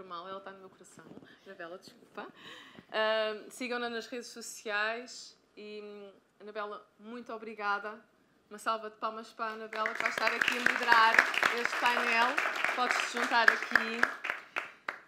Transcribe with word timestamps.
normal, 0.00 0.28
ela 0.28 0.38
está 0.38 0.50
no 0.50 0.58
meu 0.58 0.68
coração. 0.68 1.04
Anabela, 1.46 1.78
desculpa. 1.78 2.26
Uh, 2.26 3.48
Sigam-na 3.48 3.88
nas 3.88 4.08
redes 4.08 4.26
sociais 4.26 5.38
e, 5.56 5.80
Anabela, 6.40 6.84
muito 6.98 7.32
obrigada. 7.32 8.04
Uma 8.50 8.58
salva 8.58 8.90
de 8.90 8.96
palmas 8.96 9.32
para 9.32 9.46
a 9.46 9.52
Anabela 9.52 9.94
que 9.94 10.02
vai 10.02 10.10
estar 10.10 10.32
aqui 10.34 10.58
a 10.58 10.72
moderar 10.72 11.14
este 11.60 11.80
painel. 11.80 12.26
Podes-te 12.74 13.12
juntar 13.12 13.48
aqui. 13.48 14.00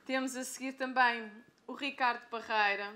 Temos 0.04 0.36
a 0.36 0.44
seguir 0.44 0.74
também 0.74 1.32
o 1.66 1.72
Ricardo 1.72 2.24
Parreira, 2.28 2.94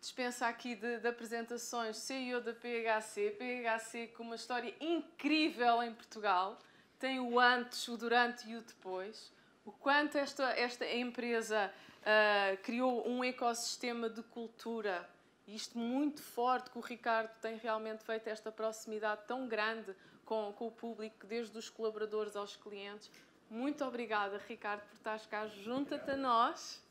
dispensa 0.00 0.48
aqui 0.48 0.74
de, 0.74 0.98
de, 0.98 1.06
apresentações, 1.06 1.98
CEO 1.98 2.40
da 2.40 2.52
PHC, 2.52 3.30
PHC 3.38 4.08
com 4.08 4.24
uma 4.24 4.34
história 4.34 4.74
incrível 4.80 5.80
em 5.84 5.94
Portugal, 5.94 6.58
tem 6.98 7.20
o 7.20 7.38
antes, 7.38 7.86
o 7.86 7.96
durante 7.96 8.48
e 8.48 8.56
o 8.56 8.60
depois 8.60 9.37
o 9.68 9.72
quanto 9.72 10.16
esta, 10.16 10.44
esta 10.52 10.86
empresa 10.86 11.70
uh, 12.00 12.56
criou 12.62 13.06
um 13.06 13.22
ecossistema 13.22 14.08
de 14.08 14.22
cultura, 14.22 15.06
isto 15.46 15.78
muito 15.78 16.22
forte, 16.22 16.70
que 16.70 16.78
o 16.78 16.80
Ricardo 16.80 17.30
tem 17.42 17.58
realmente 17.58 18.02
feito 18.02 18.28
esta 18.28 18.50
proximidade 18.50 19.26
tão 19.26 19.46
grande 19.46 19.94
com, 20.24 20.54
com 20.54 20.68
o 20.68 20.70
público, 20.70 21.26
desde 21.26 21.56
os 21.58 21.68
colaboradores 21.68 22.34
aos 22.34 22.56
clientes. 22.56 23.10
Muito 23.50 23.84
obrigada, 23.84 24.40
Ricardo, 24.48 24.80
por 24.86 24.94
estares 24.94 25.26
cá. 25.26 25.46
Junta-te 25.46 26.12
a 26.12 26.16
nós. 26.16 26.82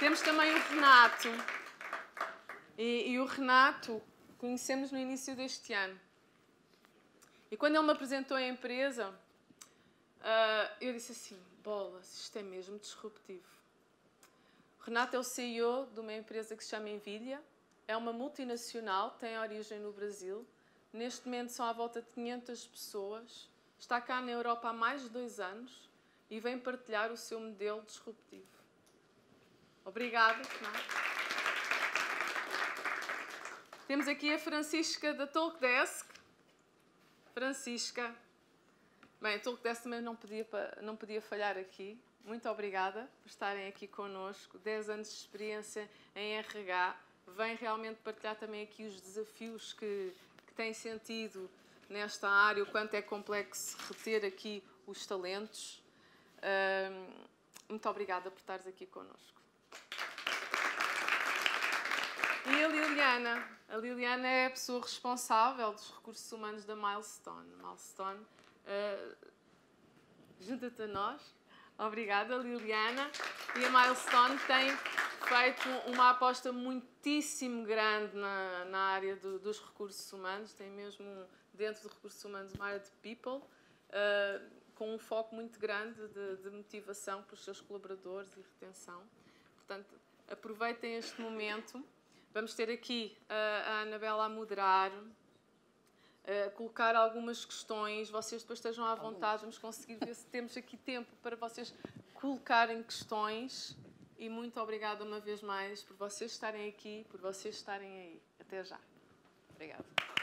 Temos 0.00 0.22
também 0.22 0.50
o 0.50 0.58
Renato. 0.70 1.28
E, 2.78 3.10
e 3.10 3.20
o 3.20 3.26
Renato 3.26 4.02
conhecemos 4.38 4.90
no 4.90 4.98
início 4.98 5.36
deste 5.36 5.74
ano. 5.74 6.00
E 7.54 7.56
quando 7.56 7.76
ele 7.76 7.84
me 7.84 7.92
apresentou 7.92 8.36
a 8.36 8.42
empresa, 8.42 9.10
uh, 9.10 10.76
eu 10.80 10.92
disse 10.92 11.12
assim: 11.12 11.40
bolas, 11.62 12.12
isto 12.18 12.36
é 12.36 12.42
mesmo 12.42 12.76
disruptivo. 12.80 13.46
Renato 14.80 15.14
é 15.14 15.18
o 15.20 15.22
CEO 15.22 15.86
de 15.94 16.00
uma 16.00 16.12
empresa 16.12 16.56
que 16.56 16.64
se 16.64 16.70
chama 16.70 16.88
Nvidia, 16.88 17.40
é 17.86 17.96
uma 17.96 18.12
multinacional, 18.12 19.12
tem 19.12 19.38
origem 19.38 19.78
no 19.78 19.92
Brasil. 19.92 20.44
Neste 20.92 21.26
momento 21.26 21.50
são 21.50 21.64
à 21.64 21.72
volta 21.72 22.02
de 22.02 22.08
500 22.08 22.66
pessoas. 22.66 23.48
Está 23.78 24.00
cá 24.00 24.20
na 24.20 24.32
Europa 24.32 24.70
há 24.70 24.72
mais 24.72 25.02
de 25.02 25.10
dois 25.10 25.38
anos 25.38 25.88
e 26.28 26.40
vem 26.40 26.58
partilhar 26.58 27.12
o 27.12 27.16
seu 27.16 27.38
modelo 27.38 27.82
disruptivo. 27.82 28.48
Obrigada, 29.84 30.42
Renato. 30.42 31.04
Temos 33.86 34.08
aqui 34.08 34.34
a 34.34 34.40
Francisca 34.40 35.14
da 35.14 35.28
Talkdesk, 35.28 36.13
Francisca. 37.34 38.14
Bem, 39.20 39.34
estou 39.36 39.56
que 39.56 39.74
também 39.82 40.00
não 40.00 40.14
podia, 40.14 40.46
não 40.80 40.94
podia 40.94 41.20
falhar 41.20 41.58
aqui. 41.58 42.00
Muito 42.24 42.48
obrigada 42.48 43.10
por 43.20 43.28
estarem 43.28 43.66
aqui 43.66 43.88
connosco. 43.88 44.56
10 44.58 44.88
anos 44.88 45.08
de 45.08 45.14
experiência 45.14 45.90
em 46.14 46.36
RH. 46.38 46.96
Vem 47.36 47.56
realmente 47.56 47.96
partilhar 48.04 48.36
também 48.36 48.62
aqui 48.62 48.84
os 48.84 49.00
desafios 49.00 49.72
que, 49.72 50.14
que 50.46 50.54
têm 50.54 50.72
sentido 50.72 51.50
nesta 51.88 52.28
área, 52.28 52.62
o 52.62 52.66
quanto 52.66 52.94
é 52.94 53.02
complexo 53.02 53.76
reter 53.88 54.24
aqui 54.24 54.62
os 54.86 55.04
talentos. 55.04 55.82
muito 57.68 57.88
obrigada 57.88 58.30
por 58.30 58.38
estares 58.38 58.66
aqui 58.66 58.86
connosco. 58.86 59.42
E 62.46 62.64
a 62.64 62.68
Liliana? 62.68 63.53
A 63.74 63.76
Liliana 63.76 64.28
é 64.28 64.46
a 64.46 64.50
pessoa 64.50 64.80
responsável 64.80 65.72
dos 65.72 65.90
recursos 65.90 66.30
humanos 66.30 66.64
da 66.64 66.76
Milestone. 66.76 67.56
Milestone, 67.56 68.20
uh, 68.20 69.16
junta-te 70.40 70.82
a 70.82 70.86
nós. 70.86 71.34
Obrigada, 71.76 72.36
Liliana. 72.36 73.10
E 73.56 73.64
a 73.64 73.70
Milestone 73.70 74.38
tem 74.46 74.70
feito 75.26 75.68
uma 75.90 76.10
aposta 76.10 76.52
muitíssimo 76.52 77.66
grande 77.66 78.16
na, 78.16 78.64
na 78.66 78.78
área 78.78 79.16
do, 79.16 79.40
dos 79.40 79.58
recursos 79.58 80.12
humanos. 80.12 80.52
Tem 80.52 80.70
mesmo, 80.70 81.26
dentro 81.52 81.82
dos 81.82 81.92
recursos 81.94 82.24
humanos, 82.24 82.54
uma 82.54 82.66
área 82.66 82.78
de 82.78 82.92
people, 83.02 83.42
uh, 83.42 84.50
com 84.76 84.94
um 84.94 85.00
foco 85.00 85.34
muito 85.34 85.58
grande 85.58 86.00
de, 86.10 86.36
de 86.36 86.50
motivação 86.50 87.24
para 87.24 87.34
os 87.34 87.42
seus 87.42 87.60
colaboradores 87.60 88.36
e 88.36 88.40
retenção. 88.40 89.02
Portanto, 89.56 89.96
aproveitem 90.28 90.94
este 90.94 91.20
momento 91.20 91.84
Vamos 92.34 92.52
ter 92.52 92.68
aqui 92.68 93.16
a 93.28 93.82
Anabela 93.82 94.24
a 94.24 94.28
moderar, 94.28 94.90
a 96.26 96.50
colocar 96.50 96.96
algumas 96.96 97.44
questões. 97.44 98.10
Vocês 98.10 98.42
depois 98.42 98.58
estejam 98.58 98.84
à 98.84 98.96
vontade, 98.96 99.42
vamos 99.42 99.56
conseguir 99.56 100.04
ver 100.04 100.16
se 100.16 100.26
temos 100.26 100.56
aqui 100.56 100.76
tempo 100.76 101.14
para 101.22 101.36
vocês 101.36 101.72
colocarem 102.12 102.82
questões. 102.82 103.76
E 104.18 104.28
muito 104.28 104.60
obrigada 104.60 105.04
uma 105.04 105.20
vez 105.20 105.42
mais 105.42 105.84
por 105.84 105.96
vocês 105.96 106.32
estarem 106.32 106.68
aqui, 106.68 107.06
por 107.08 107.20
vocês 107.20 107.54
estarem 107.54 108.00
aí. 108.00 108.22
Até 108.40 108.64
já. 108.64 108.80
Obrigada. 109.50 110.13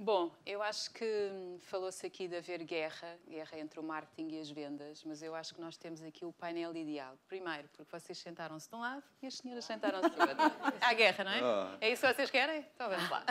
Bom, 0.00 0.30
eu 0.46 0.62
acho 0.62 0.92
que 0.92 1.58
falou-se 1.62 2.06
aqui 2.06 2.28
de 2.28 2.36
haver 2.36 2.62
guerra, 2.62 3.18
guerra 3.28 3.58
entre 3.58 3.80
o 3.80 3.82
marketing 3.82 4.36
e 4.36 4.40
as 4.40 4.48
vendas, 4.48 5.02
mas 5.02 5.24
eu 5.24 5.34
acho 5.34 5.52
que 5.52 5.60
nós 5.60 5.76
temos 5.76 6.00
aqui 6.04 6.24
o 6.24 6.32
painel 6.32 6.74
ideal. 6.76 7.18
Primeiro, 7.26 7.68
porque 7.76 7.90
vocês 7.90 8.16
sentaram-se 8.16 8.68
de 8.68 8.76
um 8.76 8.78
lado 8.78 9.02
e 9.20 9.26
as 9.26 9.34
senhoras 9.34 9.64
sentaram-se 9.64 10.10
do 10.10 10.20
outro. 10.20 10.36
Há 10.80 10.94
guerra, 10.94 11.24
não 11.24 11.32
é? 11.32 11.40
Oh. 11.42 11.76
É 11.80 11.90
isso 11.90 12.06
que 12.06 12.14
vocês 12.14 12.30
querem? 12.30 12.64
Então 12.76 12.88
vamos 12.88 13.10
lá. 13.10 13.24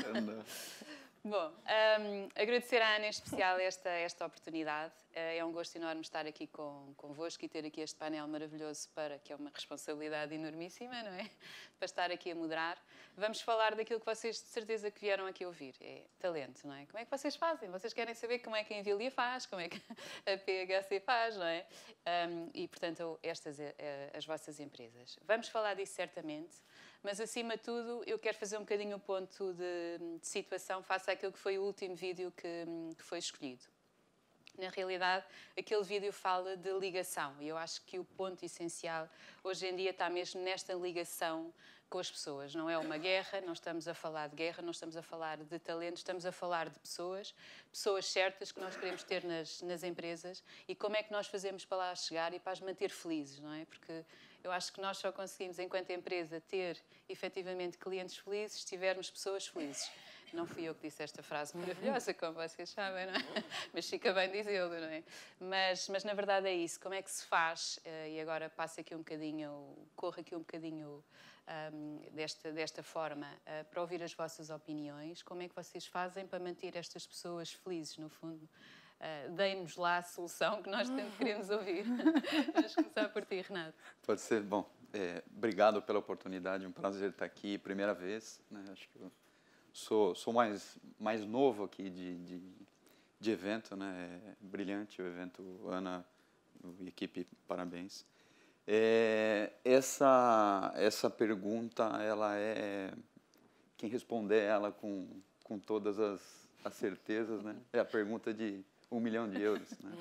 Bom, 1.30 1.52
um, 2.00 2.30
agradecer 2.42 2.82
à 2.82 2.96
Ana 2.96 3.08
em 3.08 3.10
especial 3.10 3.60
esta, 3.60 3.90
esta 3.90 4.26
oportunidade. 4.26 4.94
Eh, 5.14 5.40
é 5.40 5.44
um 5.44 5.52
gosto 5.52 5.76
enorme 5.76 6.00
estar 6.00 6.26
aqui 6.26 6.48
com, 6.48 6.94
convosco 6.96 7.44
e 7.44 7.50
ter 7.50 7.66
aqui 7.66 7.82
este 7.82 7.98
painel 7.98 8.26
maravilhoso 8.30 8.88
para, 8.96 9.20
que 9.20 9.34
é 9.34 9.36
uma 9.36 9.52
responsabilidade 9.54 10.34
enormíssima, 10.34 11.04
não 11.04 11.12
é? 11.12 11.30
Para 11.78 11.86
estar 11.86 12.12
aqui 12.12 12.32
a 12.32 12.36
moderar. 12.36 12.82
Vamos 13.18 13.42
falar 13.42 13.76
daquilo 13.76 14.00
que 14.00 14.06
vocês 14.06 14.38
de 14.38 14.48
certeza 14.48 14.90
que 14.90 15.02
vieram 15.02 15.26
aqui 15.26 15.46
ouvir. 15.46 15.76
É 15.82 16.06
talento, 16.18 16.66
não 16.66 16.74
é? 16.74 16.86
Como 16.86 16.98
é 16.98 17.04
que 17.04 17.12
vocês 17.12 17.36
fazem? 17.36 17.70
Vocês 17.70 17.92
querem 17.92 18.14
saber 18.14 18.40
como 18.40 18.56
é 18.56 18.64
que 18.64 18.74
a 18.74 18.78
Envilia 18.78 19.12
faz, 19.12 19.46
como 19.46 19.62
é 19.62 19.68
que 19.68 19.82
a 20.26 20.38
PHC 20.38 21.02
faz, 21.02 21.36
não 21.36 21.46
é? 21.46 21.68
Um, 22.30 22.50
e, 22.54 22.70
portanto, 22.70 23.20
estas 23.22 23.60
eh, 23.60 24.12
as 24.14 24.26
vossas 24.26 24.62
empresas. 24.62 25.20
Vamos 25.24 25.50
falar 25.50 25.74
disso 25.74 25.94
certamente. 25.94 26.56
Mas, 27.04 27.20
acima 27.20 27.56
de 27.56 27.64
tudo, 27.64 28.04
eu 28.06 28.18
quero 28.20 28.38
fazer 28.38 28.58
um 28.58 28.62
bocadinho 28.62 28.98
o 28.98 29.00
ponto 29.00 29.54
de, 29.54 30.18
de 30.20 30.28
situação 30.28 30.82
face 30.84 31.10
àquilo 31.10 31.32
que 31.32 31.40
foi 31.40 31.58
o 31.58 31.64
último 31.64 31.96
vídeo 31.96 32.32
que, 32.36 32.66
que 32.98 33.04
foi 33.04 33.20
escolhido. 33.20 33.64
Na 34.58 34.70
realidade, 34.70 35.24
aquele 35.58 35.84
vídeo 35.84 36.12
fala 36.12 36.58
de 36.58 36.72
ligação 36.72 37.36
e 37.40 37.48
eu 37.48 37.56
acho 37.56 37.80
que 37.84 38.00
o 38.00 38.04
ponto 38.04 38.44
essencial 38.44 39.08
hoje 39.44 39.68
em 39.68 39.76
dia 39.76 39.92
está 39.92 40.10
mesmo 40.10 40.42
nesta 40.42 40.74
ligação 40.74 41.54
com 41.90 42.00
as 42.00 42.10
pessoas. 42.10 42.54
Não 42.54 42.70
é 42.70 42.78
uma 42.78 42.98
guerra, 42.98 43.40
não 43.42 43.54
estamos 43.54 43.88
a 43.88 43.94
falar 43.94 44.28
de 44.28 44.36
guerra, 44.36 44.62
não 44.62 44.72
estamos 44.72 44.98
a 44.98 45.02
falar 45.02 45.38
de 45.38 45.60
talento, 45.60 45.98
estamos 45.98 46.26
a 46.26 46.32
falar 46.32 46.70
de 46.70 46.80
pessoas, 46.80 47.34
pessoas 47.72 48.06
certas 48.08 48.52
que 48.52 48.60
nós 48.60 48.76
queremos 48.76 49.04
ter 49.04 49.24
nas, 49.24 49.62
nas 49.62 49.84
empresas 49.84 50.44
e 50.68 50.76
como 50.76 50.96
é 50.96 51.04
que 51.04 51.12
nós 51.12 51.28
fazemos 51.28 51.64
para 51.64 51.78
lá 51.78 51.96
chegar 51.96 52.34
e 52.34 52.40
para 52.40 52.52
as 52.52 52.60
manter 52.60 52.90
felizes, 52.90 53.40
não 53.40 53.54
é? 53.54 53.66
Porque 53.66 54.04
eu 54.48 54.52
acho 54.54 54.72
que 54.72 54.80
nós 54.80 54.98
só 54.98 55.12
conseguimos, 55.12 55.60
enquanto 55.60 55.90
empresa, 55.90 56.40
ter 56.40 56.82
efetivamente 57.10 57.78
clientes 57.78 58.18
felizes 58.18 58.62
se 58.62 58.66
tivermos 58.66 59.12
pessoas 59.12 59.46
felizes. 59.46 59.92
Não 60.34 60.46
fui 60.46 60.64
eu 60.64 60.76
que 60.76 60.88
disse 60.88 61.04
esta 61.04 61.22
frase 61.22 61.56
maravilhosa, 61.58 62.14
como 62.14 62.34
vocês 62.34 62.70
sabem, 62.70 63.06
não 63.08 63.14
é? 63.14 63.44
Mas 63.74 63.90
fica 63.90 64.14
bem 64.14 64.32
dizê-lo, 64.32 64.70
não 64.70 64.88
é? 64.88 65.04
Mas, 65.40 65.90
mas 65.90 66.04
na 66.04 66.14
verdade 66.14 66.48
é 66.48 66.54
isso. 66.54 66.80
Como 66.80 66.94
é 66.94 67.02
que 67.02 67.12
se 67.12 67.26
faz? 67.26 67.78
Uh, 67.86 68.08
e 68.10 68.20
agora 68.22 68.50
passo 68.50 68.80
aqui 68.80 68.96
um 68.96 69.00
bocadinho, 69.00 69.78
corro 69.96 70.20
aqui 70.20 70.34
um 70.36 70.40
bocadinho 70.40 71.04
um, 71.74 72.02
desta, 72.14 72.52
desta 72.52 72.84
forma 72.84 73.28
uh, 73.28 73.66
para 73.66 73.82
ouvir 73.82 74.02
as 74.02 74.14
vossas 74.14 74.50
opiniões. 74.50 75.24
Como 75.24 75.42
é 75.42 75.50
que 75.50 75.56
vocês 75.56 75.86
fazem 75.86 76.26
para 76.26 76.40
manter 76.40 76.76
estas 76.76 77.06
pessoas 77.06 77.52
felizes, 77.52 77.98
no 77.98 78.10
fundo? 78.10 78.48
Uh, 79.00 79.32
Deem-nos 79.34 79.76
lá 79.76 79.98
a 79.98 80.02
solução 80.02 80.62
que 80.64 80.70
nós 80.70 80.90
tanto 80.90 81.18
queremos 81.18 81.50
ouvir. 81.50 81.84
Vamos 82.54 82.74
começar 82.74 83.10
por 83.10 83.24
ti, 83.26 83.42
Renato. 83.42 83.78
Pode 84.02 84.22
ser. 84.22 84.42
Bom, 84.42 84.68
é, 84.92 85.24
obrigado 85.36 85.82
pela 85.82 86.00
oportunidade, 86.00 86.66
um 86.66 86.72
prazer 86.72 87.12
estar 87.12 87.26
aqui, 87.26 87.58
primeira 87.60 87.94
vez. 87.94 88.42
Né? 88.50 88.64
Acho 88.72 88.90
que 88.90 89.00
eu 89.00 89.12
sou, 89.72 90.16
sou 90.16 90.34
mais, 90.34 90.80
mais 91.00 91.24
novo 91.24 91.64
aqui 91.64 91.90
de, 91.90 92.16
de, 92.24 92.42
de 93.20 93.32
evento, 93.32 93.76
né? 93.76 94.20
É 94.26 94.36
brilhante 94.42 95.00
o 95.00 95.06
evento, 95.06 95.44
Ana 95.68 96.04
e 96.80 96.88
equipe, 96.88 97.28
parabéns. 97.48 98.04
É, 98.66 99.54
essa, 99.64 100.74
essa 100.76 101.10
pergunta, 101.10 101.84
ela 102.02 102.36
é... 102.36 102.92
Quem 103.78 103.90
responder 103.90 104.42
ela 104.42 104.72
com, 104.72 105.08
com 105.44 105.60
todas 105.60 106.00
as, 106.00 106.50
as 106.66 106.74
certezas, 106.74 107.44
né? 107.44 107.56
É 107.72 107.80
a 107.80 107.86
pergunta 107.86 108.34
de 108.34 108.66
um 108.92 109.00
milhão 109.00 109.30
de 109.30 109.42
euros. 109.42 109.70
Né? 109.80 109.92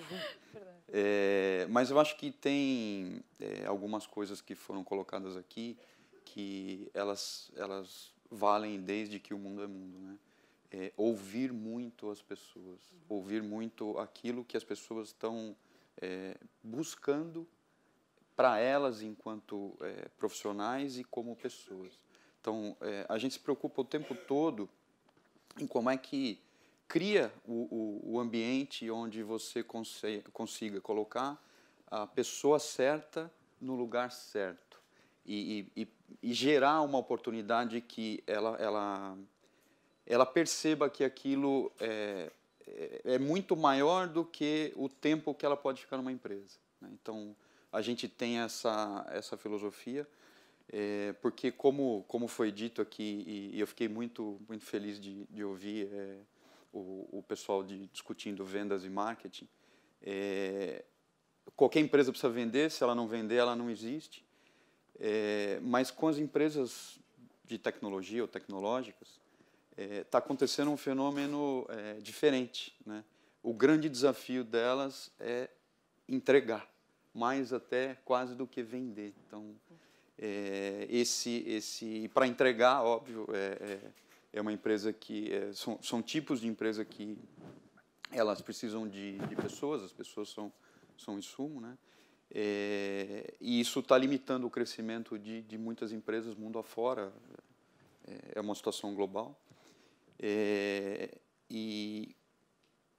é, 0.89 1.67
mas 1.71 1.91
eu 1.91 1.99
acho 1.99 2.17
que 2.17 2.31
tem 2.31 3.23
é, 3.41 3.67
algumas 3.67 4.07
coisas 4.07 4.41
que 4.41 4.55
foram 4.55 4.85
colocadas 4.85 5.37
aqui 5.37 5.77
que 6.25 6.91
elas, 6.93 7.51
elas 7.57 8.13
valem 8.31 8.81
desde 8.81 9.19
que 9.19 9.33
o 9.33 9.39
mundo 9.39 9.63
é 9.63 9.67
mundo. 9.67 9.99
Né? 9.99 10.19
é, 10.71 10.93
ouvir 10.97 11.53
muito 11.53 12.11
as 12.11 12.21
pessoas, 12.21 12.81
ouvir 13.09 13.43
muito 13.43 13.99
aquilo 13.99 14.45
que 14.45 14.57
as 14.57 14.65
pessoas 14.65 15.09
estão 15.09 15.57
é, 16.01 16.37
buscando 16.63 17.47
para 18.35 18.59
elas 18.59 19.01
enquanto 19.01 19.77
é, 19.81 20.09
profissionais 20.19 20.99
e 20.99 21.05
como 21.05 21.35
pessoas. 21.35 21.99
Então, 22.41 22.77
é, 22.81 23.07
a 23.09 23.19
gente 23.19 23.33
se 23.33 23.41
preocupa 23.41 23.81
o 23.81 23.85
tempo 23.85 24.15
todo 24.15 24.69
em 25.59 25.67
como 25.67 25.89
é 25.89 25.97
que 25.97 26.39
cria 26.89 27.33
o, 27.45 28.03
o, 28.05 28.15
o 28.15 28.21
ambiente 28.21 28.91
onde 28.91 29.23
você 29.23 29.63
consiga, 29.63 30.81
colocar 30.81 31.43
a 31.89 32.07
pessoa 32.07 32.59
certa 32.59 33.31
no 33.61 33.75
lugar 33.75 34.11
certo 34.11 34.81
e, 35.25 35.67
e, 35.77 35.89
e, 36.23 36.33
gerar 36.33 36.83
uma 36.83 36.99
oportunidade 36.99 37.81
que 37.81 38.23
ela, 38.27 38.57
ela, 38.57 39.19
ela 40.07 40.27
perceba 40.27 40.89
que 40.89 41.03
aquilo 41.03 41.73
é, 41.81 42.31
é, 42.67 43.01
é 43.05 43.19
muito 43.19 43.57
maior 43.57 44.07
do 44.07 44.25
que 44.25 44.73
o 44.77 44.89
tempo 44.89 45.35
que 45.35 45.45
ela 45.45 45.57
pode 45.57 45.81
ficar 45.81 45.97
numa 45.97 46.13
empresa. 46.13 46.59
Né? 46.81 46.91
Então, 46.93 47.35
a 47.73 47.83
gente 47.83 48.09
tem 48.09 48.39
essa, 48.39 49.05
essa 49.11 49.37
filosofia, 49.37 50.07
é, 50.73 51.15
porque 51.21 51.51
como, 51.51 52.05
como 52.07 52.29
foi 52.29 52.53
dito 52.53 52.81
aqui, 52.81 53.25
e, 53.27 53.57
e, 53.57 53.61
eu 53.61 53.67
fiquei 53.67 53.89
muito, 53.89 54.41
muito 54.49 54.65
feliz 54.65 55.01
de, 55.01 55.25
de 55.27 55.43
ouvir 55.43 55.89
é, 55.93 56.19
o, 56.79 57.19
o 57.19 57.23
pessoal 57.23 57.63
de, 57.63 57.87
discutindo 57.87 58.45
vendas 58.45 58.85
e 58.85 58.91
marketing, 58.91 59.49
é, 60.03 60.85
qualquer 61.55 61.81
empresa 61.81 62.11
precisa 62.11 62.33
vender, 62.33 62.71
se 62.71 62.83
ela 62.83 62.95
não 62.95 63.09
vender, 63.09 63.37
ela 63.37 63.57
não 63.57 63.71
existe. 63.71 64.25
É, 64.99 65.59
mas 65.63 65.91
com 65.91 66.09
as 66.09 66.19
empresas 66.19 66.99
de 67.45 67.59
tecnologia 67.59 68.23
ou 68.23 68.29
tecnológicas, 68.29 69.21
está 69.77 69.83
é, 69.83 70.05
tá 70.05 70.19
acontecendo 70.19 70.71
um 70.71 70.77
fenômeno 70.77 71.67
é, 71.69 71.95
diferente. 71.95 72.75
Né? 72.85 73.05
O 73.43 73.53
grande 73.55 73.89
desafio 73.89 74.43
delas 74.43 75.13
é 75.21 75.49
entregar, 76.09 76.69
mais 77.15 77.53
até 77.53 77.97
quase 78.05 78.35
do 78.35 78.47
que 78.47 78.63
vender. 78.63 79.15
Então, 79.27 79.55
é, 80.19 80.87
esse, 80.91 81.45
esse, 81.47 82.09
para 82.15 82.27
entregar, 82.27 82.83
óbvio, 82.83 83.27
é, 83.33 83.81
é, 84.37 84.41
uma 84.41 84.53
empresa 84.53 84.93
que 84.93 85.33
é, 85.33 85.53
são, 85.53 85.83
são 85.83 86.03
tipos 86.03 86.41
de 86.41 86.49
empresa 86.49 86.85
que 86.85 87.19
elas 88.13 88.41
precisam 88.41 88.89
de, 88.89 89.19
de 89.19 89.37
pessoas, 89.37 89.83
as 89.83 89.93
pessoas 89.93 90.29
são 90.29 90.53
são 90.99 91.19
insumo, 91.19 91.61
né? 91.61 91.77
É, 92.31 93.35
e 93.41 93.61
isso 93.61 93.81
está 93.81 93.97
limitando 93.97 94.47
o 94.47 94.51
crescimento 94.51 95.19
de, 95.19 95.43
de, 95.43 95.57
muitas 95.57 95.93
empresas 95.93 96.35
mundo 96.35 96.59
afora. 96.59 97.13
É, 98.07 98.39
é 98.39 98.41
uma 98.41 98.55
situação 98.55 98.95
global. 98.95 99.39
É, 100.19 101.19
e, 101.49 102.15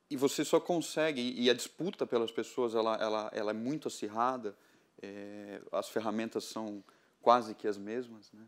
e 0.09 0.15
você 0.15 0.45
só 0.45 0.59
consegue, 0.59 1.33
e 1.37 1.49
a 1.49 1.53
disputa 1.53 2.05
pelas 2.05 2.31
pessoas 2.31 2.73
ela, 2.73 2.95
ela, 2.95 3.31
ela 3.33 3.51
é 3.51 3.53
muito 3.53 3.87
acirrada, 3.87 4.55
é, 5.01 5.61
as 5.71 5.89
ferramentas 5.89 6.45
são 6.45 6.83
quase 7.21 7.53
que 7.53 7.67
as 7.67 7.77
mesmas. 7.77 8.31
Né? 8.31 8.47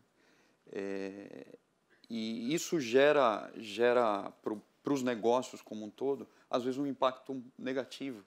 É, 0.72 1.46
e 2.10 2.52
isso 2.52 2.80
gera, 2.80 3.50
gera 3.56 4.32
para 4.42 4.92
os 4.92 5.02
negócios 5.02 5.62
como 5.62 5.86
um 5.86 5.90
todo, 5.90 6.28
às 6.50 6.64
vezes 6.64 6.78
um 6.78 6.86
impacto 6.86 7.42
negativo 7.56 8.24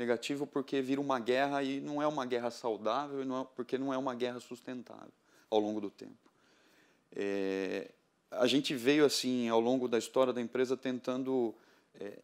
Negativo 0.00 0.46
porque 0.46 0.80
vira 0.80 0.98
uma 0.98 1.20
guerra 1.20 1.62
e 1.62 1.78
não 1.78 2.00
é 2.00 2.06
uma 2.06 2.24
guerra 2.24 2.50
saudável, 2.50 3.22
não 3.22 3.42
é, 3.42 3.46
porque 3.54 3.76
não 3.76 3.92
é 3.92 3.98
uma 3.98 4.14
guerra 4.14 4.40
sustentável 4.40 5.12
ao 5.50 5.58
longo 5.58 5.78
do 5.78 5.90
tempo. 5.90 6.16
É, 7.14 7.90
a 8.30 8.46
gente 8.46 8.74
veio 8.74 9.04
assim 9.04 9.50
ao 9.50 9.60
longo 9.60 9.86
da 9.86 9.98
história 9.98 10.32
da 10.32 10.40
empresa 10.40 10.74
tentando 10.74 11.54
é, 12.00 12.18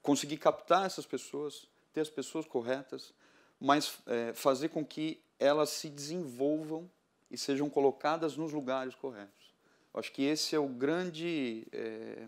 conseguir 0.00 0.36
captar 0.36 0.86
essas 0.86 1.04
pessoas, 1.04 1.66
ter 1.92 2.02
as 2.02 2.10
pessoas 2.10 2.46
corretas, 2.46 3.12
mas 3.58 3.98
é, 4.06 4.32
fazer 4.32 4.68
com 4.68 4.84
que 4.84 5.20
elas 5.40 5.70
se 5.70 5.88
desenvolvam 5.88 6.88
e 7.32 7.36
sejam 7.36 7.68
colocadas 7.68 8.36
nos 8.36 8.52
lugares 8.52 8.94
corretos. 8.94 9.43
Acho 9.94 10.12
que 10.12 10.22
esse 10.22 10.54
é 10.54 10.58
o 10.58 10.68
grande 10.68 11.66
é, 11.72 12.26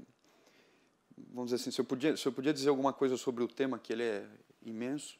vamos 1.33 1.51
dizer 1.51 1.57
assim, 1.57 1.71
se 1.71 1.81
eu 1.81 1.85
podia, 1.85 2.17
se 2.17 2.27
eu 2.27 2.33
podia 2.33 2.53
dizer 2.53 2.69
alguma 2.69 2.93
coisa 2.93 3.17
sobre 3.17 3.43
o 3.43 3.49
tema, 3.49 3.79
que 3.79 3.93
ele 3.93 4.03
é 4.03 4.27
imenso, 4.63 5.19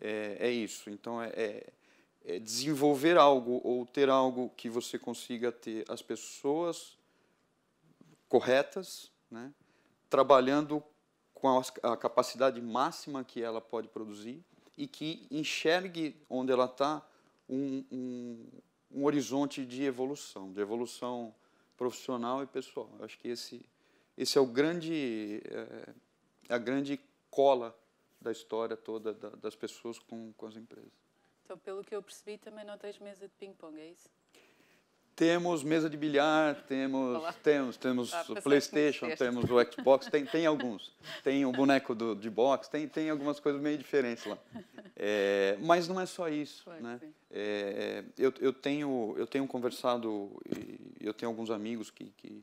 é, 0.00 0.36
é 0.38 0.50
isso. 0.50 0.90
Então, 0.90 1.22
é, 1.22 1.28
é, 1.28 1.72
é, 2.24 2.38
desenvolver 2.38 3.16
algo 3.16 3.60
ou 3.64 3.86
ter 3.86 4.08
algo 4.08 4.50
que 4.56 4.68
você 4.68 4.98
consiga 4.98 5.50
ter 5.50 5.84
as 5.88 6.02
pessoas 6.02 6.98
corretas, 8.28 9.10
né, 9.30 9.52
trabalhando 10.08 10.82
com 11.34 11.48
a, 11.82 11.96
capacidade 11.96 12.60
máxima 12.60 13.24
que 13.24 13.42
ela 13.42 13.60
pode 13.60 13.88
produzir 13.88 14.44
e 14.76 14.86
que 14.86 15.26
enxergue 15.30 16.16
onde 16.28 16.52
ela 16.52 16.66
está 16.66 17.04
um, 17.48 17.84
um, 17.90 18.46
um 18.92 19.04
horizonte 19.04 19.64
de 19.64 19.82
evolução, 19.84 20.52
de 20.52 20.60
evolução 20.60 21.34
profissional 21.80 22.42
e 22.42 22.46
pessoal. 22.46 22.90
Eu 22.98 23.06
acho 23.06 23.18
que 23.18 23.28
esse 23.28 23.64
esse 24.18 24.36
é 24.36 24.40
o 24.40 24.46
grande, 24.46 25.40
é, 25.46 25.94
a 26.54 26.58
grande 26.58 27.00
cola 27.30 27.74
da 28.20 28.30
história 28.30 28.76
toda 28.76 29.14
da, 29.14 29.30
das 29.30 29.56
pessoas 29.56 29.98
com, 29.98 30.30
com 30.34 30.46
as 30.46 30.56
empresas. 30.56 30.92
Então, 31.42 31.56
pelo 31.56 31.82
que 31.82 31.96
eu 31.96 32.02
percebi, 32.02 32.36
também 32.36 32.62
não 32.66 32.76
tens 32.76 32.98
mesa 32.98 33.26
de 33.26 33.32
ping-pong, 33.38 33.80
é 33.80 33.86
isso? 33.86 34.10
Temos 35.20 35.62
mesa 35.62 35.90
de 35.90 35.98
bilhar, 35.98 36.64
temos, 36.66 37.18
Olá. 37.18 37.34
temos, 37.42 37.76
temos 37.76 38.10
o 38.26 38.36
PlayStation, 38.36 39.14
temos 39.14 39.44
o 39.50 39.70
Xbox, 39.70 40.06
tem, 40.06 40.24
tem 40.24 40.46
alguns. 40.46 40.94
Tem 41.22 41.44
o 41.44 41.52
boneco 41.52 41.94
do, 41.94 42.16
de 42.16 42.30
boxe, 42.30 42.70
tem, 42.70 42.88
tem 42.88 43.10
algumas 43.10 43.38
coisas 43.38 43.60
meio 43.60 43.76
diferentes 43.76 44.24
lá. 44.24 44.38
É, 44.96 45.58
mas 45.60 45.86
não 45.86 46.00
é 46.00 46.06
só 46.06 46.26
isso. 46.26 46.64
Foi, 46.64 46.80
né? 46.80 46.98
É, 47.30 48.02
eu, 48.16 48.32
eu, 48.40 48.50
tenho, 48.50 49.14
eu 49.18 49.26
tenho 49.26 49.46
conversado, 49.46 50.40
eu 50.98 51.12
tenho 51.12 51.30
alguns 51.30 51.50
amigos 51.50 51.90
que, 51.90 52.06
que 52.16 52.42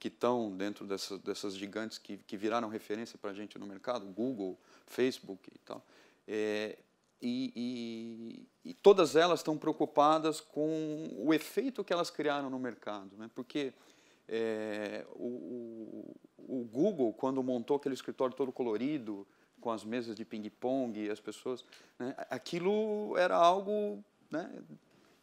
que 0.00 0.08
estão 0.08 0.56
dentro 0.56 0.84
dessas, 0.84 1.20
dessas 1.20 1.56
gigantes 1.56 1.98
que, 1.98 2.16
que 2.18 2.36
viraram 2.36 2.68
referência 2.68 3.18
para 3.18 3.30
a 3.30 3.34
gente 3.34 3.58
no 3.58 3.66
mercado, 3.66 4.06
Google, 4.06 4.58
Facebook 4.86 5.50
e 5.52 5.58
tal. 5.58 5.84
É, 6.26 6.78
e, 7.20 7.52
e, 8.64 8.70
e, 8.70 8.74
todas 8.74 9.16
elas 9.16 9.40
estão 9.40 9.58
preocupadas 9.58 10.40
com 10.40 11.10
o 11.16 11.34
efeito 11.34 11.82
que 11.82 11.92
elas 11.92 12.10
criaram 12.10 12.48
no 12.48 12.58
mercado, 12.58 13.16
né? 13.16 13.28
porque 13.34 13.72
é, 14.28 15.04
o, 15.14 16.14
o, 16.36 16.64
Google, 16.70 17.12
quando 17.12 17.42
montou 17.42 17.76
aquele 17.76 17.94
escritório 17.94 18.36
todo 18.36 18.52
colorido, 18.52 19.26
com 19.60 19.70
as 19.70 19.84
mesas 19.84 20.14
de 20.14 20.24
ping-pong 20.24 20.98
e 21.00 21.10
as 21.10 21.18
pessoas, 21.18 21.64
né? 21.98 22.14
aquilo 22.30 23.16
era 23.16 23.36
algo 23.36 24.04
né, 24.30 24.48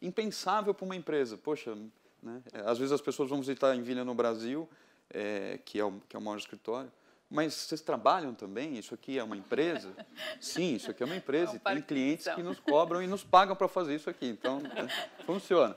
impensável 0.02 0.74
para 0.74 0.84
uma 0.84 0.96
empresa. 0.96 1.38
Poxa, 1.38 1.74
né? 2.22 2.42
Às 2.64 2.78
vezes 2.78 2.92
as 2.92 3.00
pessoas 3.00 3.28
vão 3.28 3.38
visitar 3.38 3.74
em 3.74 3.82
Vilha 3.82 4.04
no 4.04 4.14
Brasil, 4.14 4.68
é, 5.10 5.58
que, 5.64 5.78
é 5.78 5.84
o, 5.84 6.00
que 6.08 6.16
é 6.16 6.18
o 6.18 6.22
maior 6.22 6.36
escritório, 6.36 6.90
mas 7.28 7.54
vocês 7.54 7.80
trabalham 7.80 8.34
também? 8.34 8.78
Isso 8.78 8.94
aqui 8.94 9.18
é 9.18 9.24
uma 9.24 9.36
empresa? 9.36 9.92
Sim, 10.40 10.74
isso 10.74 10.90
aqui 10.90 11.02
é 11.02 11.06
uma 11.06 11.16
empresa. 11.16 11.52
É 11.52 11.54
um 11.54 11.56
e 11.56 11.74
tem 11.74 11.82
clientes 11.82 12.28
que 12.34 12.42
nos 12.42 12.60
cobram 12.60 13.02
e 13.02 13.06
nos 13.06 13.24
pagam 13.24 13.56
para 13.56 13.68
fazer 13.68 13.96
isso 13.96 14.08
aqui. 14.08 14.26
Então, 14.26 14.60
é, 14.74 15.24
funciona. 15.24 15.76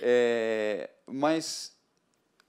É, 0.00 0.90
mas, 1.06 1.76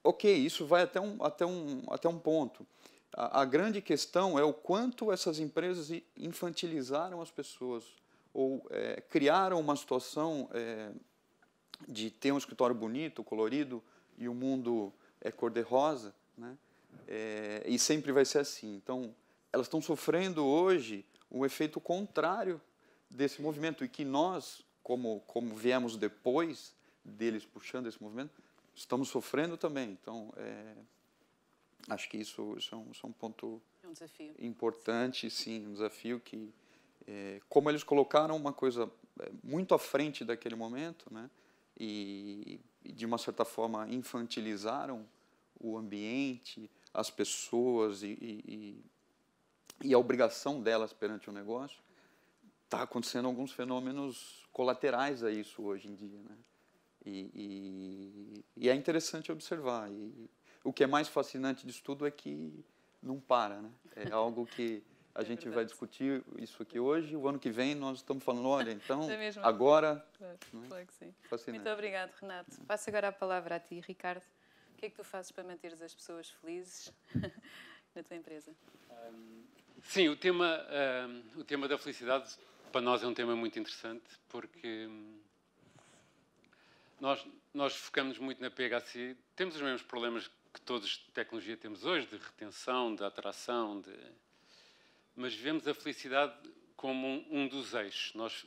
ok, 0.04 0.34
isso 0.36 0.66
vai 0.66 0.84
até 0.84 1.02
um, 1.02 1.24
até 1.24 1.46
um, 1.46 1.84
até 1.90 2.08
um 2.08 2.20
ponto. 2.20 2.66
A, 3.12 3.42
a, 3.42 3.46
grande 3.46 3.82
questão 3.82 4.38
é 4.38 4.44
o 4.44 4.54
quanto 4.54 5.12
essas 5.12 5.40
empresas 5.40 5.90
infantilizaram 6.16 7.22
as 7.22 7.32
pessoas 7.32 7.84
ou 8.34 8.64
é, 8.70 9.02
criaram 9.02 9.60
uma 9.60 9.76
situação 9.76 10.48
é, 10.54 10.92
de 11.88 12.12
ter 12.12 12.32
um 12.32 12.38
escritório 12.38 12.76
bonito, 12.76 13.24
colorido 13.24 13.84
e 14.16 14.30
o 14.30 14.34
mundo 14.34 14.94
é 15.20 15.32
cor-de-rosa, 15.32 16.14
né? 16.38 16.56
É, 17.08 17.64
e 17.66 17.78
sempre 17.78 18.12
vai 18.12 18.26
ser 18.26 18.40
assim. 18.40 18.76
Então, 18.76 19.14
elas 19.52 19.68
estão 19.68 19.82
sofrendo 19.82 20.46
hoje 20.46 21.06
o 21.30 21.46
efeito 21.46 21.80
contrário 21.80 22.62
desse 23.10 23.42
movimento 23.42 23.84
e 23.84 23.90
que 23.90 24.06
nós, 24.06 24.64
como, 24.84 25.22
como 25.28 25.56
viemos 25.56 25.96
depois 25.96 26.76
deles 27.04 27.46
puxando 27.46 27.88
esse 27.88 28.02
movimento, 28.02 28.32
estamos 28.76 29.10
sofrendo 29.10 29.58
também. 29.58 29.98
Então, 30.02 30.34
é, 30.38 30.74
acho 31.90 32.10
que 32.10 32.18
isso, 32.18 32.56
isso, 32.58 32.76
é, 32.76 32.78
um, 32.78 32.92
isso 32.92 33.06
é 33.06 33.10
um 33.10 33.14
ponto 33.14 33.62
é 33.84 33.88
um 33.88 34.46
importante, 34.46 35.30
sim, 35.30 35.66
um 35.66 35.74
desafio 35.74 36.20
que, 36.20 36.54
é, 37.08 37.40
como 37.48 37.70
eles 37.70 37.84
colocaram 37.84 38.36
uma 38.36 38.54
coisa 38.54 38.92
é, 39.20 39.32
muito 39.44 39.74
à 39.74 39.80
frente 39.80 40.26
daquele 40.26 40.56
momento, 40.56 41.12
né? 41.12 41.30
e, 41.80 42.60
de 42.84 43.06
uma 43.06 43.18
certa 43.18 43.46
forma, 43.46 43.88
infantilizaram 43.90 45.06
o 45.60 45.78
ambiente, 45.78 46.70
as 46.94 47.10
pessoas 47.10 48.04
e, 48.04 48.18
e, 48.22 48.84
e 49.84 49.94
a 49.94 49.98
obrigação 49.98 50.62
delas 50.62 50.94
perante 50.94 51.30
o 51.30 51.34
negócio, 51.34 51.82
está 52.66 52.84
acontecendo 52.84 53.28
alguns 53.28 53.52
fenômenos 53.52 54.46
colaterais 54.52 55.24
a 55.24 55.32
isso 55.32 55.64
hoje 55.64 55.88
em 55.88 55.96
dia. 55.96 56.20
Né? 56.20 56.38
E, 57.06 58.44
e, 58.58 58.70
é 58.70 58.76
interessante 58.76 59.32
observar. 59.32 59.90
E 59.90 60.30
o 60.64 60.74
que 60.74 60.84
é 60.84 60.88
mais 60.88 61.08
fascinante 61.08 61.66
disso 61.66 61.82
tudo 61.84 62.06
é 62.06 62.12
que 62.12 62.66
não 63.02 63.20
para, 63.20 63.62
né? 63.62 63.72
É 63.96 64.12
algo 64.12 64.46
que 64.46 64.84
a 65.16 65.22
É 65.22 65.26
gente 65.26 65.50
vai 65.50 65.66
discutir 65.66 66.24
isso 66.38 66.62
aqui 66.62 66.80
hoje, 66.80 67.16
o 67.16 67.28
ano 67.28 67.40
que 67.40 67.50
vem 67.50 67.74
nós 67.74 67.98
estamos 68.00 68.24
falando, 68.24 68.48
olha, 68.50 68.72
então, 68.72 69.02
É 69.10 69.32
agora, 69.42 70.06
Claro, 70.18 70.38
é? 70.54 70.68
claro 70.68 70.88
sim. 71.00 71.14
fascinante. 71.30 71.64
Muito 71.64 71.74
obrigado, 71.74 72.12
Renato. 72.22 72.62
Passo 72.66 72.90
agora 72.90 73.08
a 73.08 73.12
palavra 73.12 73.56
a 73.56 73.60
ti, 73.60 73.80
Ricardo. 73.80 74.22
O 74.78 74.80
que 74.80 74.86
é 74.86 74.90
que 74.92 74.96
tu 74.96 75.04
fazes 75.04 75.32
para 75.32 75.44
manteres 75.44 75.82
as 75.82 75.92
pessoas 75.92 76.30
felizes 76.30 76.94
na 77.96 78.04
tua 78.04 78.16
empresa? 78.16 78.56
Sim, 79.82 80.08
o 80.10 80.16
tema, 80.16 80.64
ahm, 80.70 81.24
o 81.36 81.44
tema 81.44 81.68
da 81.68 81.80
felicidade 81.80 82.38
para 82.72 82.80
nós 82.80 83.02
é 83.02 83.08
um 83.08 83.14
tema 83.14 83.36
muito 83.36 83.58
interessante 83.58 84.06
porque 84.30 84.86
hum, 84.86 85.20
nós, 87.00 87.26
nós 87.56 87.76
focamos 87.76 88.20
muito 88.20 88.40
na 88.40 88.52
PHC. 88.52 89.18
Temos 89.36 89.56
os 89.56 89.62
mesmos 89.64 89.82
problemas 89.82 90.30
que 90.54 90.62
todos 90.62 90.90
de 90.90 91.12
tecnologia 91.12 91.58
temos 91.58 91.84
hoje, 91.84 92.06
de 92.06 92.18
retenção, 92.18 92.94
de 92.94 93.04
atração, 93.04 93.82
de... 93.82 93.98
mas 95.16 95.34
vemos 95.34 95.68
a 95.68 95.74
felicidade 95.74 96.38
como 96.76 97.08
um, 97.08 97.26
um 97.32 97.48
dos 97.48 97.74
eixos. 97.74 98.14
Nós 98.14 98.46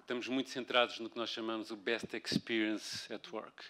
estamos 0.00 0.26
muito 0.26 0.50
centrados 0.50 0.98
no 0.98 1.08
que 1.08 1.16
nós 1.16 1.30
chamamos 1.30 1.70
o 1.70 1.76
Best 1.76 2.12
Experience 2.16 3.14
at 3.14 3.32
Work. 3.32 3.64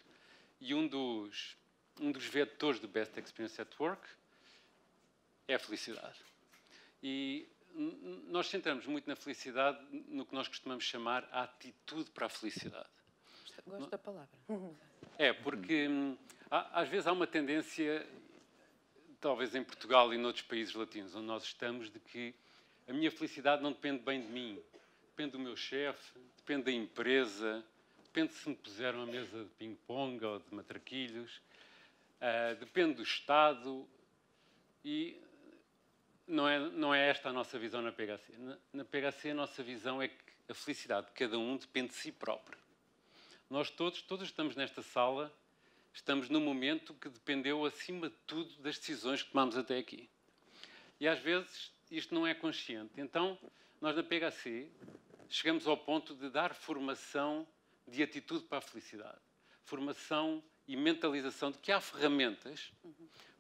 E 0.59 0.73
um 0.73 0.87
dos, 0.87 1.61
um 2.01 2.11
dos 2.13 2.25
vetores 2.27 2.81
do 2.81 2.89
Best 2.89 3.19
Experience 3.19 3.61
at 3.61 3.69
Work 3.79 4.03
é 5.49 5.55
a 5.55 5.59
felicidade. 5.59 6.19
E 7.03 7.49
nós 8.29 8.49
centramos 8.49 8.87
muito 8.87 9.09
na 9.09 9.17
felicidade 9.17 9.79
no 10.09 10.25
que 10.27 10.35
nós 10.35 10.47
costumamos 10.49 10.85
chamar 10.85 11.29
a 11.33 11.43
atitude 11.43 12.11
para 12.11 12.27
a 12.27 12.29
felicidade. 12.29 12.89
Gosto- 13.43 13.71
Gosto 13.71 13.91
da 13.91 13.99
palavra. 13.99 14.29
É, 15.19 15.33
porque 15.33 15.89
hum, 15.89 16.17
há- 16.51 16.81
às 16.83 16.89
vezes 16.89 17.07
há 17.07 17.13
uma 17.13 17.27
tendência, 17.27 18.07
talvez 19.21 19.55
em 19.55 19.63
Portugal 19.65 20.13
e 20.13 20.19
noutros 20.19 20.45
países 20.45 20.75
latinos 20.75 21.15
onde 21.15 21.27
nós 21.27 21.45
estamos, 21.45 21.91
de 21.91 21.99
que 21.99 22.35
a 22.89 22.93
minha 22.93 23.11
felicidade 23.11 23.63
não 23.63 23.73
depende 23.73 24.03
bem 24.03 24.21
de 24.21 24.29
mim. 24.29 24.61
Depende 25.11 25.33
do 25.33 25.39
meu 25.39 25.57
chefe, 25.57 26.19
depende 26.39 26.65
da 26.65 26.73
empresa, 26.73 27.65
depende 28.05 28.33
se 28.33 28.49
me 28.49 28.55
puseram 28.55 29.03
a 29.03 29.07
mesa 29.07 29.45
de 29.45 29.51
ping-pong 29.51 30.25
ou 30.25 30.39
de 30.39 30.55
matraquilhos, 30.55 31.41
ah, 32.25 32.55
depende 32.55 32.95
do 32.95 33.03
Estado 33.03 33.85
e 34.85 35.21
não 36.25 36.49
é, 36.49 36.61
não 36.71 36.95
é 36.95 37.09
esta 37.09 37.31
a 37.31 37.33
nossa 37.33 37.59
visão 37.59 37.83
na 37.83 37.91
PHC. 37.91 38.37
Na, 38.39 38.59
na 38.73 38.85
PHC 38.85 39.31
a 39.31 39.35
nossa 39.35 39.61
visão 39.61 40.01
é 40.01 40.07
que 40.07 40.15
a 40.49 40.55
felicidade 40.55 41.09
de 41.09 41.13
cada 41.15 41.37
um 41.37 41.57
depende 41.57 41.89
de 41.89 41.95
si 41.97 42.13
próprio. 42.13 42.57
Nós 43.51 43.71
todos, 43.71 44.03
todos 44.03 44.29
estamos 44.29 44.55
nesta 44.55 44.83
sala, 44.83 45.37
estamos 45.93 46.29
num 46.29 46.41
momento 46.41 46.95
que 46.95 47.09
dependeu 47.09 47.65
acima 47.65 48.09
de 48.09 48.15
tudo 48.25 48.55
das 48.63 48.79
decisões 48.79 49.25
que 49.25 49.33
tomamos 49.33 49.57
até 49.57 49.77
aqui. 49.77 50.09
E 51.01 51.09
às 51.09 51.19
vezes 51.19 51.73
isto 51.91 52.15
não 52.15 52.25
é 52.25 52.35
consciente. 52.35 52.93
Então, 52.99 53.37
nós 53.81 53.97
na 53.97 54.03
PHC 54.05 54.71
chegamos 55.29 55.67
ao 55.67 55.77
ponto 55.77 56.15
de 56.15 56.31
dar 56.31 56.55
formação 56.55 57.45
de 57.89 58.01
atitude 58.01 58.45
para 58.45 58.59
a 58.59 58.61
felicidade. 58.61 59.19
Formação 59.65 60.41
e 60.73 60.77
mentalização 60.77 61.51
de 61.51 61.59
que 61.59 61.73
há 61.73 61.81
ferramentas 61.81 62.73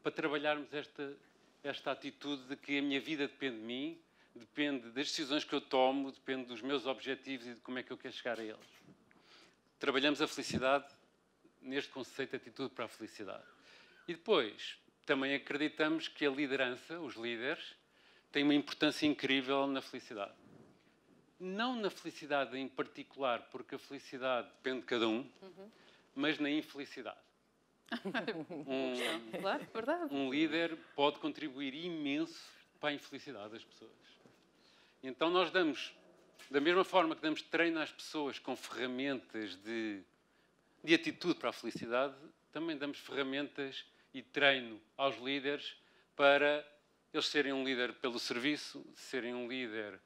para 0.03 0.13
trabalharmos 0.13 0.73
esta, 0.73 1.17
esta 1.63 1.93
atitude 1.93 2.43
de 2.45 2.57
que 2.57 2.79
a 2.79 2.83
minha 2.83 3.01
vida 3.01 3.27
depende 3.27 3.57
de 3.57 3.63
mim, 3.63 3.99
depende 4.35 4.85
das 4.91 5.09
decisões 5.09 5.45
que 5.45 5.55
eu 5.55 5.61
tomo, 5.61 6.11
depende 6.11 6.47
dos 6.47 6.63
meus 6.63 6.87
objetivos 6.87 7.47
e 7.47 7.55
de 7.55 7.61
como 7.61 7.79
é 7.79 7.83
que 7.83 7.93
eu 7.93 7.99
quero 7.99 8.15
chegar 8.15 8.39
a 8.39 8.45
eles 8.45 8.83
trabalhamos 9.83 10.23
a 10.23 10.29
felicidade 10.29 10.87
neste 11.61 11.91
conceito 11.91 12.31
de 12.31 12.37
atitude 12.37 12.73
para 12.73 12.85
a 12.85 12.89
felicidade. 12.89 13.43
E 14.07 14.13
depois, 14.13 14.79
também 15.05 15.35
acreditamos 15.35 16.07
que 16.07 16.25
a 16.25 16.31
liderança, 16.31 17.01
os 17.01 17.17
líderes, 17.17 17.75
têm 18.31 18.45
uma 18.45 18.55
importância 18.55 19.09
incrível 19.09 19.67
na 19.67 19.83
felicidade. 19.83 20.35
Não 21.41 21.75
na 21.75 21.91
felicidade 21.91 22.57
em 22.57 22.69
particular, 22.69 23.49
porque 23.51 23.75
a 23.75 23.79
felicidade 23.79 24.47
depende 24.51 24.83
de 24.83 24.87
cada 24.87 25.09
um, 25.09 25.29
mas 26.15 26.39
na 26.39 26.51
infelicidade. 26.51 27.19
Um, 28.67 29.41
Claro, 29.41 29.67
verdade. 29.73 30.15
um 30.15 30.31
líder 30.31 30.77
pode 30.95 31.19
contribuir 31.19 31.75
imenso 31.75 32.43
para 32.81 32.91
a 32.91 32.95
infelicidade 32.95 33.51
das 33.53 33.65
pessoas. 33.65 33.93
Então 35.03 35.31
nós 35.31 35.51
damos, 35.51 35.95
da 36.51 36.61
mesma 36.61 36.85
forma 36.85 37.15
que 37.15 37.21
damos 37.23 37.43
treino 37.43 37.81
às 37.81 37.93
pessoas 37.93 38.39
com 38.39 38.57
ferramentas 38.57 39.57
de, 39.57 40.03
de 40.83 40.95
atitude 40.95 41.35
para 41.35 41.51
a 41.51 41.53
felicidade, 41.53 42.15
também 42.51 42.77
damos 42.77 42.99
ferramentas 42.99 43.85
e 44.15 44.23
treino 44.23 44.81
aos 44.97 45.17
líderes 45.19 45.77
para 46.17 46.67
eles 47.13 47.27
serem 47.27 47.53
um 47.53 47.65
líder 47.65 47.93
pelo 47.95 48.19
serviço, 48.19 48.85
serem 48.95 49.35
um 49.35 49.47
líder 49.49 50.01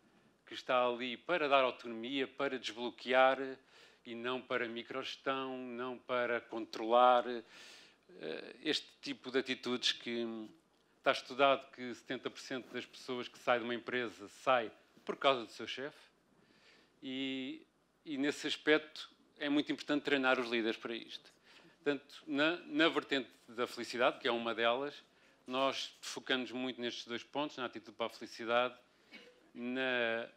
que 0.45 0.55
está 0.55 0.87
ali 0.87 1.17
para 1.17 1.49
dar 1.49 1.63
autonomia, 1.63 2.27
para 2.27 2.59
desbloquear 2.59 3.39
e 4.07 4.15
não 4.15 4.41
para 4.41 4.69
microgestão, 4.69 5.59
não 5.59 5.99
para 5.99 6.41
controlar 6.41 7.27
eh, 7.29 8.57
este 8.63 8.87
tipo 9.03 9.31
de 9.31 9.39
atitudes 9.39 9.93
que 9.93 10.49
está 10.99 11.13
estudado 11.13 11.71
que 11.73 11.83
70% 11.83 12.73
das 12.73 12.87
pessoas 12.87 13.29
que 13.29 13.39
saem 13.39 13.61
de 13.61 13.65
uma 13.65 13.75
empresa 13.75 14.29
sai 14.29 14.71
por 15.05 15.17
causa 15.17 15.45
do 15.45 15.51
seu 15.51 15.67
chefe 15.67 15.99
e, 17.03 17.67
e 18.05 18.17
nesse 18.17 18.47
aspecto 18.47 19.11
é 19.39 19.49
muito 19.49 19.71
importante 19.71 20.03
treinar 20.03 20.41
os 20.41 20.49
líderes 20.49 20.77
para 20.77 20.95
isto. 20.95 21.31
Portanto, 21.83 22.23
na, 22.27 22.57
na 22.67 22.89
vertente 22.89 23.29
da 23.49 23.67
felicidade, 23.67 24.19
que 24.19 24.27
é 24.27 24.33
uma 24.33 24.55
delas, 24.55 24.95
nós 25.47 25.97
focamos 26.01 26.51
muito 26.51 26.81
nestes 26.81 27.07
dois 27.07 27.23
pontos, 27.23 27.57
na 27.57 27.67
atitude 27.67 27.97
para 27.97 28.07
a 28.07 28.11
felicidade, 28.11 28.75
na, 29.55 30.29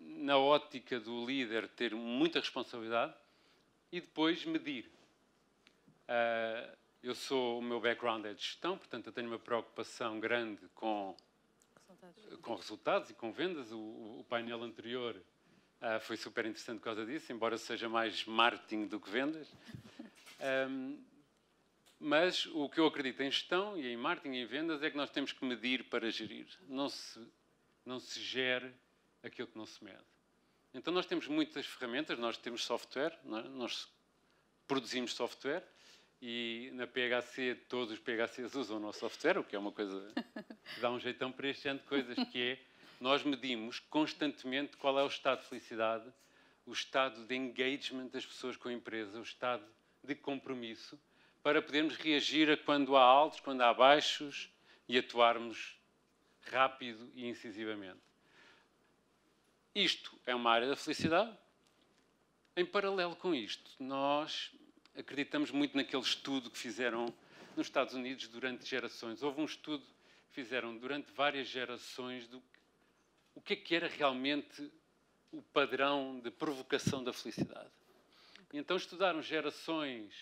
na 0.00 0.36
ótica 0.38 0.98
do 0.98 1.24
líder 1.26 1.68
ter 1.68 1.94
muita 1.94 2.40
responsabilidade 2.40 3.14
e 3.92 4.00
depois 4.00 4.44
medir. 4.44 4.90
Ah, 6.08 6.74
eu 7.02 7.14
sou, 7.14 7.58
o 7.58 7.62
meu 7.62 7.80
background 7.80 8.24
é 8.26 8.34
de 8.34 8.42
gestão, 8.42 8.76
portanto 8.76 9.06
eu 9.06 9.12
tenho 9.12 9.28
uma 9.28 9.38
preocupação 9.38 10.20
grande 10.20 10.60
com, 10.74 11.16
com 12.42 12.54
resultados 12.54 13.10
e 13.10 13.14
com 13.14 13.32
vendas. 13.32 13.70
O, 13.72 13.78
o- 13.78 14.26
painel 14.28 14.62
anterior 14.62 15.16
ah, 15.80 15.98
foi 16.00 16.16
super 16.16 16.44
interessante 16.46 16.78
por 16.78 16.84
causa 16.84 17.06
disso, 17.06 17.32
embora 17.32 17.56
seja 17.58 17.88
mais 17.88 18.24
marketing 18.24 18.86
do 18.86 19.00
que 19.00 19.10
vendas. 19.10 19.48
Ahm, 20.40 20.96
mas 22.02 22.46
o 22.46 22.66
que 22.68 22.80
eu 22.80 22.86
acredito 22.86 23.20
em 23.22 23.30
gestão 23.30 23.76
e 23.76 23.86
em 23.86 23.96
marketing 23.96 24.36
e 24.36 24.42
em 24.42 24.46
vendas 24.46 24.82
é 24.82 24.90
que 24.90 24.96
nós 24.96 25.10
temos 25.10 25.32
que 25.32 25.44
medir 25.44 25.84
para 25.84 26.10
gerir. 26.10 26.46
Não 26.66 26.88
se, 26.88 27.20
não 27.84 28.00
se 28.00 28.18
gere 28.20 28.72
aquilo 29.22 29.48
que 29.48 29.58
não 29.58 29.66
se 29.66 29.82
mede. 29.82 30.04
Então 30.72 30.92
nós 30.92 31.06
temos 31.06 31.26
muitas 31.26 31.66
ferramentas, 31.66 32.18
nós 32.18 32.36
temos 32.36 32.64
software, 32.64 33.18
é? 33.24 33.48
nós 33.48 33.88
produzimos 34.66 35.14
software 35.14 35.64
e 36.22 36.70
na 36.74 36.86
PHC 36.86 37.56
todos 37.68 37.92
os 37.92 37.98
PHCs 37.98 38.54
usam 38.54 38.76
o 38.76 38.80
nosso 38.80 39.00
software, 39.00 39.38
o 39.38 39.44
que 39.44 39.56
é 39.56 39.58
uma 39.58 39.72
coisa 39.72 40.12
que 40.74 40.80
dá 40.80 40.90
um 40.90 41.00
jeitão 41.00 41.32
para 41.32 41.48
este 41.48 41.68
ano 41.68 41.80
de 41.80 41.86
coisas, 41.86 42.16
que 42.30 42.40
é 42.40 42.58
nós 43.00 43.24
medimos 43.24 43.78
constantemente 43.78 44.76
qual 44.76 44.98
é 44.98 45.02
o 45.02 45.08
estado 45.08 45.40
de 45.40 45.46
felicidade, 45.46 46.12
o 46.66 46.72
estado 46.72 47.26
de 47.26 47.34
engagement 47.34 48.08
das 48.08 48.24
pessoas 48.24 48.56
com 48.56 48.68
a 48.68 48.72
empresa, 48.72 49.18
o 49.18 49.22
estado 49.22 49.64
de 50.04 50.14
compromisso, 50.14 51.00
para 51.42 51.62
podermos 51.62 51.96
reagir 51.96 52.50
a 52.50 52.56
quando 52.56 52.96
há 52.96 53.02
altos, 53.02 53.40
quando 53.40 53.62
há 53.62 53.72
baixos 53.72 54.52
e 54.86 54.98
atuarmos 54.98 55.80
rápido 56.42 57.10
e 57.14 57.26
incisivamente. 57.26 58.09
Isto 59.74 60.18
é 60.26 60.34
uma 60.34 60.50
área 60.50 60.68
da 60.68 60.74
felicidade. 60.76 61.32
Em 62.56 62.66
paralelo 62.66 63.14
com 63.14 63.32
isto, 63.32 63.70
nós 63.78 64.50
acreditamos 64.96 65.52
muito 65.52 65.76
naquele 65.76 66.02
estudo 66.02 66.50
que 66.50 66.58
fizeram 66.58 67.06
nos 67.56 67.68
Estados 67.68 67.94
Unidos 67.94 68.26
durante 68.26 68.66
gerações. 68.66 69.22
Houve 69.22 69.40
um 69.40 69.44
estudo 69.44 69.84
que 69.84 70.34
fizeram 70.34 70.76
durante 70.76 71.12
várias 71.12 71.46
gerações 71.46 72.26
do 72.26 72.40
que- 72.40 72.58
o 73.36 73.40
que 73.40 73.52
é 73.52 73.56
que 73.56 73.74
era 73.76 73.86
realmente 73.86 74.70
o 75.30 75.40
padrão 75.40 76.18
de 76.18 76.30
provocação 76.32 77.04
da 77.04 77.12
felicidade. 77.12 77.70
E 78.52 78.58
então 78.58 78.76
estudaram 78.76 79.22
gerações 79.22 80.12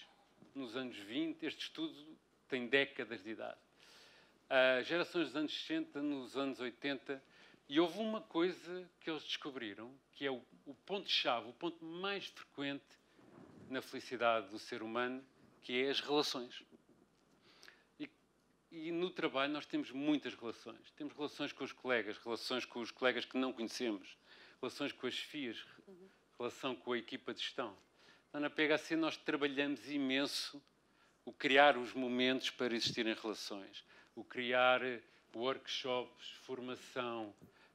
nos 0.54 0.76
anos 0.76 0.96
20, 0.96 1.44
este 1.46 1.62
estudo 1.62 2.18
tem 2.48 2.66
décadas 2.66 3.22
de 3.22 3.30
idade. 3.30 3.58
Ah, 4.50 4.82
gerações 4.82 5.28
dos 5.28 5.36
anos 5.36 5.52
60, 5.52 6.02
nos 6.02 6.36
anos 6.36 6.60
80, 6.60 7.22
e 7.68 7.78
houve 7.78 7.98
uma 7.98 8.20
coisa 8.20 8.88
que 9.00 9.10
eles 9.10 9.22
descobriram, 9.22 9.92
que 10.12 10.24
é 10.24 10.30
o, 10.30 10.42
o 10.64 10.74
ponto-chave, 10.74 11.48
o 11.48 11.52
ponto 11.52 11.84
mais 11.84 12.26
frequente 12.26 12.84
na 13.68 13.82
felicidade 13.82 14.48
do 14.48 14.58
ser 14.58 14.82
humano, 14.82 15.22
que 15.60 15.84
é 15.84 15.90
as 15.90 16.00
relações. 16.00 16.62
E, 18.70 18.92
no 18.92 19.10
trabalho 19.10 19.52
nós 19.52 19.66
temos 19.66 19.90
muitas 19.90 20.34
relações. 20.34 20.90
Temos 20.92 21.14
relações 21.14 21.52
com 21.52 21.64
os 21.64 21.72
colegas, 21.72 22.18
relações 22.18 22.64
com 22.64 22.80
os 22.80 22.90
colegas 22.90 23.24
que 23.24 23.36
não 23.38 23.52
conhecemos, 23.52 24.16
relações 24.60 24.92
com 24.92 25.06
as 25.06 25.18
FIAs, 25.18 25.64
relação 26.38 26.74
com 26.74 26.92
a 26.92 26.98
equipa 26.98 27.32
de 27.32 27.40
gestão. 27.40 27.76
Então, 28.28 28.40
na 28.40 28.50
PHC 28.50 28.94
nós 28.96 29.16
trabalhamos 29.16 29.90
imenso 29.90 30.62
o 31.24 31.32
criar 31.32 31.76
os 31.76 31.92
momentos 31.92 32.50
para 32.50 32.74
existirem 32.74 33.14
relações, 33.14 33.84
o 34.14 34.22
criar 34.22 34.80
workshops, 35.34 36.30
formação. 36.44 37.34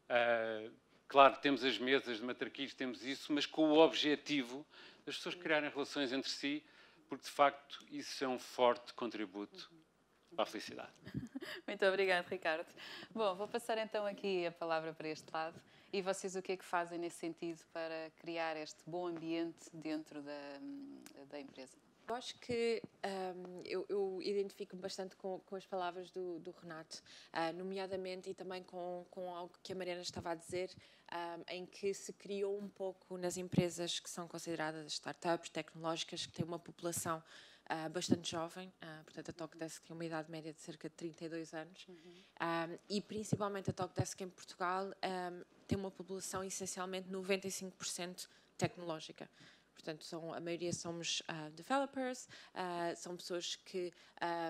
Uh, 0.09 0.71
claro, 1.07 1.37
temos 1.37 1.63
as 1.63 1.77
mesas 1.77 2.17
de 2.17 2.23
matraquilhos, 2.23 2.73
temos 2.73 3.03
isso, 3.03 3.31
mas 3.31 3.45
com 3.45 3.69
o 3.71 3.77
objetivo 3.77 4.65
das 5.05 5.17
pessoas 5.17 5.35
criarem 5.35 5.69
relações 5.69 6.11
entre 6.11 6.29
si, 6.29 6.63
porque 7.07 7.25
de 7.25 7.31
facto 7.31 7.85
isso 7.91 8.23
é 8.23 8.27
um 8.27 8.39
forte 8.39 8.93
contributo 8.93 9.71
para 10.35 10.43
a 10.43 10.45
felicidade. 10.45 10.93
Muito 11.67 11.85
obrigada, 11.85 12.27
Ricardo. 12.27 12.67
Bom, 13.13 13.35
vou 13.35 13.47
passar 13.47 13.77
então 13.77 14.05
aqui 14.05 14.45
a 14.45 14.51
palavra 14.51 14.93
para 14.93 15.07
este 15.07 15.31
lado. 15.31 15.59
E 15.91 16.01
vocês 16.01 16.35
o 16.35 16.41
que 16.41 16.53
é 16.53 16.57
que 16.57 16.65
fazem 16.65 16.97
nesse 16.97 17.17
sentido 17.17 17.63
para 17.71 18.09
criar 18.17 18.57
este 18.57 18.81
bom 18.87 19.07
ambiente 19.07 19.69
dentro 19.71 20.23
da, 20.23 20.59
da 21.29 21.39
empresa? 21.39 21.77
Eu 22.07 22.15
acho 22.15 22.35
que 22.39 22.81
um, 23.35 23.61
eu, 23.65 23.85
eu 23.87 24.21
identifico-me 24.21 24.81
bastante 24.81 25.15
com, 25.15 25.39
com, 25.39 25.55
as 25.55 25.65
palavras 25.65 26.11
do, 26.11 26.39
do 26.39 26.51
Renato, 26.51 27.01
uh, 27.33 27.53
nomeadamente 27.57 28.29
e 28.29 28.33
também 28.33 28.61
com, 28.63 29.05
com 29.09 29.33
algo 29.33 29.53
que 29.63 29.71
a 29.71 29.75
Mariana 29.75 30.01
estava 30.01 30.31
a 30.31 30.35
dizer, 30.35 30.69
um, 31.11 31.43
em 31.47 31.65
que 31.65 31.93
se 31.93 32.11
criou 32.11 32.57
um 32.57 32.67
pouco 32.67 33.17
nas 33.17 33.37
empresas 33.37 33.99
que 33.99 34.09
são 34.09 34.27
consideradas 34.27 34.91
startups 34.91 35.49
tecnológicas, 35.49 36.25
que 36.25 36.33
têm 36.33 36.45
uma 36.45 36.59
população 36.59 37.23
Uh, 37.63 37.89
bastante 37.89 38.29
jovem, 38.29 38.67
uh, 38.67 39.03
portanto 39.05 39.29
a 39.29 39.33
Talkdesk 39.33 39.85
tem 39.85 39.95
uma 39.95 40.03
idade 40.03 40.29
média 40.29 40.51
de 40.51 40.59
cerca 40.59 40.89
de 40.89 40.95
32 40.95 41.53
anos 41.53 41.87
uhum. 41.87 41.95
um, 41.95 42.77
e 42.89 42.99
principalmente 42.99 43.69
a 43.69 43.73
Talkdesk 43.73 44.19
em 44.19 44.27
Portugal 44.27 44.87
um, 44.87 45.43
tem 45.65 45.77
uma 45.77 45.89
população 45.89 46.43
essencialmente 46.43 47.09
95% 47.09 48.27
tecnológica. 48.57 49.29
Portanto, 49.73 50.03
são, 50.05 50.33
a 50.33 50.39
maioria 50.39 50.71
somos 50.71 51.21
uh, 51.21 51.49
developers, 51.51 52.27
uh, 52.53 52.95
são 52.95 53.17
pessoas 53.17 53.55
que 53.55 53.91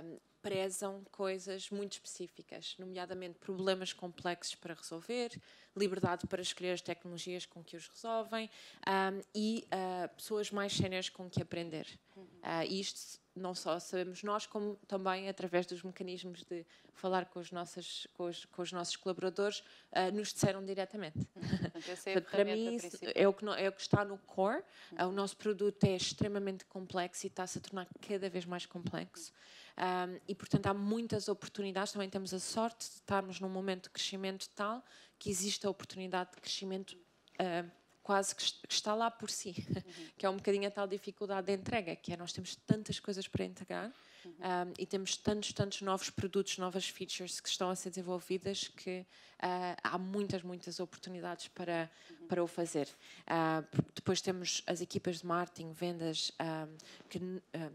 um, 0.04 0.20
prezam 0.44 1.04
coisas 1.10 1.70
muito 1.70 1.94
específicas, 1.94 2.76
nomeadamente 2.78 3.40
problemas 3.40 3.94
complexos 3.94 4.56
para 4.56 4.74
resolver, 4.74 5.32
liberdade 5.76 6.28
para 6.28 6.42
escolher 6.42 6.74
as 6.74 6.82
tecnologias 6.82 7.46
com 7.46 7.64
que 7.64 7.78
os 7.78 7.88
resolvem 7.88 8.50
um, 8.86 9.22
e 9.34 9.66
uh, 9.68 10.14
pessoas 10.16 10.52
mais 10.52 10.74
séniores 10.74 11.10
com 11.10 11.30
que 11.30 11.42
aprender. 11.42 11.88
Uhum. 12.16 12.24
Uh, 12.24 12.64
isto 12.70 13.20
não 13.36 13.56
só 13.56 13.80
sabemos 13.80 14.22
nós, 14.22 14.46
como 14.46 14.76
também 14.88 15.28
através 15.28 15.66
dos 15.66 15.82
mecanismos 15.82 16.44
de 16.44 16.66
falar 16.94 17.26
com 17.26 17.40
os 17.40 17.52
nossos, 17.52 18.06
com 18.14 18.26
os, 18.26 18.46
com 18.46 18.62
os 18.62 18.72
nossos 18.72 18.96
colaboradores, 18.96 19.60
uh, 19.92 20.12
nos 20.14 20.34
disseram 20.34 20.64
diretamente. 20.64 21.18
Uhum. 21.36 22.22
para 22.30 22.46
mim, 22.46 22.78
é 23.16 23.28
o, 23.28 23.34
que 23.34 23.46
não, 23.46 23.56
é 23.56 23.70
o 23.70 23.72
que 23.72 23.82
está 23.82 24.06
no 24.06 24.18
core. 24.20 24.62
Uhum. 24.92 25.06
Uh, 25.06 25.10
o 25.10 25.12
nosso 25.12 25.38
produto 25.38 25.84
é 25.86 25.96
extremamente 25.96 26.66
complexo 26.66 27.26
e 27.26 27.28
está-se 27.28 27.58
a 27.58 27.62
tornar 27.62 27.88
cada 28.08 28.30
vez 28.30 28.46
mais 28.46 28.66
complexo. 28.66 29.32
Um, 29.78 30.20
e, 30.28 30.36
portanto, 30.36 30.68
há 30.68 30.74
muitas 30.74 31.28
oportunidades. 31.28 31.94
Também 31.94 32.10
temos 32.10 32.34
a 32.34 32.40
sorte 32.40 32.88
de 32.88 32.96
estarmos 32.96 33.40
num 33.40 33.50
momento 33.50 33.84
de 33.84 33.90
crescimento 33.90 34.48
tal 34.56 34.84
que 35.18 35.30
existe 35.30 35.66
a 35.66 35.70
oportunidade 35.70 36.32
de 36.32 36.42
crescimento 36.42 36.92
uh, 36.92 37.70
quase 38.04 38.36
que 38.36 38.44
está 38.70 38.94
lá 38.94 39.10
por 39.10 39.32
si, 39.32 39.56
uhum. 39.70 40.08
que 40.18 40.26
é 40.26 40.30
um 40.30 40.36
bocadinho 40.36 40.68
a 40.68 40.72
tal 40.72 40.86
dificuldade 40.86 41.48
de 41.48 41.54
entrega, 41.54 41.96
que 41.96 42.12
é 42.12 42.18
nós 42.18 42.34
temos 42.34 42.56
tantas 42.56 43.00
coisas 43.00 43.28
para 43.28 43.46
entregar 43.46 43.92
uhum. 44.26 44.32
um, 44.32 44.74
e 44.78 44.86
temos 44.86 45.16
tantos, 45.16 45.54
tantos 45.54 45.82
novos 45.82 46.10
produtos, 46.10 46.58
novas 46.58 46.88
features 46.88 47.40
que 47.40 47.48
estão 47.48 47.70
a 47.70 47.76
ser 47.76 47.90
desenvolvidas 47.90 48.68
que 48.68 49.00
uh, 49.00 49.76
há 49.82 49.98
muitas, 49.98 50.44
muitas 50.44 50.80
oportunidades 50.80 51.48
para. 51.48 51.90
Para 52.24 52.44
o 52.44 52.48
fazer. 52.48 52.88
Uh, 53.28 53.66
depois 53.94 54.22
temos 54.22 54.64
as 54.66 54.82
equipas 54.82 55.20
de 55.20 55.26
marketing, 55.26 55.72
vendas, 55.72 56.30
uh, 56.30 56.70
que 57.10 57.20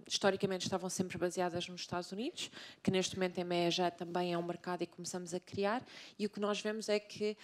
historicamente 0.07 0.65
estavam 0.65 0.91
sempre 0.91 1.17
baseadas 1.17 1.69
nos 1.69 1.83
Estados 1.83 2.11
Unidos, 2.13 2.51
que 2.83 2.91
neste 2.91 3.17
momento 3.17 3.39
em 3.39 3.45
MEA 3.45 3.71
já 3.71 3.91
também 3.91 4.33
é 4.33 4.39
um 4.39 4.43
mercado 4.43 4.83
e 4.83 4.87
começamos 4.87 5.33
a 5.33 5.41
criar, 5.41 5.83
e 6.19 6.27
o 6.27 6.31
que 6.31 6.41
nós 6.41 6.61
vemos 6.61 6.89
é 6.89 6.99
que 6.99 7.37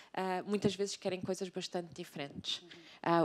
muitas 0.46 0.74
vezes 0.74 0.96
querem 0.96 1.20
coisas 1.20 1.48
bastante 1.48 1.94
diferentes. 1.94 2.62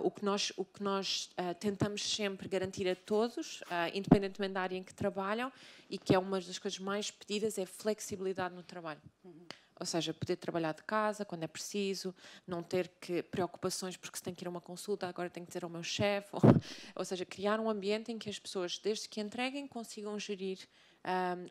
O 0.03 0.11
que 0.11 0.23
nós, 0.23 0.51
o 0.55 0.63
que 0.63 0.83
nós 0.83 1.29
tentamos 1.59 2.03
sempre 2.03 2.47
garantir 2.47 2.87
a 2.87 2.95
todos, 2.95 3.63
independentemente 3.93 4.53
da 4.53 4.61
área 4.61 4.77
em 4.77 4.83
que 4.83 4.93
trabalham, 4.93 5.51
e 5.89 5.97
que 5.97 6.13
é 6.13 6.19
uma 6.19 6.39
das 6.39 6.59
coisas 6.59 6.79
mais 6.79 7.09
pedidas, 7.09 7.57
é 7.57 7.65
flexibilidade 7.65 8.53
no 8.53 8.63
trabalho. 8.63 9.01
Uhum 9.23 9.47
ou 9.79 9.85
seja, 9.85 10.13
poder 10.13 10.35
trabalhar 10.35 10.73
de 10.73 10.83
casa 10.83 11.23
quando 11.23 11.43
é 11.43 11.47
preciso, 11.47 12.13
não 12.45 12.61
ter 12.61 12.89
que 12.99 13.23
preocupações 13.23 13.95
porque 13.95 14.17
se 14.17 14.23
tem 14.23 14.35
que 14.35 14.43
ir 14.43 14.47
a 14.47 14.49
uma 14.49 14.61
consulta, 14.61 15.07
agora 15.07 15.29
tenho 15.29 15.45
que 15.45 15.51
dizer 15.51 15.63
ao 15.63 15.69
meu 15.69 15.83
chefe, 15.83 16.29
ou, 16.33 16.41
ou, 16.95 17.05
seja, 17.05 17.25
criar 17.25 17.59
um 17.59 17.69
ambiente 17.69 18.11
em 18.11 18.19
que 18.19 18.29
as 18.29 18.37
pessoas, 18.37 18.77
desde 18.77 19.07
que 19.07 19.21
entreguem, 19.21 19.67
consigam 19.67 20.19
gerir 20.19 20.59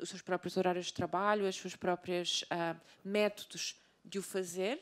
os 0.01 0.11
seus 0.11 0.21
próprios 0.21 0.59
horários 0.59 0.87
de 0.87 0.95
trabalho, 0.95 1.49
os 1.49 1.57
seus 1.57 1.75
próprios 1.75 2.43
uh, 2.43 2.79
métodos 3.03 3.77
de 4.05 4.19
o 4.19 4.23
fazer 4.23 4.79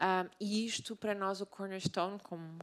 um, 0.00 0.30
e 0.38 0.64
isto, 0.64 0.94
para 0.94 1.14
nós, 1.14 1.40
o 1.40 1.46
cornerstone, 1.46 2.18
como 2.20 2.56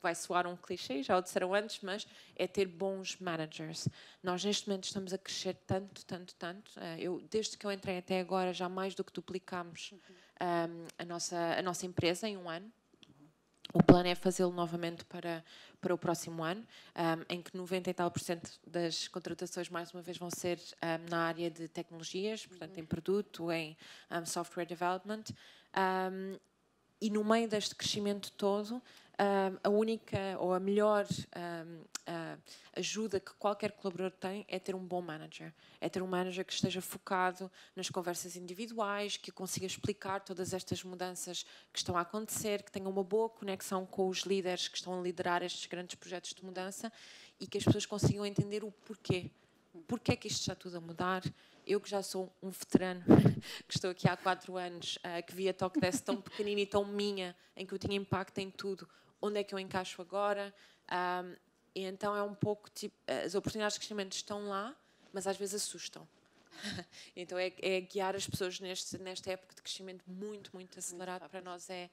vai 0.00 0.14
soar 0.14 0.46
um 0.46 0.56
clichê, 0.56 1.02
já 1.02 1.18
o 1.18 1.20
disseram 1.20 1.52
antes, 1.52 1.80
mas 1.82 2.06
é 2.36 2.46
ter 2.46 2.66
bons 2.66 3.16
managers. 3.18 3.88
Nós, 4.22 4.44
neste 4.44 4.68
momento, 4.68 4.84
estamos 4.84 5.12
a 5.12 5.18
crescer 5.18 5.54
tanto, 5.66 6.04
tanto, 6.06 6.34
tanto. 6.36 6.70
Uh, 6.76 6.98
eu, 6.98 7.20
desde 7.28 7.56
que 7.56 7.66
eu 7.66 7.72
entrei 7.72 7.98
até 7.98 8.20
agora, 8.20 8.52
já 8.52 8.68
mais 8.68 8.94
do 8.94 9.02
que 9.02 9.12
duplicamos 9.12 9.94
um, 10.40 10.86
a, 10.98 11.04
nossa, 11.04 11.36
a 11.58 11.62
nossa 11.62 11.86
empresa 11.86 12.28
em 12.28 12.36
um 12.36 12.48
ano. 12.48 12.70
O 13.74 13.82
plano 13.82 14.08
é 14.08 14.14
fazê-lo 14.14 14.52
novamente 14.52 15.04
para, 15.04 15.44
para 15.80 15.92
o 15.92 15.98
próximo 15.98 16.44
ano, 16.44 16.64
um, 16.94 17.34
em 17.34 17.42
que 17.42 17.54
90 17.54 17.90
e 17.90 17.94
tal 17.94 18.10
por 18.12 18.20
cento 18.20 18.48
das 18.64 19.08
contratações, 19.08 19.68
mais 19.68 19.92
uma 19.92 20.00
vez, 20.00 20.16
vão 20.16 20.30
ser 20.30 20.58
um, 20.58 21.10
na 21.10 21.26
área 21.26 21.50
de 21.50 21.66
tecnologias, 21.66 22.46
portanto, 22.46 22.78
em 22.78 22.84
produto, 22.84 23.50
em 23.50 23.76
um, 24.08 24.24
software 24.24 24.66
development. 24.66 25.24
E 27.00 27.10
no 27.10 27.22
meio 27.22 27.48
deste 27.48 27.74
crescimento 27.74 28.32
todo, 28.32 28.82
a 29.62 29.68
única 29.68 30.36
ou 30.38 30.52
a 30.52 30.60
melhor 30.60 31.06
ajuda 32.74 33.18
que 33.18 33.32
qualquer 33.34 33.72
colaborador 33.72 34.16
tem 34.18 34.44
é 34.48 34.58
ter 34.58 34.74
um 34.74 34.84
bom 34.84 35.00
manager. 35.00 35.52
É 35.80 35.88
ter 35.88 36.02
um 36.02 36.06
manager 36.06 36.44
que 36.44 36.52
esteja 36.52 36.80
focado 36.80 37.50
nas 37.74 37.88
conversas 37.88 38.36
individuais, 38.36 39.16
que 39.16 39.30
consiga 39.30 39.66
explicar 39.66 40.20
todas 40.20 40.52
estas 40.52 40.82
mudanças 40.84 41.44
que 41.72 41.78
estão 41.78 41.96
a 41.96 42.02
acontecer, 42.02 42.62
que 42.62 42.70
tenha 42.70 42.88
uma 42.88 43.02
boa 43.02 43.28
conexão 43.28 43.86
com 43.86 44.08
os 44.08 44.20
líderes 44.20 44.68
que 44.68 44.76
estão 44.76 44.98
a 44.98 45.02
liderar 45.02 45.42
estes 45.42 45.66
grandes 45.66 45.94
projetos 45.96 46.34
de 46.34 46.44
mudança 46.44 46.92
e 47.40 47.46
que 47.46 47.58
as 47.58 47.64
pessoas 47.64 47.86
consigam 47.86 48.24
entender 48.24 48.64
o 48.64 48.70
porquê. 48.70 49.30
Porquê 49.86 50.12
é 50.12 50.16
que 50.16 50.28
isto 50.28 50.40
está 50.40 50.54
tudo 50.54 50.78
a 50.78 50.80
mudar? 50.80 51.22
Eu 51.66 51.80
que 51.80 51.90
já 51.90 52.02
sou 52.02 52.32
um 52.42 52.50
veterano, 52.50 53.02
que 53.66 53.74
estou 53.74 53.90
aqui 53.90 54.08
há 54.08 54.16
quatro 54.16 54.56
anos, 54.56 54.96
uh, 54.96 55.24
que 55.26 55.34
vi 55.34 55.48
a 55.48 55.54
Talkdesk 55.54 56.04
tão 56.04 56.20
pequenina 56.20 56.60
e 56.60 56.66
tão 56.66 56.84
minha, 56.84 57.34
em 57.56 57.66
que 57.66 57.74
eu 57.74 57.78
tinha 57.78 57.96
impacto 57.96 58.38
em 58.38 58.50
tudo, 58.50 58.88
onde 59.20 59.40
é 59.40 59.44
que 59.44 59.54
eu 59.54 59.58
encaixo 59.58 60.00
agora? 60.00 60.54
Um, 60.90 61.36
e 61.74 61.84
então 61.84 62.14
é 62.16 62.22
um 62.22 62.34
pouco 62.34 62.70
tipo, 62.70 62.96
as 63.06 63.34
oportunidades 63.34 63.74
de 63.74 63.80
crescimento 63.80 64.12
estão 64.12 64.48
lá, 64.48 64.74
mas 65.12 65.26
às 65.26 65.36
vezes 65.36 65.62
assustam. 65.62 66.08
então 67.14 67.36
é, 67.38 67.52
é, 67.60 67.80
guiar 67.80 68.16
as 68.16 68.26
pessoas 68.26 68.60
neste, 68.60 68.96
nesta 68.98 69.30
época 69.30 69.54
de 69.54 69.62
crescimento 69.62 70.02
muito, 70.06 70.50
muito 70.54 70.78
acelerado 70.78 71.28
para 71.28 71.40
nós 71.42 71.68
é, 71.68 71.90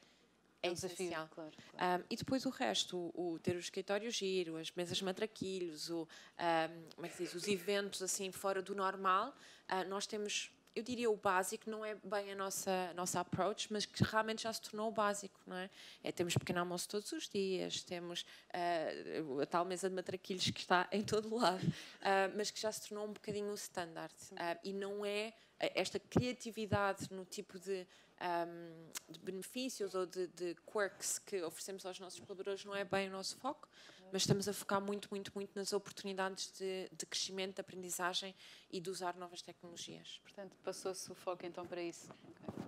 é, 0.64 0.68
é 0.68 0.70
um 0.70 0.74
essencial. 0.74 1.08
Desafio, 1.08 1.28
claro, 1.36 1.52
claro. 1.78 2.02
Um, 2.02 2.06
e 2.10 2.16
depois 2.16 2.46
o 2.46 2.50
resto, 2.50 2.98
o, 2.98 3.34
o, 3.34 3.40
ter 3.40 3.56
o 3.56 3.60
escritório 3.60 4.10
giro, 4.10 4.58
as 4.58 4.72
mesas 4.72 5.02
matraquilhos, 5.02 5.90
o, 5.90 6.04
um, 6.04 6.90
como 6.96 7.06
é 7.06 7.10
que 7.10 7.18
diz, 7.18 7.36
os 7.36 7.48
eventos 7.48 8.02
assim 8.02 8.32
fora 8.32 8.62
do 8.62 8.74
normal, 8.74 9.36
uh, 9.70 9.88
nós 9.90 10.08
temos 10.08 10.52
eu 10.76 10.82
diria 10.82 11.10
o 11.10 11.16
básico, 11.16 11.70
não 11.70 11.86
é 11.86 11.96
bem 12.04 12.32
a 12.32 12.36
nossa, 12.36 12.90
a 12.90 12.94
nossa 12.94 13.20
approach, 13.20 13.72
mas 13.72 13.86
que 13.86 14.04
realmente 14.04 14.44
já 14.44 14.52
se 14.52 14.62
tornou 14.62 14.90
o 14.90 14.92
básico, 14.92 15.40
não 15.46 15.56
é? 15.56 15.70
é 16.04 16.12
temos 16.12 16.34
pequeno 16.36 16.60
almoço 16.60 16.90
todos 16.90 17.12
os 17.12 17.30
dias, 17.30 17.84
temos 17.84 18.22
uh, 18.22 19.42
a 19.42 19.46
tal 19.46 19.66
mesa 19.66 19.88
de 19.88 19.96
matraquilhos 19.96 20.50
que 20.50 20.62
está 20.62 20.88
em 20.92 21.04
todo 21.04 21.36
lado, 21.36 21.64
uh, 21.64 22.34
mas 22.36 22.50
que 22.50 22.60
já 22.60 22.72
se 22.72 22.90
tornou 22.90 23.08
um 23.08 23.14
bocadinho 23.14 23.52
o 23.52 23.56
standard. 23.56 24.16
Uh, 24.32 24.60
e 24.64 24.74
não 24.74 25.06
é 25.06 25.34
esta 25.60 26.00
criatividade 26.00 27.08
no 27.12 27.24
tipo 27.24 27.60
de 27.60 27.88
um, 28.24 29.12
de 29.12 29.20
benefícios 29.20 29.94
ou 29.94 30.06
de, 30.06 30.28
de, 30.28 30.56
quirks 30.72 31.20
que 31.20 31.42
oferecemos 31.44 31.86
aos 31.86 32.00
nossos 32.00 32.20
colaboradores 32.20 32.64
não 32.64 32.76
é 32.76 32.84
bem 32.84 33.10
o 33.10 33.12
nosso 33.12 33.38
foco, 33.38 33.68
mas 34.12 34.22
estamos 34.22 34.48
a 34.48 34.54
focar 34.54 34.80
muito, 34.80 35.10
muito, 35.12 35.32
muito 35.36 35.52
nas 35.56 35.74
oportunidades 35.74 36.52
de, 36.58 36.90
de 36.92 37.06
crescimento, 37.06 37.56
de 37.56 37.62
aprendizagem 37.62 38.34
e 38.72 38.80
de 38.80 38.90
usar 38.90 39.16
novas 39.18 39.42
tecnologias. 39.42 40.20
Portanto, 40.24 40.56
passou-se 40.64 41.12
o 41.12 41.16
foco 41.16 41.46
então 41.46 41.66
para 41.66 41.82
isso. 41.82 42.10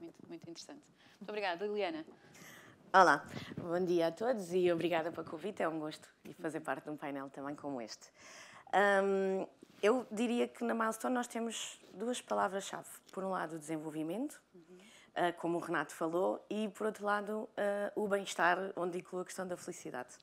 Muito, 0.02 0.28
muito 0.28 0.50
interessante. 0.50 0.84
Muito 1.20 1.30
obrigada, 1.30 1.65
Liliana. 1.65 2.06
Olá, 2.94 3.26
bom 3.58 3.84
dia 3.84 4.08
a 4.08 4.12
todos 4.12 4.54
e 4.54 4.72
obrigada 4.72 5.12
pelo 5.12 5.26
convite. 5.30 5.62
É 5.62 5.68
um 5.68 5.80
gosto 5.80 6.08
de 6.24 6.34
fazer 6.34 6.62
parte 6.62 6.86
de 6.86 6.89
um 6.89 6.98
painel 6.98 7.30
também 7.30 7.56
como 7.56 7.82
este. 7.82 8.10
Um, 8.74 9.48
eu 9.82 10.08
diria 10.12 10.48
que 10.48 10.63
na 10.63 10.74
Milestone 10.74 11.13
nós 11.13 11.28
temos 11.28 11.80
duas 11.94 12.22
palavras-chave. 12.22 12.89
Por 13.12 13.24
um 13.24 13.30
lado, 13.30 13.56
o 13.56 13.60
desenvolvimento, 13.60 14.41
uh, 14.54 14.60
como 15.38 15.58
o 15.58 15.62
Renato 15.62 15.93
falou, 15.93 16.45
e 16.49 16.69
por 16.69 16.88
outro 16.88 17.06
lado, 17.06 17.49
uh, 17.58 18.04
o 18.04 18.08
bem-estar, 18.08 18.58
onde 18.75 18.97
inclui 18.97 19.21
a 19.21 19.25
questão 19.25 19.47
da 19.47 19.56
felicidade. 19.56 20.15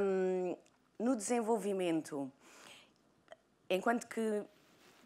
Um, 0.00 0.56
no 0.98 1.16
desenvolvimento, 1.16 2.30
enquanto 3.68 4.06
que 4.06 4.44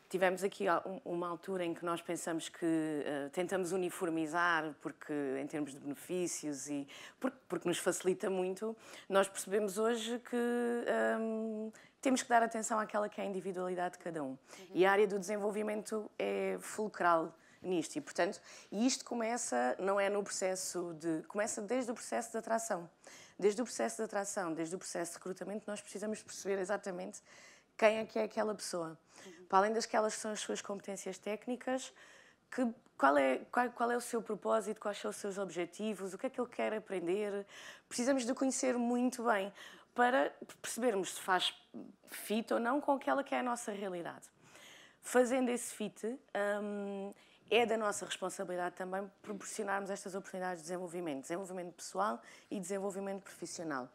tivemos 0.08 0.44
aqui 0.44 0.66
uma 1.04 1.28
altura 1.28 1.64
em 1.64 1.74
que 1.74 1.84
nós 1.84 2.00
pensamos 2.00 2.48
que 2.48 2.64
uh, 2.64 3.30
tentamos 3.30 3.72
uniformizar, 3.72 4.74
porque 4.80 5.12
em 5.40 5.46
termos 5.46 5.72
de 5.72 5.80
benefícios 5.80 6.68
e 6.68 6.86
porque, 7.18 7.36
porque 7.48 7.68
nos 7.68 7.78
facilita 7.78 8.30
muito, 8.30 8.76
nós 9.08 9.28
percebemos 9.28 9.76
hoje 9.76 10.20
que 10.20 10.36
um, 11.20 11.72
temos 12.00 12.22
que 12.22 12.28
dar 12.28 12.42
atenção 12.42 12.78
àquela 12.78 13.08
que 13.08 13.20
é 13.20 13.24
a 13.24 13.26
individualidade 13.26 13.98
de 13.98 14.04
cada 14.04 14.22
um. 14.22 14.28
Uhum. 14.28 14.38
E 14.72 14.86
a 14.86 14.92
área 14.92 15.06
do 15.06 15.18
desenvolvimento 15.18 16.08
é 16.18 16.58
fulcral 16.60 17.34
nisto. 17.64 17.96
E, 17.96 18.00
portanto, 18.00 18.40
isto 18.70 19.04
começa, 19.04 19.76
não 19.78 19.98
é 19.98 20.08
no 20.08 20.22
processo 20.22 20.94
de. 20.94 21.22
começa 21.28 21.62
desde 21.62 21.90
o 21.90 21.94
processo 21.94 22.30
de 22.30 22.38
atração. 22.38 22.88
Desde 23.38 23.60
o 23.60 23.64
processo 23.64 23.96
de 23.96 24.02
atração, 24.04 24.54
desde 24.54 24.76
o 24.76 24.78
processo 24.78 25.12
de 25.12 25.18
recrutamento, 25.18 25.64
nós 25.68 25.80
precisamos 25.80 26.22
perceber 26.22 26.58
exatamente 26.60 27.20
quem 27.76 27.98
é 27.98 28.04
que 28.04 28.18
é 28.18 28.24
aquela 28.24 28.54
pessoa. 28.54 28.98
Uhum. 29.26 29.46
Para 29.48 29.58
além 29.58 29.72
das 29.72 29.86
que 29.86 29.96
são 30.10 30.30
as 30.30 30.40
suas 30.40 30.62
competências 30.62 31.18
técnicas, 31.18 31.92
que, 32.50 32.66
qual, 32.96 33.18
é, 33.18 33.38
qual, 33.50 33.70
qual, 33.70 33.90
é 33.90 33.96
o 33.96 34.00
seu 34.00 34.22
propósito, 34.22 34.80
quais 34.80 34.98
são 34.98 35.10
os 35.10 35.16
seus 35.16 35.38
objetivos, 35.38 36.14
o 36.14 36.18
que 36.18 36.26
é 36.26 36.30
que 36.30 36.40
ele 36.40 36.48
quer 36.48 36.72
aprender. 36.74 37.44
Precisamos 37.88 38.24
de 38.24 38.32
conhecer 38.34 38.78
muito 38.78 39.24
bem 39.24 39.52
para 39.94 40.32
percebermos 40.60 41.14
se 41.14 41.20
faz 41.20 41.54
fit 42.10 42.52
ou 42.52 42.60
não 42.60 42.80
com 42.80 42.92
aquela 42.92 43.22
que 43.22 43.34
é 43.34 43.40
a 43.40 43.42
nossa 43.42 43.72
realidade. 43.72 44.28
Fazendo 45.00 45.50
esse 45.50 45.74
fit, 45.74 46.06
hum, 46.62 47.12
é 47.56 47.66
da 47.66 47.76
nossa 47.76 48.04
responsabilidade 48.04 48.74
também 48.74 49.08
proporcionarmos 49.22 49.90
estas 49.90 50.14
oportunidades 50.14 50.62
de 50.62 50.68
desenvolvimento, 50.68 51.22
desenvolvimento 51.22 51.72
pessoal 51.74 52.20
e 52.50 52.58
desenvolvimento 52.58 53.22
profissional. 53.22 53.88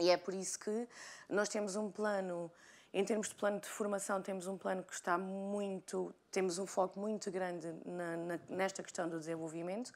E 0.00 0.10
é 0.10 0.16
por 0.16 0.34
isso 0.34 0.58
que 0.58 0.88
nós 1.28 1.48
temos 1.48 1.76
um 1.76 1.90
plano, 1.90 2.50
em 2.92 3.04
termos 3.04 3.28
de 3.28 3.34
plano 3.34 3.60
de 3.60 3.68
formação, 3.68 4.22
temos 4.22 4.46
um 4.46 4.56
plano 4.56 4.82
que 4.82 4.94
está 4.94 5.18
muito, 5.18 6.14
temos 6.30 6.58
um 6.58 6.66
foco 6.66 6.98
muito 6.98 7.30
grande 7.30 7.72
na, 7.84 8.16
na, 8.16 8.40
nesta 8.48 8.82
questão 8.82 9.08
do 9.08 9.18
desenvolvimento. 9.18 9.92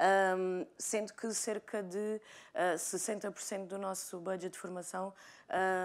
Um, 0.00 0.66
sendo 0.78 1.12
que 1.12 1.30
cerca 1.34 1.82
de 1.82 2.18
uh, 2.54 2.74
60% 2.74 3.66
do 3.66 3.76
nosso 3.76 4.18
budget 4.18 4.50
de 4.50 4.58
formação 4.58 5.12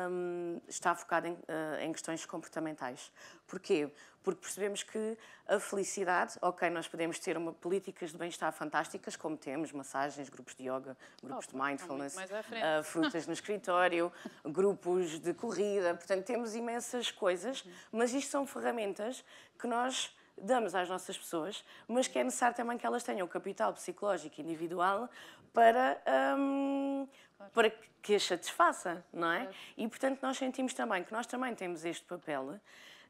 um, 0.10 0.62
está 0.70 0.96
focado 0.96 1.28
em, 1.28 1.34
uh, 1.34 1.82
em, 1.82 1.92
questões 1.92 2.26
comportamentais. 2.26 3.12
Porquê? 3.46 3.92
Porque 4.24 4.40
percebemos 4.40 4.84
que 4.84 5.18
a 5.46 5.60
felicidade, 5.60 6.38
ok, 6.42 6.70
nós 6.70 6.88
podemos 6.88 7.20
ter 7.20 7.36
uma, 7.36 7.52
políticas 7.52 8.12
de 8.12 8.18
bem-estar 8.18 8.54
fantásticas, 8.54 9.18
como 9.18 9.36
temos, 9.36 9.74
massagens, 9.74 10.30
grupos 10.30 10.56
de 10.56 10.64
yoga, 10.64 10.96
grupos 11.22 11.48
oh, 11.50 11.52
de 11.52 11.62
mindfulness, 11.62 12.16
uh, 12.16 12.84
frutas 12.86 13.28
no 13.28 13.34
escritório, 13.34 14.10
grupos 14.46 15.20
de 15.20 15.34
corrida, 15.34 15.94
portanto 15.94 16.24
temos 16.24 16.56
imensas 16.56 17.12
coisas, 17.12 17.66
mas 17.92 18.14
isto 18.14 18.32
são 18.32 18.48
ferramentas 18.48 19.26
que 19.60 19.68
nós 19.68 20.16
damos 20.38 20.76
às 20.76 20.90
nossas 20.90 21.18
pessoas, 21.18 21.64
mas 21.88 22.08
que 22.08 22.20
é 22.20 22.24
necessário 22.24 22.56
também 22.56 22.78
que 22.78 22.86
elas 22.86 23.04
tenham 23.04 23.28
capital 23.28 23.74
psicológico 23.74 24.42
individual 24.42 25.10
para, 25.54 26.02
um, 26.38 27.08
claro. 27.38 27.52
para 27.54 27.70
que 28.02 28.16
as 28.16 28.24
satisfaça, 28.24 29.04
não 29.12 29.32
é? 29.32 29.40
Claro. 29.42 29.56
E, 29.78 29.88
portanto, 29.88 30.20
nós 30.22 30.38
sentimos 30.38 30.74
também 30.74 31.04
que 31.04 31.12
nós 31.12 31.26
também 31.26 31.56
temos 31.56 31.86
este 31.86 32.06
papel 32.06 32.60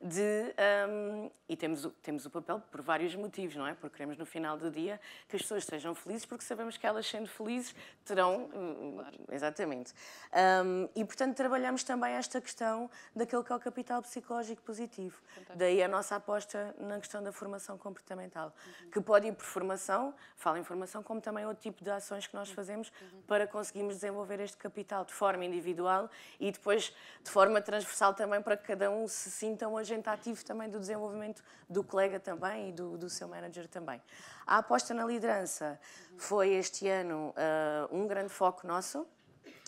de. 0.02 0.54
Um, 0.90 1.32
e 1.48 1.56
temos 1.56 1.86
o, 1.86 1.92
temos 1.92 2.26
o 2.26 2.30
papel 2.30 2.60
por 2.72 2.82
vários 2.82 3.16
motivos, 3.16 3.56
não 3.56 3.68
é? 3.68 3.74
Porque 3.76 3.98
queremos 3.98 4.18
no 4.18 4.26
final 4.26 4.58
do 4.58 4.72
dia 4.72 5.00
que 5.28 5.36
as 5.36 5.42
pessoas 5.44 5.64
sejam 5.64 5.94
felizes, 5.94 6.26
porque 6.26 6.44
sabemos 6.44 6.76
que 6.76 6.88
elas, 6.88 7.06
sendo 7.06 7.28
felizes, 7.28 7.76
terão. 8.04 8.50
Hum, 8.54 8.94
claro. 8.96 9.18
Exatamente. 9.32 9.94
Um, 10.66 10.90
e, 10.96 11.06
portanto, 11.06 11.36
trabalhamos 11.36 11.84
também 11.84 12.14
esta 12.14 12.42
questão 12.42 12.90
daquele 13.16 13.44
que 13.44 13.52
é 13.52 13.56
o 13.56 13.60
capital 13.60 14.02
psicológico 14.02 14.62
positivo. 14.64 15.22
Fantástico. 15.28 15.58
Daí 15.58 15.84
a 15.84 15.88
nossa 15.88 16.16
aposta 16.16 16.76
na 16.80 17.00
questão 17.00 17.22
da 17.22 17.32
formação 17.32 17.78
comportamental, 17.78 18.54
uhum. 18.66 18.90
que 18.90 19.02
pode 19.02 19.28
ir 19.28 19.34
por 19.34 19.46
formação, 19.46 20.14
fala 20.36 20.58
em 20.60 20.64
formação, 20.64 21.04
como 21.04 21.22
também 21.22 21.46
outro 21.46 21.62
tipo 21.62 21.84
de 21.84 21.92
ações 21.92 22.26
que 22.26 22.34
nós 22.34 22.50
uhum. 22.50 22.56
fazemos 22.56 22.92
uhum. 23.02 23.22
para 23.28 23.46
conseguirmos 23.46 23.96
desenvolver 23.96 24.40
este 24.40 24.58
capital 24.58 25.06
de 25.06 25.14
forma 25.14 25.46
individual 25.46 26.10
e 26.40 26.52
depois 26.52 26.94
de 27.24 27.30
forma 27.30 27.62
transversal 27.62 28.14
também 28.14 28.42
para 28.42 28.58
que 28.58 28.66
cada 28.66 28.90
um 28.90 29.08
se 29.08 29.30
sinta 29.30 29.68
um 29.68 29.78
agente 29.86 30.10
ativo 30.10 30.44
também 30.44 30.70
do 30.70 30.80
desenvolvimento 30.80 31.44
do 31.70 31.84
colega 31.84 32.20
também 32.20 32.70
e 32.70 32.72
do, 32.72 32.98
do 32.98 33.10
seu 33.10 33.28
manager 33.28 33.68
também. 33.68 34.02
A 34.46 34.58
aposta 34.58 34.94
na 34.94 35.06
liderança 35.06 35.80
foi 36.18 36.54
este 36.54 36.88
ano 36.88 37.30
uh, 37.30 37.96
um 37.96 38.08
grande 38.08 38.30
foco 38.30 38.66
nosso 38.66 39.08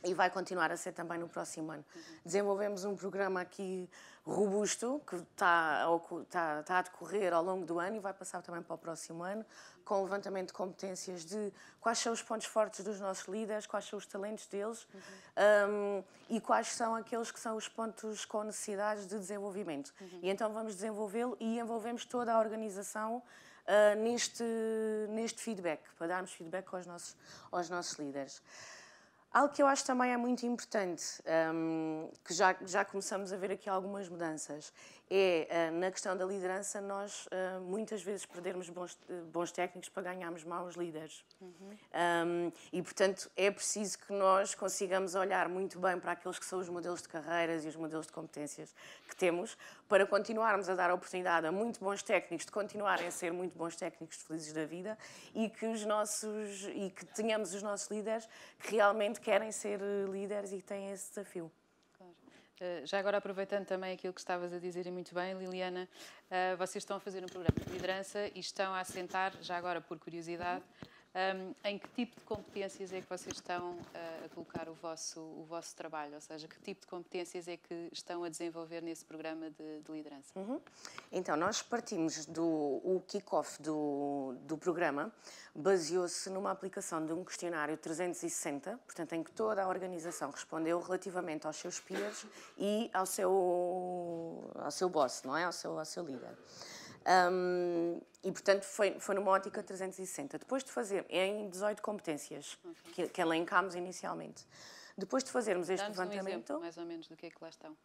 e 0.04 0.14
vai 0.14 0.30
continuar 0.30 0.72
a 0.72 0.78
ser 0.78 0.92
também 0.92 1.18
no 1.18 1.28
próximo 1.28 1.72
ano. 1.72 1.84
Desenvolvemos 2.24 2.86
um 2.86 2.96
programa 2.96 3.42
aqui 3.42 3.90
robusto 4.24 5.02
que 5.08 5.16
está, 5.16 5.86
está, 6.24 6.60
está 6.60 6.80
a 6.80 6.82
decorrer 6.82 7.34
ao 7.34 7.44
longo 7.44 7.66
do 7.66 7.80
ano 7.80 7.96
e 7.96 8.00
vai 8.00 8.14
passar 8.14 8.42
também 8.42 8.62
para 8.62 8.76
o 8.76 8.78
próximo 8.78 9.24
ano, 9.24 9.46
com 9.86 10.04
levantamento 10.04 10.48
de 10.48 10.54
competências 10.54 11.26
de 11.26 11.52
quais 11.80 11.98
são 11.98 12.12
os 12.12 12.22
pontos 12.22 12.46
fortes 12.46 12.84
dos 12.84 13.00
nossos 13.00 13.26
líderes, 13.28 13.66
quais 13.66 13.86
são 13.86 13.98
os 13.98 14.06
talentos 14.06 14.46
deles 14.48 14.86
uhum. 14.94 15.02
um, 15.70 16.04
e 16.30 16.42
quais 16.42 16.68
são 16.68 16.94
aqueles 16.94 17.32
que 17.32 17.40
são 17.40 17.56
os 17.56 17.70
pontos 17.70 18.26
com 18.26 18.44
necessidades 18.44 19.08
de 19.08 19.18
desenvolvimento. 19.18 19.94
Uhum. 20.00 20.20
E 20.22 20.30
então 20.30 20.52
vamos 20.52 20.76
desenvolvê-lo 20.76 21.38
e 21.40 21.58
envolvemos 21.58 22.04
toda 22.06 22.34
a 22.34 22.40
organização 22.40 23.24
uh, 23.68 24.02
neste, 24.02 24.44
neste 25.10 25.42
feedback, 25.42 25.82
para 25.98 26.08
darmos 26.08 26.34
feedback 26.34 26.68
aos 26.74 26.86
nossos, 26.86 27.16
aos 27.50 27.70
nossos 27.70 27.98
líderes. 27.98 28.44
Algo 29.38 29.54
que 29.54 29.62
eu 29.62 29.68
acho 29.68 29.86
também 29.86 30.12
é 30.12 30.18
muito 30.18 30.48
importante, 30.48 31.22
um, 31.54 32.10
que 32.26 32.34
já, 32.34 32.56
já 32.66 32.84
começamos 32.84 33.32
a 33.32 33.38
ver 33.38 33.52
aqui 33.52 33.70
algumas 33.70 34.10
mudanças, 34.10 34.74
é 35.10 35.70
uh, 35.72 35.80
na 35.80 35.92
questão 35.92 36.16
da 36.16 36.26
liderança 36.26 36.82
nós 36.82 37.28
uh, 37.28 37.62
muitas 37.62 38.02
vezes 38.02 38.26
perdermos 38.26 38.70
bons, 38.70 38.98
bons 39.32 39.52
técnicos 39.52 39.90
para 39.90 40.04
ganharmos 40.04 40.44
maus 40.44 40.76
líderes. 40.76 41.24
Uhum. 41.40 41.52
Um, 41.72 42.52
e, 42.72 42.82
portanto, 42.82 43.30
é 43.36 43.50
preciso 43.50 44.00
que 44.00 44.12
nós 44.14 44.54
consigamos 44.54 45.16
olhar 45.16 45.48
muito 45.48 45.80
bem 45.80 46.00
para 46.00 46.12
aqueles 46.12 46.38
que 46.38 46.46
são 46.46 46.60
os 46.60 46.70
modelos 46.70 47.02
de 47.02 47.10
carreiras 47.10 47.64
e 47.64 47.68
os 47.68 47.76
modelos 47.76 48.08
de 48.08 48.14
competências 48.14 48.76
que 49.08 49.16
temos, 49.16 49.58
para 49.88 50.06
continuarmos 50.06 50.70
a 50.70 50.76
dar 50.76 50.92
oportunidade 50.92 51.48
a 51.48 51.52
muito 51.52 51.80
bons 51.80 52.04
técnicos 52.04 52.46
de 52.46 52.52
continuarem 52.52 53.08
a 53.08 53.12
ser 53.12 53.32
muito 53.32 53.58
bons 53.58 53.76
técnicos 53.76 54.18
felizes 54.18 54.52
da 54.52 54.66
vida 54.66 54.98
e 55.34 55.50
que 55.50 55.66
os 55.66 55.86
nossos 55.86 56.68
e 56.74 56.90
que 56.90 57.06
tenhamos 57.06 57.54
os 57.54 57.64
nossos 57.64 57.90
líderes 57.90 58.28
que 58.60 58.76
realmente 58.76 59.22
querem 59.22 59.52
ser 59.52 59.80
líderes 60.10 60.52
e 60.52 60.62
têm 60.62 60.92
esse 60.92 61.10
desafio. 61.10 61.52
Uh, 62.60 62.86
já 62.86 62.98
agora, 62.98 63.18
aproveitando 63.18 63.66
também 63.66 63.94
aquilo 63.94 64.12
que 64.12 64.20
estavas 64.20 64.52
a 64.52 64.58
dizer 64.58 64.88
e 64.88 64.92
muito 64.92 65.14
bem, 65.14 65.38
Liliana, 65.38 65.88
uh, 66.32 66.58
vocês 66.58 66.82
estão 66.82 66.98
a 66.98 67.00
fazer 67.00 67.24
um 67.24 67.28
programa 67.28 67.56
de 67.64 67.72
liderança 67.72 68.32
e 68.34 68.40
estão 68.40 68.74
a 68.74 68.80
assentar, 68.80 69.32
já 69.42 69.56
agora 69.56 69.80
por 69.80 70.00
curiosidade, 70.00 70.64
um, 71.16 71.56
em 71.64 71.80
que 71.80 71.88
tipo 71.90 72.20
de 72.20 72.26
competências 72.26 72.94
é 72.94 73.02
que 73.02 73.10
vocês 73.10 73.36
estão 73.36 73.72
uh, 73.72 74.26
a 74.26 74.30
colocar 74.30 74.70
o 74.70 74.74
vosso, 74.74 75.20
o 75.20 75.46
vosso 75.50 75.76
trabalho? 75.76 76.14
Ou 76.16 76.22
seja, 76.22 76.48
que 76.48 76.60
tipo 76.60 76.82
de 76.82 76.88
competências 76.88 77.48
é 77.48 77.58
que 77.58 77.90
estão 77.92 78.24
a 78.24 78.30
desenvolver 78.30 78.82
nesse 78.82 79.04
programa 79.04 79.50
de, 79.50 79.82
de 79.82 79.92
liderança? 79.92 80.32
Uhum. 80.36 80.62
Então, 81.12 81.36
nós 81.36 81.62
partimos 81.62 82.26
do 82.26 83.02
kick-off 83.08 83.62
do, 83.62 84.36
do 84.42 84.58
programa, 84.58 85.12
baseou-se 85.56 86.30
numa 86.30 86.52
aplicação 86.52 87.04
de 87.04 87.14
um 87.14 87.24
questionário 87.24 87.76
360, 87.78 88.80
portanto, 88.86 89.14
em 89.14 89.24
que 89.24 89.32
toda 89.32 89.64
a 89.64 89.68
organização 89.68 90.30
respondeu 90.30 90.80
relativamente 90.80 91.48
aos 91.48 91.56
seus 91.56 91.80
peers 91.80 92.26
e 92.58 92.90
ao 92.94 93.06
seu, 93.06 94.52
ao 94.56 94.72
seu 94.72 94.90
boss, 94.90 95.24
não 95.24 95.36
é? 95.36 95.46
Ao 95.46 95.52
seu, 95.52 95.80
ao 95.80 95.86
seu 95.86 96.04
líder. 96.04 96.38
Um, 97.08 98.02
e, 98.24 98.32
portanto, 98.32 98.64
foi, 98.64 99.00
foi 99.00 99.16
numa 99.16 99.32
ótica 99.32 99.64
360. 99.64 100.40
Depois 100.40 100.64
de 100.64 100.72
fazer, 100.72 101.06
em 101.10 101.50
18 101.50 101.82
competências 101.82 102.58
okay. 102.64 103.06
que, 103.06 103.14
que 103.14 103.22
elencámos 103.22 103.76
inicialmente. 103.76 104.46
Depois 104.98 105.24
de 105.24 105.32
fazermos 105.32 105.70
este 105.70 105.88
levantamento. 105.88 106.26
Um 106.26 106.28
exemplo, 106.28 106.60
mais 106.60 106.78
ou 106.78 106.86
menos, 106.86 107.08
do 107.08 107.16
que 107.16 107.28
é 107.28 107.30
que 107.30 107.38
lá 107.40 107.50
estão. 107.50 107.78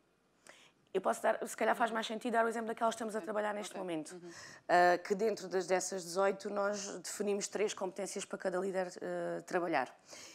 Eu 0.94 1.00
posso 1.00 1.22
dar, 1.22 1.38
se 1.48 1.56
calhar 1.56 1.74
faz 1.74 1.90
mais 1.90 2.06
sentido 2.06 2.34
dar 2.34 2.44
o 2.44 2.48
exemplo 2.48 2.68
daquelas 2.68 2.94
que 2.94 2.96
estamos 2.96 3.16
a 3.16 3.20
trabalhar 3.22 3.54
neste 3.54 3.70
okay. 3.70 3.80
momento. 3.80 4.12
Uhum. 4.12 4.28
Uh, 4.28 5.02
que 5.02 5.14
dentro 5.14 5.48
das, 5.48 5.66
dessas 5.66 6.04
18 6.04 6.50
nós 6.50 6.86
definimos 6.98 7.48
três 7.48 7.72
competências 7.72 8.26
para 8.26 8.36
cada 8.36 8.58
líder 8.58 8.88
uh, 8.88 9.42
trabalhar. 9.44 9.88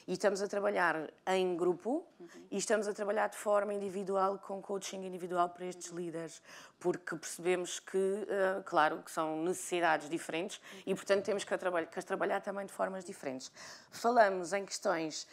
E 0.07 0.13
estamos 0.13 0.41
a 0.41 0.47
trabalhar 0.47 1.11
em 1.27 1.55
grupo 1.55 2.03
uhum. 2.19 2.27
e 2.49 2.57
estamos 2.57 2.87
a 2.87 2.93
trabalhar 2.93 3.27
de 3.27 3.37
forma 3.37 3.71
individual, 3.71 4.39
com 4.39 4.59
coaching 4.59 5.05
individual 5.05 5.47
para 5.49 5.67
estes 5.67 5.91
uhum. 5.91 5.97
líderes, 5.97 6.41
porque 6.79 7.15
percebemos 7.15 7.79
que, 7.79 7.95
uh, 7.95 8.63
claro, 8.65 9.03
que 9.03 9.11
são 9.11 9.43
necessidades 9.43 10.09
diferentes 10.09 10.59
e, 10.87 10.95
portanto, 10.95 11.23
temos 11.23 11.43
que, 11.43 11.55
que 11.55 11.99
as 11.99 12.03
trabalhar 12.03 12.41
também 12.41 12.65
de 12.65 12.73
formas 12.73 13.05
diferentes. 13.05 13.51
Falamos 13.91 14.53
em 14.53 14.65
questões, 14.65 15.27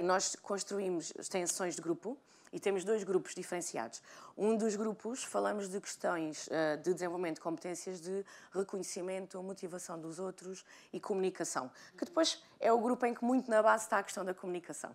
nós 0.00 0.36
construímos 0.36 1.12
extensões 1.18 1.74
de 1.74 1.82
grupo, 1.82 2.18
e 2.52 2.60
temos 2.60 2.84
dois 2.84 3.04
grupos 3.04 3.34
diferenciados. 3.34 4.02
Um 4.36 4.56
dos 4.56 4.76
grupos 4.76 5.24
falamos 5.24 5.68
de 5.68 5.80
questões 5.80 6.46
uh, 6.48 6.76
de 6.82 6.94
desenvolvimento 6.94 7.36
de 7.36 7.40
competências 7.40 8.00
de 8.00 8.24
reconhecimento, 8.52 9.42
motivação 9.42 10.00
dos 10.00 10.18
outros 10.18 10.64
e 10.92 11.00
comunicação, 11.00 11.70
que 11.96 12.04
depois 12.04 12.42
é 12.60 12.72
o 12.72 12.78
grupo 12.78 13.04
em 13.06 13.14
que 13.14 13.24
muito 13.24 13.50
na 13.50 13.62
base 13.62 13.84
está 13.84 13.98
a 13.98 14.02
questão 14.02 14.24
da 14.24 14.34
comunicação. 14.34 14.94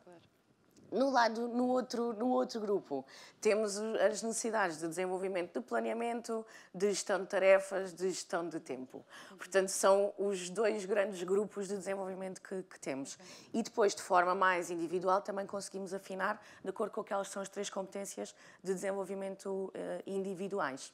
No 0.93 1.09
lado, 1.09 1.47
no 1.47 1.67
outro, 1.69 2.13
no 2.13 2.29
outro 2.29 2.61
grupo, 2.61 3.03
temos 3.41 3.77
as 3.77 4.21
necessidades 4.21 4.77
de 4.77 4.87
desenvolvimento 4.87 5.59
de 5.59 5.65
planeamento, 5.65 6.45
de 6.73 6.91
gestão 6.91 7.19
de 7.19 7.25
tarefas, 7.25 7.93
de 7.93 8.09
gestão 8.11 8.47
de 8.47 8.59
tempo. 8.59 9.03
Portanto, 9.35 9.69
são 9.69 10.13
os 10.19 10.51
dois 10.51 10.85
grandes 10.85 11.23
grupos 11.23 11.67
de 11.67 11.75
desenvolvimento 11.75 12.39
que, 12.39 12.61
que 12.61 12.79
temos. 12.79 13.17
E 13.51 13.63
depois, 13.63 13.95
de 13.95 14.03
forma 14.03 14.35
mais 14.35 14.69
individual, 14.69 15.19
também 15.19 15.47
conseguimos 15.47 15.95
afinar 15.95 16.39
de 16.63 16.69
acordo 16.69 16.91
com 16.91 17.01
aquelas 17.01 17.27
são 17.27 17.41
as 17.41 17.49
três 17.49 17.71
competências 17.71 18.35
de 18.63 18.71
desenvolvimento 18.71 19.49
uh, 19.49 19.71
individuais. 20.05 20.93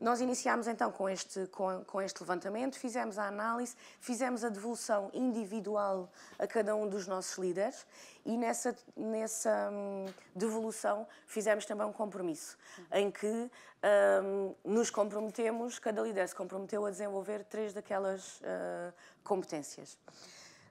Nós 0.00 0.20
iniciámos 0.20 0.66
então 0.66 0.90
com 0.90 1.08
este, 1.08 1.46
com, 1.46 1.84
com, 1.84 2.02
este 2.02 2.20
levantamento, 2.20 2.78
fizemos 2.78 3.18
a 3.18 3.26
análise, 3.26 3.76
fizemos 4.00 4.44
a 4.44 4.48
devolução 4.48 5.10
individual 5.12 6.10
a 6.38 6.46
cada 6.46 6.74
um 6.74 6.88
dos 6.88 7.06
nossos 7.06 7.38
líderes 7.38 7.86
e 8.24 8.36
nessa, 8.36 8.76
nessa 8.96 9.70
hum, 9.72 10.06
devolução 10.34 11.06
fizemos 11.26 11.64
também 11.64 11.86
um 11.86 11.92
compromisso, 11.92 12.58
em 12.92 13.10
que 13.10 13.26
hum, 13.26 14.54
nos 14.64 14.90
comprometemos, 14.90 15.78
cada 15.78 16.02
líder 16.02 16.28
se 16.28 16.34
comprometeu 16.34 16.84
a 16.86 16.90
desenvolver 16.90 17.44
três 17.44 17.72
daquelas 17.72 18.40
uh, 18.40 18.92
competências. 19.22 19.98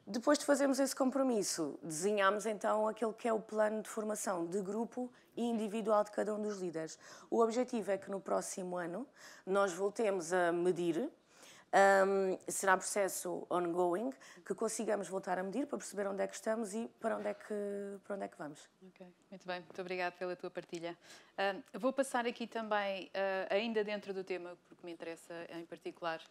Depois 0.05 0.37
de 0.37 0.43
fazermos 0.43 0.79
esse 0.79 0.93
compromisso, 0.93 1.79
desenhamos 1.81 2.45
então 2.45 2.89
aquele 2.89 3.13
que 3.13 3.25
é 3.25 3.31
o 3.31 3.39
plano 3.39 3.81
de 3.81 3.87
formação 3.87 4.45
de 4.45 4.61
grupo 4.61 5.09
e 5.35 5.43
individual 5.43 6.03
de 6.03 6.11
cada 6.11 6.35
um 6.35 6.41
dos 6.41 6.59
líderes. 6.59 6.99
O 7.29 7.39
objetivo 7.39 7.89
é 7.89 7.97
que 7.97 8.11
no 8.11 8.19
próximo 8.19 8.75
ano 8.75 9.07
nós 9.45 9.71
voltemos 9.71 10.33
a 10.33 10.51
medir. 10.51 11.09
Um, 11.75 12.37
será 12.47 12.77
processo 12.77 13.47
ongoing 13.49 14.11
que 14.45 14.53
consigamos 14.53 15.07
voltar 15.07 15.39
a 15.39 15.43
medir 15.43 15.65
para 15.65 15.79
perceber 15.79 16.05
onde 16.05 16.21
é 16.21 16.27
que 16.27 16.35
estamos 16.35 16.75
e 16.75 16.87
para 16.99 17.17
onde 17.17 17.29
é 17.29 17.33
que, 17.33 17.97
para 18.03 18.15
onde 18.15 18.25
é 18.25 18.27
que 18.27 18.37
vamos. 18.37 18.69
Ok, 18.89 19.07
muito 19.31 19.47
bem, 19.47 19.59
muito 19.61 19.81
obrigada 19.81 20.15
pela 20.15 20.35
tua 20.35 20.51
partilha. 20.51 20.95
Uh, 21.33 21.79
vou 21.79 21.91
passar 21.91 22.27
aqui 22.27 22.45
também, 22.45 23.05
uh, 23.05 23.47
ainda 23.49 23.83
dentro 23.83 24.13
do 24.13 24.23
tema, 24.23 24.55
porque 24.67 24.85
me 24.85 24.91
interessa 24.91 25.33
em 25.49 25.65
particular, 25.65 26.21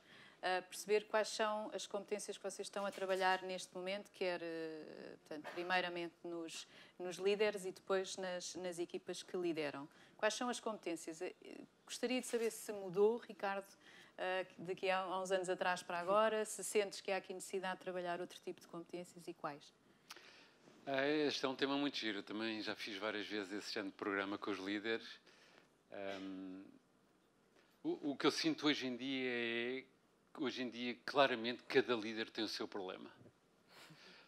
perceber 0.68 1.06
quais 1.06 1.28
são 1.28 1.70
as 1.72 1.86
competências 1.86 2.36
que 2.36 2.42
vocês 2.42 2.66
estão 2.66 2.84
a 2.84 2.90
trabalhar 2.90 3.42
neste 3.42 3.72
momento, 3.74 4.10
quer, 4.12 4.40
eh, 4.42 5.16
portanto, 5.20 5.48
primeiramente 5.54 6.14
nos, 6.24 6.66
nos 6.98 7.16
líderes 7.16 7.64
e 7.64 7.70
depois 7.70 8.16
nas, 8.16 8.56
nas 8.56 8.80
equipas 8.80 9.22
que 9.22 9.36
lideram. 9.36 9.88
Quais 10.16 10.34
são 10.34 10.48
as 10.48 10.58
competências? 10.58 11.22
Eh, 11.22 11.32
gostaria 11.86 12.20
de 12.20 12.26
saber 12.26 12.50
se 12.50 12.72
mudou, 12.72 13.18
Ricardo, 13.18 13.72
eh, 14.18 14.44
daqui 14.58 14.90
a 14.90 15.06
uns 15.20 15.30
anos 15.30 15.48
atrás 15.48 15.80
para 15.80 16.00
agora, 16.00 16.44
se 16.44 16.64
sentes 16.64 17.00
que 17.00 17.12
há 17.12 17.18
aqui 17.18 17.32
necessidade 17.32 17.76
de 17.76 17.82
trabalhar 17.82 18.20
outro 18.20 18.40
tipo 18.40 18.60
de 18.60 18.66
competências 18.66 19.26
e 19.28 19.34
quais? 19.34 19.72
Este 21.26 21.44
é 21.44 21.48
um 21.48 21.54
tema 21.54 21.76
muito 21.76 21.96
giro. 21.96 22.20
Também 22.24 22.60
já 22.60 22.74
fiz 22.74 22.96
várias 22.96 23.28
vezes 23.28 23.52
esse 23.52 23.72
género 23.72 23.92
de 23.92 23.96
programa 23.96 24.36
com 24.36 24.50
os 24.50 24.58
líderes. 24.58 25.06
Um, 25.92 26.64
o, 27.84 28.10
o, 28.10 28.16
que 28.16 28.26
eu 28.26 28.30
sinto 28.32 28.66
hoje 28.66 28.88
em 28.88 28.96
dia 28.96 29.30
é 29.30 29.84
hoje 30.38 30.62
em 30.62 30.70
dia, 30.70 30.96
claramente, 31.04 31.62
cada 31.64 31.94
líder 31.94 32.30
tem 32.30 32.44
o 32.44 32.48
seu 32.48 32.66
problema. 32.66 33.10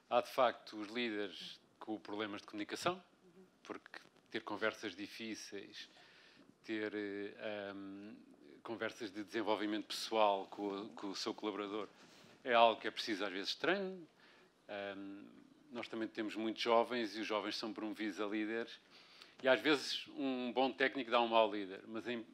Há, 0.09 0.21
de 0.21 0.31
facto, 0.31 0.77
os 0.77 0.89
líderes 0.89 1.59
com 1.79 1.99
problemas 1.99 2.41
de 2.41 2.47
comunicação, 2.47 3.03
porque 3.63 4.01
ter 4.31 4.41
conversas 4.43 4.95
difíceis, 4.95 5.89
ter 6.65 6.93
um, 6.95 8.09
ehm, 8.11 8.17
conversas 8.63 9.11
de 9.11 9.23
desenvolvimento 9.23 9.87
pessoal 9.87 10.47
com 10.47 10.69
o, 10.69 10.89
com 10.91 11.11
o, 11.11 11.17
seu 11.17 11.35
colaborador 11.35 11.89
é 12.43 12.55
algo 12.55 12.81
que 12.81 12.89
é 12.89 12.91
preciso, 12.91 13.25
às 13.25 13.33
vezes, 13.33 13.55
treino. 13.55 14.07
Um, 14.97 15.25
nós 15.73 15.89
também 15.89 16.09
temos 16.09 16.37
muitos 16.37 16.63
jovens 16.63 17.17
e 17.17 17.21
os 17.21 17.27
jovens 17.27 17.57
são 17.57 17.73
promovidos 17.73 18.21
a 18.21 18.27
líderes. 18.27 18.73
E 19.43 19.49
às 19.49 19.61
vezes 19.61 20.07
um 20.17 20.53
bom 20.53 20.73
técnico 20.73 21.11
dá 21.11 21.21
um 21.21 21.29
mau 21.29 21.53
líder, 21.53 21.83
mas 21.87 22.07
em 22.07 22.25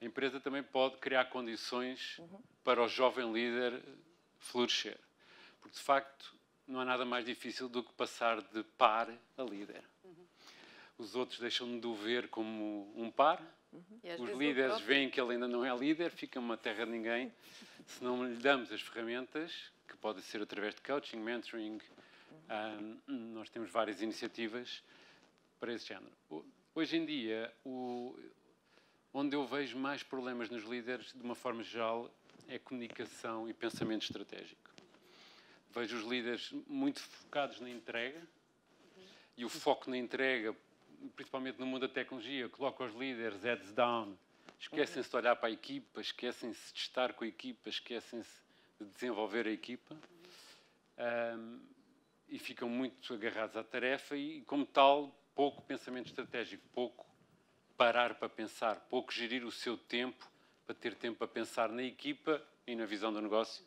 a 0.00 0.04
empresa 0.04 0.40
também 0.40 0.62
pode 0.62 0.96
criar 0.98 1.26
condições 1.26 2.18
uhum. 2.18 2.40
para 2.62 2.82
o 2.82 2.88
jovem 2.88 3.32
líder 3.32 3.82
florescer. 4.38 4.98
Porque, 5.60 5.76
de 5.76 5.82
facto, 5.82 6.34
não 6.66 6.80
há 6.80 6.84
nada 6.84 7.04
mais 7.04 7.24
difícil 7.24 7.68
do 7.68 7.82
que 7.82 7.92
passar 7.92 8.40
de 8.40 8.62
par 8.76 9.10
a 9.36 9.42
líder. 9.42 9.82
Uhum. 10.04 10.26
Os 10.98 11.14
outros 11.14 11.40
deixam 11.40 11.78
de 11.78 11.86
o 11.86 11.94
ver 11.94 12.28
como 12.28 12.92
um 12.96 13.10
par, 13.10 13.40
uhum. 13.72 14.24
os 14.24 14.30
líderes 14.30 14.80
veem 14.80 15.10
que 15.10 15.20
ele 15.20 15.32
ainda 15.32 15.48
não 15.48 15.64
é 15.64 15.76
líder, 15.76 16.10
fica 16.10 16.38
uma 16.38 16.56
terra 16.56 16.84
de 16.84 16.92
ninguém. 16.92 17.32
Se 17.86 18.04
não 18.04 18.24
lhe 18.24 18.36
damos 18.36 18.70
as 18.70 18.80
ferramentas, 18.80 19.72
que 19.88 19.96
pode 19.96 20.22
ser 20.22 20.42
através 20.42 20.74
de 20.74 20.82
coaching, 20.82 21.18
mentoring, 21.18 21.80
um, 23.08 23.14
nós 23.32 23.48
temos 23.50 23.70
várias 23.70 24.00
iniciativas 24.00 24.82
para 25.58 25.72
esse 25.72 25.86
género. 25.86 26.12
Hoje 26.74 26.96
em 26.96 27.04
dia, 27.04 27.52
o, 27.64 28.16
Onde 29.12 29.34
eu 29.34 29.46
vejo 29.46 29.78
mais 29.78 30.02
problemas 30.02 30.50
nos 30.50 30.64
líderes, 30.64 31.12
de 31.12 31.22
uma 31.22 31.34
forma 31.34 31.62
geral, 31.62 32.10
é 32.46 32.58
comunicação 32.58 33.48
e 33.48 33.54
pensamento 33.54 34.02
estratégico. 34.02 34.70
Vejo 35.70 35.96
os 35.96 36.04
líderes 36.04 36.52
muito 36.66 37.00
focados 37.00 37.60
na 37.60 37.70
entrega 37.70 38.20
e 39.36 39.44
o 39.44 39.48
foco 39.48 39.88
na 39.88 39.96
entrega, 39.96 40.54
principalmente 41.14 41.58
no 41.58 41.66
mundo 41.66 41.86
da 41.86 41.92
tecnologia, 41.92 42.48
coloca 42.48 42.84
os 42.84 42.94
líderes 42.94 43.42
heads 43.42 43.72
down, 43.72 44.16
esquecem-se 44.58 45.08
de 45.08 45.16
olhar 45.16 45.36
para 45.36 45.48
a 45.48 45.52
equipa, 45.52 46.00
esquecem-se 46.00 46.72
de 46.72 46.80
estar 46.80 47.12
com 47.12 47.24
a 47.24 47.28
equipa, 47.28 47.68
esquecem-se 47.68 48.42
de 48.80 48.86
desenvolver 48.86 49.46
a 49.46 49.50
equipa 49.50 49.96
um, 51.36 51.60
e 52.28 52.38
ficam 52.38 52.68
muito 52.68 53.14
agarrados 53.14 53.56
à 53.56 53.64
tarefa 53.64 54.16
e, 54.16 54.42
como 54.42 54.66
tal, 54.66 55.14
pouco 55.34 55.62
pensamento 55.62 56.06
estratégico, 56.06 56.66
pouco 56.72 57.07
parar 57.78 58.16
para 58.16 58.28
pensar, 58.28 58.80
pouco 58.90 59.12
gerir 59.12 59.44
o 59.44 59.52
seu 59.52 59.78
tempo 59.78 60.28
para 60.66 60.74
ter 60.74 60.96
tempo 60.96 61.16
para 61.16 61.28
pensar 61.28 61.70
na 61.70 61.82
equipa 61.82 62.42
e 62.66 62.74
na 62.74 62.84
visão 62.84 63.12
do 63.12 63.22
negócio, 63.22 63.64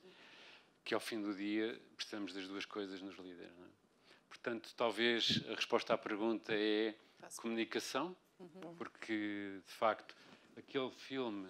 que 0.83 0.93
ao 0.93 0.99
fim 0.99 1.19
do 1.19 1.33
dia 1.33 1.81
precisamos 1.95 2.33
das 2.33 2.47
duas 2.47 2.65
coisas 2.65 3.01
nos 3.01 3.17
líderes. 3.17 3.49
É? 3.49 4.15
Portanto, 4.27 4.71
talvez 4.75 5.41
a 5.49 5.55
resposta 5.55 5.93
à 5.93 5.97
pergunta 5.97 6.53
é 6.53 6.93
comunicação, 7.37 8.15
uhum. 8.37 8.75
porque 8.75 9.61
de 9.65 9.71
facto 9.73 10.13
aquele 10.57 10.91
filme 10.91 11.47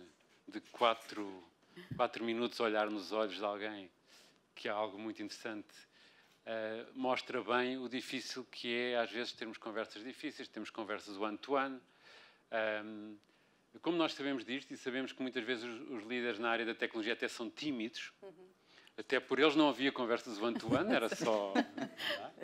de 0.48 0.62
quatro, 0.72 1.44
quatro 1.96 2.24
minutos 2.24 2.60
olhar 2.60 2.90
nos 2.90 3.12
olhos 3.12 3.38
de 3.38 3.44
alguém, 3.44 3.90
que 4.54 4.68
é 4.68 4.72
algo 4.72 5.00
muito 5.00 5.24
interessante, 5.24 5.74
uh, 6.46 6.92
mostra 6.94 7.44
bem 7.44 7.78
o 7.78 7.90
difícil 7.90 8.46
que 8.46 8.74
é 8.74 8.98
às 8.98 9.10
vezes 9.10 9.34
termos 9.34 9.58
conversas 9.58 10.04
difíceis, 10.04 10.48
temos 10.48 10.70
conversas 10.70 11.18
one-to-one, 11.18 11.76
-one, 11.76 11.82
um, 12.52 13.18
como 13.82 13.98
nós 13.98 14.14
sabemos 14.14 14.44
disto 14.44 14.74
e 14.74 14.78
sabemos 14.78 15.12
que 15.12 15.22
muitas 15.22 15.44
vezes 15.44 15.64
os, 15.64 15.90
os, 15.90 16.04
líderes 16.04 16.40
na 16.40 16.50
área 16.50 16.66
da 16.66 16.76
tecnologia 16.76 17.14
até 17.14 17.28
são 17.28 17.50
tímidos, 17.50 18.12
uhum. 18.22 18.50
até 18.98 19.20
por 19.20 19.40
eles 19.40 19.56
não 19.56 19.70
havia 19.70 19.92
conversas 19.92 20.40
one-to-one, 20.42 20.90
-one, 20.90 20.94
era 20.94 21.08
só. 21.16 21.54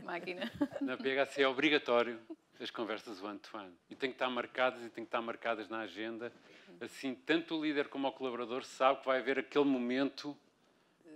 Máquina. 0.04 0.52
Na 0.82 0.96
PHC 0.96 1.42
é 1.42 1.48
obrigatório 1.48 2.20
as 2.60 2.72
conversas 2.72 3.22
one-to-one. 3.22 3.70
-one. 3.70 3.78
E 3.90 3.96
tem 3.96 4.10
que 4.10 4.16
estar 4.16 4.30
marcadas 4.30 4.82
e 4.82 4.90
tem 4.90 5.04
que 5.04 5.10
estar 5.10 5.22
marcadas 5.22 5.68
na 5.70 5.80
agenda. 5.80 6.32
Assim, 6.80 7.14
tanto 7.14 7.56
o 7.56 7.64
líder 7.64 7.90
como 7.90 8.08
o 8.08 8.12
colaborador 8.12 8.64
sabe 8.64 9.00
que 9.02 9.06
vai 9.06 9.20
haver 9.20 9.40
aquele 9.40 9.66
momento 9.66 10.36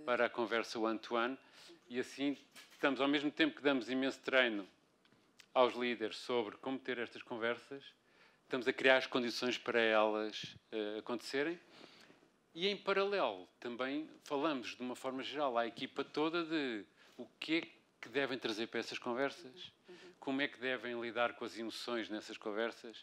para 0.04 0.26
a 0.26 0.28
conversa 0.28 0.78
one-to-one. 0.78 1.34
-one, 1.34 1.38
e 1.88 1.98
assim, 1.98 2.36
estamos 2.72 3.00
ao 3.00 3.08
mesmo 3.08 3.30
tempo 3.30 3.56
que 3.56 3.62
damos 3.62 3.88
imenso 3.88 4.20
treino 4.20 4.68
aos 5.54 5.74
líderes 5.74 6.16
sobre 6.16 6.56
como 6.58 6.78
ter 6.78 6.98
estas 6.98 7.22
conversas 7.22 7.82
estamos 8.52 8.68
a 8.68 8.72
criar 8.74 8.98
as 8.98 9.06
condições 9.06 9.56
para 9.56 9.80
elas 9.80 10.54
uh, 10.70 10.98
acontecerem. 10.98 11.58
E 12.54 12.68
em 12.68 12.76
paralelo, 12.76 13.48
também 13.58 14.06
falamos 14.24 14.76
de 14.76 14.82
uma 14.82 14.94
forma 14.94 15.22
geral 15.22 15.56
à 15.56 15.66
equipa 15.66 16.04
toda 16.04 16.44
de 16.44 16.84
o 17.16 17.26
que 17.40 17.56
é 17.56 17.60
que 17.98 18.10
devem 18.10 18.38
trazer 18.38 18.66
para 18.66 18.80
essas 18.80 18.98
conversas, 18.98 19.72
como 20.20 20.42
é 20.42 20.48
que 20.48 20.60
devem 20.60 21.00
lidar 21.00 21.32
com 21.32 21.46
as 21.46 21.56
emoções 21.56 22.10
nessas 22.10 22.36
conversas, 22.36 22.98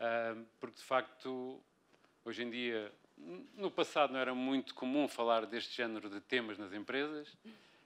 uh, 0.00 0.42
porque 0.58 0.76
de 0.76 0.84
facto, 0.84 1.62
hoje 2.24 2.42
em 2.42 2.48
dia, 2.48 2.90
no 3.56 3.70
passado 3.70 4.14
não 4.14 4.20
era 4.20 4.34
muito 4.34 4.74
comum 4.74 5.06
falar 5.06 5.44
deste 5.44 5.76
género 5.76 6.08
de 6.08 6.18
temas 6.22 6.56
nas 6.56 6.72
empresas, 6.72 7.36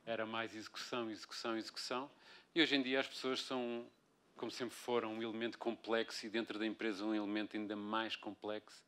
era 0.07 0.25
mais 0.25 0.55
execução, 0.55 1.11
execução, 1.11 1.57
execução, 1.57 2.09
e 2.55 2.63
hoje 2.63 2.77
em 2.77 2.83
dia 2.83 3.01
as 3.01 3.09
pessoas 3.09 3.41
são 3.41 3.91
como 4.37 4.51
sempre 4.51 4.75
foram, 4.75 5.15
um 5.15 5.23
elemento 5.23 5.59
complexo 5.59 6.27
e 6.27 6.29
dentro 6.29 6.59
da 6.59 6.67
empresa 6.67 7.05
um 7.05 7.15
elemento 7.15 7.57
ainda 7.57 7.77
mais 7.77 8.17
complexo. 8.17 8.83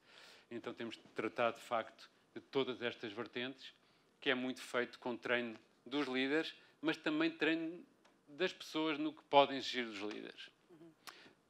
Então 0.51 0.75
temos 0.75 0.97
de 0.97 1.03
tratar, 1.15 1.53
de 1.53 1.61
facto, 1.61 2.11
de 2.35 2.41
todas 2.41 2.83
estas 2.83 3.13
vertentes, 3.13 3.73
que 4.21 4.31
é 4.31 4.35
muito 4.35 4.61
feito 4.61 4.99
com 4.99 5.17
treino 5.17 5.59
dos 5.85 6.07
líderes, 6.07 6.55
mas 6.81 6.97
também 6.97 7.31
treino 7.31 7.85
das 8.27 8.53
pessoas 8.53 8.99
no 8.99 9.13
que 9.13 9.23
podem 9.25 9.59
exigir 9.59 9.87
dos 9.87 9.99
líderes. 9.99 10.51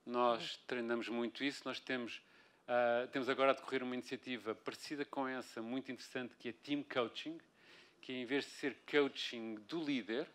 Nós 0.04 0.59
treinamos 0.66 1.09
muito 1.09 1.42
isso, 1.42 1.62
nós 1.64 1.80
temos, 1.80 2.20
uh, 2.68 3.09
temos 3.09 3.28
agora 3.28 3.52
a 3.52 3.54
decorrer 3.54 3.83
uma 3.83 3.94
iniciativa 3.94 4.54
parecida 4.54 5.04
com 5.04 5.26
essa, 5.26 5.62
muito 5.62 5.90
interessante, 5.90 6.35
que 6.37 6.50
é 6.50 6.52
Team 6.52 6.83
Coaching, 6.83 7.38
que 8.02 8.12
em 8.12 8.26
vez 8.26 8.44
de 8.44 8.50
ser 8.50 8.76
coaching 8.90 9.54
do 9.66 9.83
líder, 9.83 10.28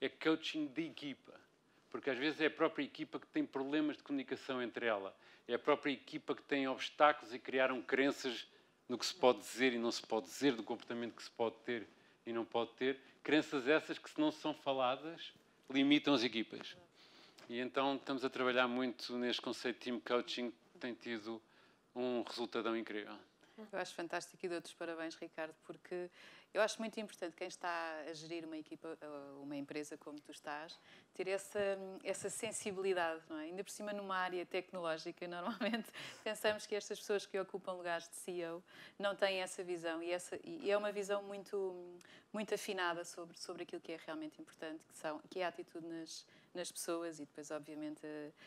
é 0.00 0.08
coaching 0.08 0.66
da 0.66 0.82
equipa 0.82 1.43
porque 1.94 2.10
às 2.10 2.18
vezes 2.18 2.40
é 2.40 2.46
a 2.46 2.50
própria 2.50 2.82
equipa 2.82 3.20
que 3.20 3.26
tem 3.28 3.46
problemas 3.46 3.96
de 3.96 4.02
comunicação 4.02 4.60
entre 4.60 4.84
ela, 4.84 5.16
é 5.46 5.54
a 5.54 5.58
própria 5.60 5.92
equipa 5.92 6.34
que 6.34 6.42
tem 6.42 6.66
obstáculos 6.66 7.32
e 7.32 7.38
criaram 7.38 7.80
crenças 7.80 8.48
no 8.88 8.98
que 8.98 9.06
se 9.06 9.14
pode 9.14 9.38
dizer 9.38 9.72
e 9.72 9.78
não 9.78 9.92
se 9.92 10.02
pode 10.02 10.26
dizer, 10.26 10.56
do 10.56 10.64
comportamento 10.64 11.14
que 11.14 11.22
se 11.22 11.30
pode 11.30 11.54
ter 11.58 11.86
e 12.26 12.32
não 12.32 12.44
pode 12.44 12.72
ter, 12.72 12.98
crenças 13.22 13.68
essas 13.68 13.96
que 13.96 14.10
se 14.10 14.18
não 14.20 14.32
são 14.32 14.52
faladas 14.52 15.32
limitam 15.70 16.14
as 16.14 16.24
equipas. 16.24 16.76
E 17.48 17.60
então 17.60 17.94
estamos 17.94 18.24
a 18.24 18.28
trabalhar 18.28 18.66
muito 18.66 19.16
neste 19.16 19.40
conceito 19.40 19.76
de 19.76 19.84
team 19.84 20.00
coaching, 20.00 20.50
que 20.72 20.78
tem 20.80 20.94
tido 20.94 21.40
um 21.94 22.22
resultadão 22.22 22.76
incrível. 22.76 23.14
Eu 23.56 23.78
acho 23.78 23.94
fantástico 23.94 24.44
e 24.44 24.48
dou-te 24.48 24.66
os 24.66 24.74
parabéns, 24.74 25.14
Ricardo, 25.14 25.54
porque 25.64 26.10
eu 26.54 26.62
acho 26.62 26.78
muito 26.78 26.98
importante 27.00 27.34
quem 27.36 27.48
está 27.48 28.04
a 28.08 28.14
gerir 28.14 28.44
uma 28.44 28.56
equipa, 28.56 28.96
uma 29.42 29.56
empresa 29.56 29.98
como 29.98 30.20
tu 30.20 30.30
estás, 30.30 30.78
ter 31.12 31.26
essa, 31.26 31.58
essa 32.04 32.30
sensibilidade, 32.30 33.20
não 33.28 33.38
é? 33.38 33.46
Ainda 33.46 33.64
por 33.64 33.70
cima 33.70 33.92
numa 33.92 34.16
área 34.16 34.46
tecnológica, 34.46 35.26
normalmente 35.28 35.90
pensamos 36.22 36.64
que 36.64 36.76
estas 36.76 37.00
pessoas 37.00 37.26
que 37.26 37.36
ocupam 37.40 37.72
lugares 37.72 38.08
de 38.08 38.14
CEO 38.14 38.62
não 38.96 39.16
têm 39.16 39.42
essa 39.42 39.64
visão 39.64 40.00
e, 40.00 40.12
essa, 40.12 40.38
e 40.44 40.70
é 40.70 40.78
uma 40.78 40.92
visão 40.92 41.24
muito, 41.24 41.74
muito 42.32 42.54
afinada 42.54 43.04
sobre, 43.04 43.36
sobre 43.36 43.64
aquilo 43.64 43.80
que 43.82 43.90
é 43.90 43.98
realmente 44.06 44.40
importante, 44.40 44.84
que, 44.88 44.96
são, 44.96 45.20
que 45.28 45.40
é 45.40 45.46
a 45.46 45.48
atitude 45.48 45.84
nas, 45.84 46.24
nas 46.54 46.70
pessoas 46.70 47.18
e 47.18 47.24
depois, 47.24 47.50
obviamente, 47.50 48.06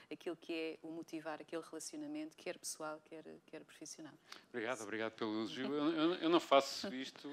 aquilo 0.09 0.37
que 0.37 0.53
é 0.53 0.77
o 0.81 0.91
motivar 0.91 1.41
aquele 1.41 1.61
relacionamento, 1.61 2.37
quer 2.37 2.57
pessoal, 2.57 3.01
quer, 3.03 3.25
quer 3.47 3.65
profissional. 3.65 4.13
Obrigado, 4.49 4.81
obrigado 4.81 5.11
pelo 5.11 5.33
elogio. 5.39 5.73
Eu, 5.73 5.91
eu, 5.91 6.13
eu 6.15 6.29
não 6.29 6.39
faço 6.39 6.87
isto 6.95 7.29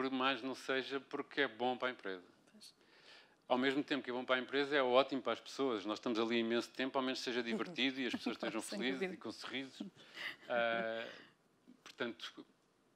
por 0.00 0.10
mais 0.10 0.40
não 0.40 0.54
seja 0.54 0.98
porque 0.98 1.42
é 1.42 1.48
bom 1.48 1.76
para 1.76 1.88
a 1.88 1.90
empresa. 1.90 2.24
Ao 3.46 3.58
mesmo 3.58 3.84
tempo 3.84 4.02
que 4.02 4.08
é 4.08 4.12
bom 4.12 4.24
para 4.24 4.36
a 4.36 4.38
empresa, 4.38 4.74
é 4.74 4.82
ótimo 4.82 5.20
para 5.20 5.34
as 5.34 5.40
pessoas. 5.40 5.84
Nós 5.84 5.98
estamos 5.98 6.18
ali 6.18 6.38
imenso 6.38 6.70
tempo, 6.70 6.96
ao 6.96 7.04
menos 7.04 7.20
seja 7.20 7.42
divertido 7.42 8.00
e 8.00 8.06
as 8.06 8.14
pessoas 8.14 8.36
estejam 8.36 8.62
felizes 8.62 9.12
e 9.12 9.16
com 9.18 9.30
sorrisos. 9.30 9.78
Uh, 9.80 11.06
portanto, 11.84 12.46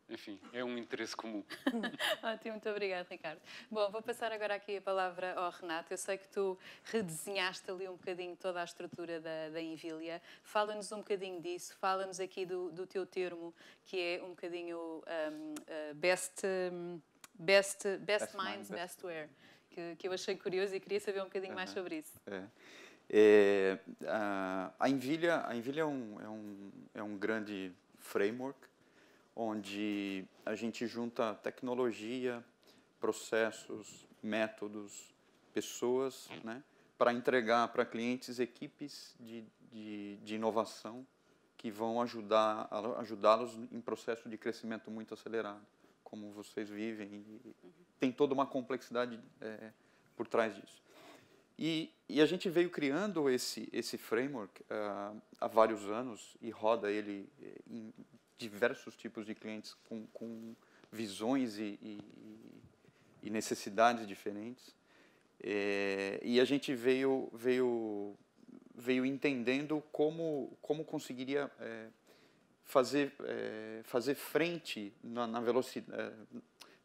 enfim, 0.08 0.38
é 0.52 0.62
um 0.62 0.76
interesse 0.76 1.16
comum. 1.16 1.42
Ótimo, 2.22 2.52
muito 2.52 2.68
obrigada, 2.68 3.06
Ricardo. 3.08 3.40
Bom, 3.70 3.90
vou 3.90 4.02
passar 4.02 4.32
agora 4.32 4.54
aqui 4.54 4.76
a 4.76 4.82
palavra 4.82 5.34
ao 5.34 5.50
Renato. 5.50 5.92
Eu 5.92 5.96
sei 5.96 6.18
que 6.18 6.28
tu 6.28 6.58
redesenhaste 6.84 7.70
ali 7.70 7.88
um 7.88 7.96
bocadinho 7.96 8.36
toda 8.36 8.60
a 8.60 8.64
estrutura 8.64 9.20
da, 9.20 9.48
da 9.50 9.60
Invília. 9.60 10.20
Fala-nos 10.42 10.92
um 10.92 10.98
bocadinho 10.98 11.40
disso, 11.40 11.74
fala-nos 11.76 12.20
aqui 12.20 12.44
do, 12.44 12.70
do 12.70 12.86
teu 12.86 13.06
termo, 13.06 13.54
que 13.84 14.00
é 14.00 14.22
um 14.22 14.30
bocadinho 14.30 14.78
um, 14.78 15.54
uh, 15.54 15.94
best, 15.94 16.42
um, 16.72 17.00
best, 17.38 17.84
best, 17.98 18.04
best 18.04 18.36
minds, 18.36 18.70
mind, 18.70 18.80
best 18.80 19.04
wear, 19.04 19.28
que, 19.70 19.96
que 19.96 20.08
eu 20.08 20.12
achei 20.12 20.36
curioso 20.36 20.74
e 20.74 20.80
queria 20.80 21.00
saber 21.00 21.20
um 21.20 21.24
bocadinho 21.24 21.54
mais 21.54 21.70
sobre 21.70 21.98
isso. 21.98 22.20
É. 22.26 22.42
É, 23.10 23.78
a, 24.06 24.72
a 24.78 24.86
a 24.86 24.88
Invília 24.88 25.44
é, 25.80 25.84
um, 25.84 26.20
é, 26.20 26.28
um, 26.28 26.72
é 26.94 27.02
um 27.02 27.18
grande 27.18 27.70
framework 27.98 28.58
onde 29.34 30.24
a 30.44 30.54
gente 30.54 30.86
junta 30.86 31.34
tecnologia, 31.34 32.44
processos, 33.00 34.06
métodos, 34.22 35.12
pessoas, 35.52 36.28
né, 36.42 36.62
para 36.96 37.12
entregar 37.12 37.68
para 37.68 37.84
clientes 37.84 38.38
equipes 38.38 39.14
de, 39.18 39.44
de, 39.72 40.16
de, 40.18 40.34
inovação 40.36 41.06
que 41.56 41.70
vão 41.70 42.00
ajudar 42.00 42.68
ajudá-los 42.98 43.54
em 43.72 43.80
processo 43.80 44.28
de 44.28 44.38
crescimento 44.38 44.90
muito 44.90 45.14
acelerado, 45.14 45.64
como 46.02 46.30
vocês 46.32 46.68
vivem. 46.68 47.24
Tem 47.98 48.12
toda 48.12 48.34
uma 48.34 48.46
complexidade 48.46 49.20
é, 49.40 49.70
por 50.16 50.26
trás 50.26 50.54
disso. 50.54 50.82
E, 51.58 51.92
e, 52.08 52.20
a 52.20 52.26
gente 52.26 52.48
veio 52.50 52.68
criando 52.68 53.30
esse, 53.30 53.68
esse 53.72 53.96
framework 53.96 54.60
uh, 54.62 55.22
há 55.40 55.46
vários 55.46 55.88
anos 55.88 56.36
e 56.40 56.50
roda 56.50 56.90
ele 56.90 57.28
em 57.70 57.92
diversos 58.38 58.96
tipos 58.96 59.26
de 59.26 59.34
clientes 59.34 59.74
com, 59.88 60.06
com 60.08 60.54
visões 60.90 61.58
e, 61.58 61.78
e, 61.82 62.00
e, 63.22 63.30
necessidades 63.30 64.06
diferentes. 64.06 64.74
É, 65.42 66.20
e 66.22 66.40
a 66.40 66.44
gente 66.44 66.74
veio, 66.74 67.28
veio, 67.32 68.14
veio 68.74 69.04
entendendo 69.04 69.82
como, 69.92 70.56
como 70.62 70.84
conseguiria 70.84 71.50
é, 71.60 71.88
fazer, 72.64 73.12
é, 73.20 73.80
fazer 73.84 74.14
frente 74.14 74.92
na, 75.02 75.26
na 75.26 75.40
velocidade. 75.40 76.00
É, 76.00 76.12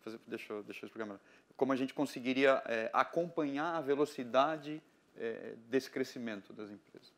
fazer, 0.01 0.19
deixa, 0.27 0.63
deixa 0.63 0.85
eu 0.85 0.87
explicar 0.87 1.05
melhor. 1.05 1.21
Como 1.55 1.73
a 1.73 1.75
gente 1.75 1.93
conseguiria 1.93 2.61
é, 2.65 2.89
acompanhar 2.93 3.75
a 3.75 3.81
velocidade 3.81 4.81
é, 5.17 5.55
desse 5.67 5.89
crescimento 5.89 6.53
das 6.53 6.71
empresas. 6.71 7.13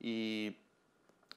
E 0.00 0.54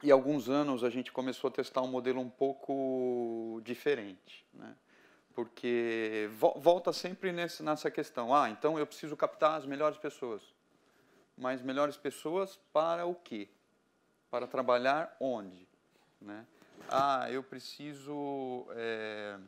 e 0.02 0.12
alguns 0.12 0.48
anos 0.50 0.84
a 0.84 0.90
gente 0.90 1.12
começou 1.12 1.50
a 1.50 1.52
testar 1.52 1.82
um 1.82 1.88
modelo 1.88 2.22
um 2.22 2.30
pouco 2.30 3.62
diferente, 3.64 4.46
né? 4.54 4.76
porque 5.34 6.30
volta 6.58 6.92
sempre 6.92 7.32
nesse, 7.32 7.64
nessa 7.64 7.90
questão, 7.90 8.36
ah, 8.36 8.50
então 8.50 8.78
eu 8.78 8.86
preciso 8.86 9.16
captar 9.16 9.58
as 9.58 9.66
melhores 9.66 9.98
pessoas, 9.98 10.42
mas 11.38 11.62
melhores 11.62 11.96
pessoas 11.96 12.60
para 12.74 13.06
o 13.06 13.16
quê? 13.16 13.48
Para 14.30 14.48
trabalhar 14.48 15.16
onde? 15.20 15.68
Né? 16.20 16.46
Ah, 16.90 17.32
eu 17.32 17.42
preciso 17.42 18.68
é, 18.72 19.40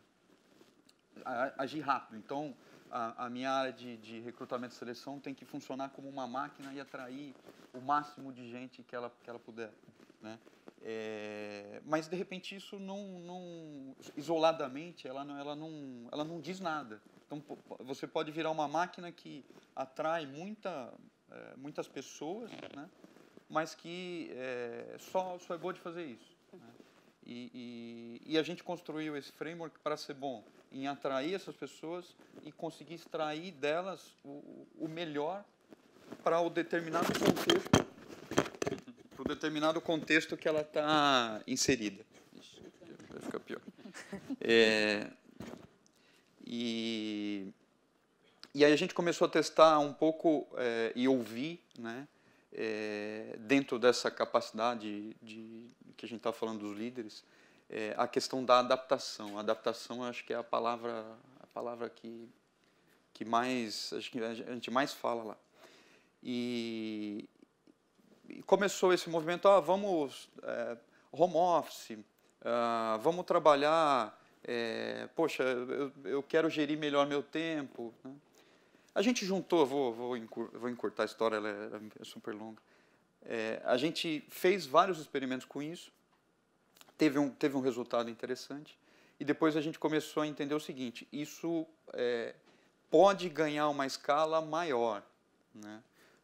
agir 1.57 1.81
rápido, 1.81 2.17
então 2.17 2.55
a, 2.89 3.25
a 3.25 3.29
minha 3.29 3.51
área 3.51 3.73
de, 3.73 3.97
de 3.97 4.19
recrutamento 4.19 4.73
e 4.73 4.77
seleção 4.77 5.19
tem 5.19 5.33
que 5.33 5.45
funcionar 5.45 5.89
como 5.89 6.09
uma 6.09 6.27
máquina 6.27 6.73
e 6.73 6.79
atrair 6.79 7.33
o 7.73 7.79
máximo 7.79 8.31
de 8.31 8.49
gente 8.49 8.83
que 8.83 8.95
ela, 8.95 9.11
que 9.23 9.29
ela 9.29 9.39
puder. 9.39 9.71
Né? 10.21 10.37
É, 10.83 11.81
mas 11.85 12.07
de 12.07 12.15
repente 12.15 12.55
isso 12.55 12.79
não, 12.79 13.19
não, 13.19 13.95
isoladamente 14.17 15.07
ela 15.07 15.23
não, 15.23 15.37
ela 15.37 15.55
não, 15.55 16.07
ela 16.11 16.23
não 16.23 16.39
diz 16.39 16.59
nada. 16.59 17.01
Então 17.25 17.41
você 17.79 18.07
pode 18.07 18.31
virar 18.31 18.49
uma 18.51 18.67
máquina 18.67 19.11
que 19.11 19.45
atrai 19.75 20.25
muita, 20.25 20.93
é, 21.29 21.55
muitas 21.55 21.87
pessoas, 21.87 22.51
né? 22.75 22.89
mas 23.49 23.75
que 23.75 24.31
é, 24.33 24.95
só, 24.99 25.37
só 25.39 25.53
é 25.53 25.57
boa 25.57 25.73
de 25.73 25.79
fazer 25.79 26.05
isso. 26.05 26.35
Né? 26.53 26.73
E, 27.23 28.19
e, 28.25 28.33
e, 28.33 28.37
a 28.37 28.43
gente 28.43 28.63
construiu 28.63 29.15
esse 29.15 29.31
framework 29.31 29.77
para 29.79 29.95
ser 29.95 30.15
bom 30.15 30.43
em 30.71 30.87
atrair 30.87 31.35
essas 31.35 31.55
pessoas 31.55 32.15
e 32.43 32.51
conseguir 32.51 32.95
extrair 32.95 33.51
delas 33.51 34.17
o, 34.25 34.65
o 34.79 34.87
melhor 34.87 35.45
para 36.23 36.41
o 36.41 36.49
determinado 36.49 37.07
contexto 37.19 37.80
determinado 39.35 39.79
contexto 39.81 40.37
que 40.37 40.47
ela 40.47 40.61
está 40.61 41.41
inserida. 41.47 42.05
Ixi, 42.39 42.61
vai 43.09 43.21
ficar 43.21 43.39
pior. 43.39 43.61
É, 44.39 45.11
e, 46.45 47.53
e 48.53 48.65
aí 48.65 48.71
a 48.71 48.75
gente 48.75 48.93
começou 48.93 49.27
a 49.27 49.29
testar 49.29 49.79
um 49.79 49.93
pouco 49.93 50.47
é, 50.57 50.91
e 50.95 51.07
ouvir, 51.07 51.61
né, 51.77 52.07
é, 52.53 53.35
dentro 53.39 53.77
dessa 53.77 54.09
capacidade 54.09 55.15
de, 55.21 55.69
que 55.95 56.05
a 56.05 56.09
gente 56.09 56.17
está 56.17 56.33
falando 56.33 56.59
dos 56.59 56.77
líderes, 56.77 57.23
é, 57.69 57.93
a 57.97 58.07
questão 58.07 58.43
da 58.43 58.59
adaptação. 58.59 59.37
A 59.37 59.41
adaptação, 59.41 60.03
acho 60.03 60.25
que 60.25 60.33
é 60.33 60.35
a 60.35 60.43
palavra, 60.43 61.05
a 61.39 61.47
palavra 61.47 61.89
que, 61.89 62.27
que 63.13 63.23
mais 63.23 63.93
a 63.93 63.99
gente 64.53 64.71
mais 64.71 64.93
fala 64.93 65.23
lá. 65.23 65.37
E, 66.23 67.29
começou 68.45 68.93
esse 68.93 69.09
movimento, 69.09 69.47
ah, 69.47 69.59
vamos 69.59 70.29
é, 70.43 70.77
home 71.11 71.35
office, 71.35 71.97
ah, 72.43 72.99
vamos 73.01 73.25
trabalhar, 73.25 74.19
é, 74.43 75.07
poxa, 75.15 75.43
eu, 75.43 75.91
eu, 76.03 76.23
quero 76.23 76.49
gerir 76.49 76.77
melhor 76.77 77.07
meu 77.07 77.21
tempo. 77.21 77.93
Né? 78.03 78.13
A 78.93 79.01
gente 79.01 79.25
juntou, 79.25 79.65
vou, 79.65 79.93
vou, 79.93 80.69
encurtar 80.69 81.03
a 81.03 81.05
história, 81.05 81.37
ela 81.37 81.49
é, 81.49 82.01
é 82.01 82.03
super 82.03 82.33
longa. 82.33 82.61
É, 83.23 83.61
a 83.63 83.77
gente 83.77 84.25
fez 84.29 84.65
vários 84.65 84.99
experimentos 84.99 85.45
com 85.45 85.61
isso, 85.61 85.91
teve 86.97 87.19
um, 87.19 87.29
teve 87.29 87.55
um 87.55 87.61
resultado 87.61 88.09
interessante, 88.09 88.77
e 89.19 89.23
depois 89.23 89.55
a 89.55 89.61
gente 89.61 89.77
começou 89.77 90.23
a 90.23 90.27
entender 90.27 90.55
o 90.55 90.59
seguinte, 90.59 91.07
isso 91.11 91.67
é, 91.93 92.33
pode 92.89 93.29
ganhar 93.29 93.69
uma 93.69 93.85
escala 93.85 94.41
maior, 94.41 95.03
né? 95.53 95.81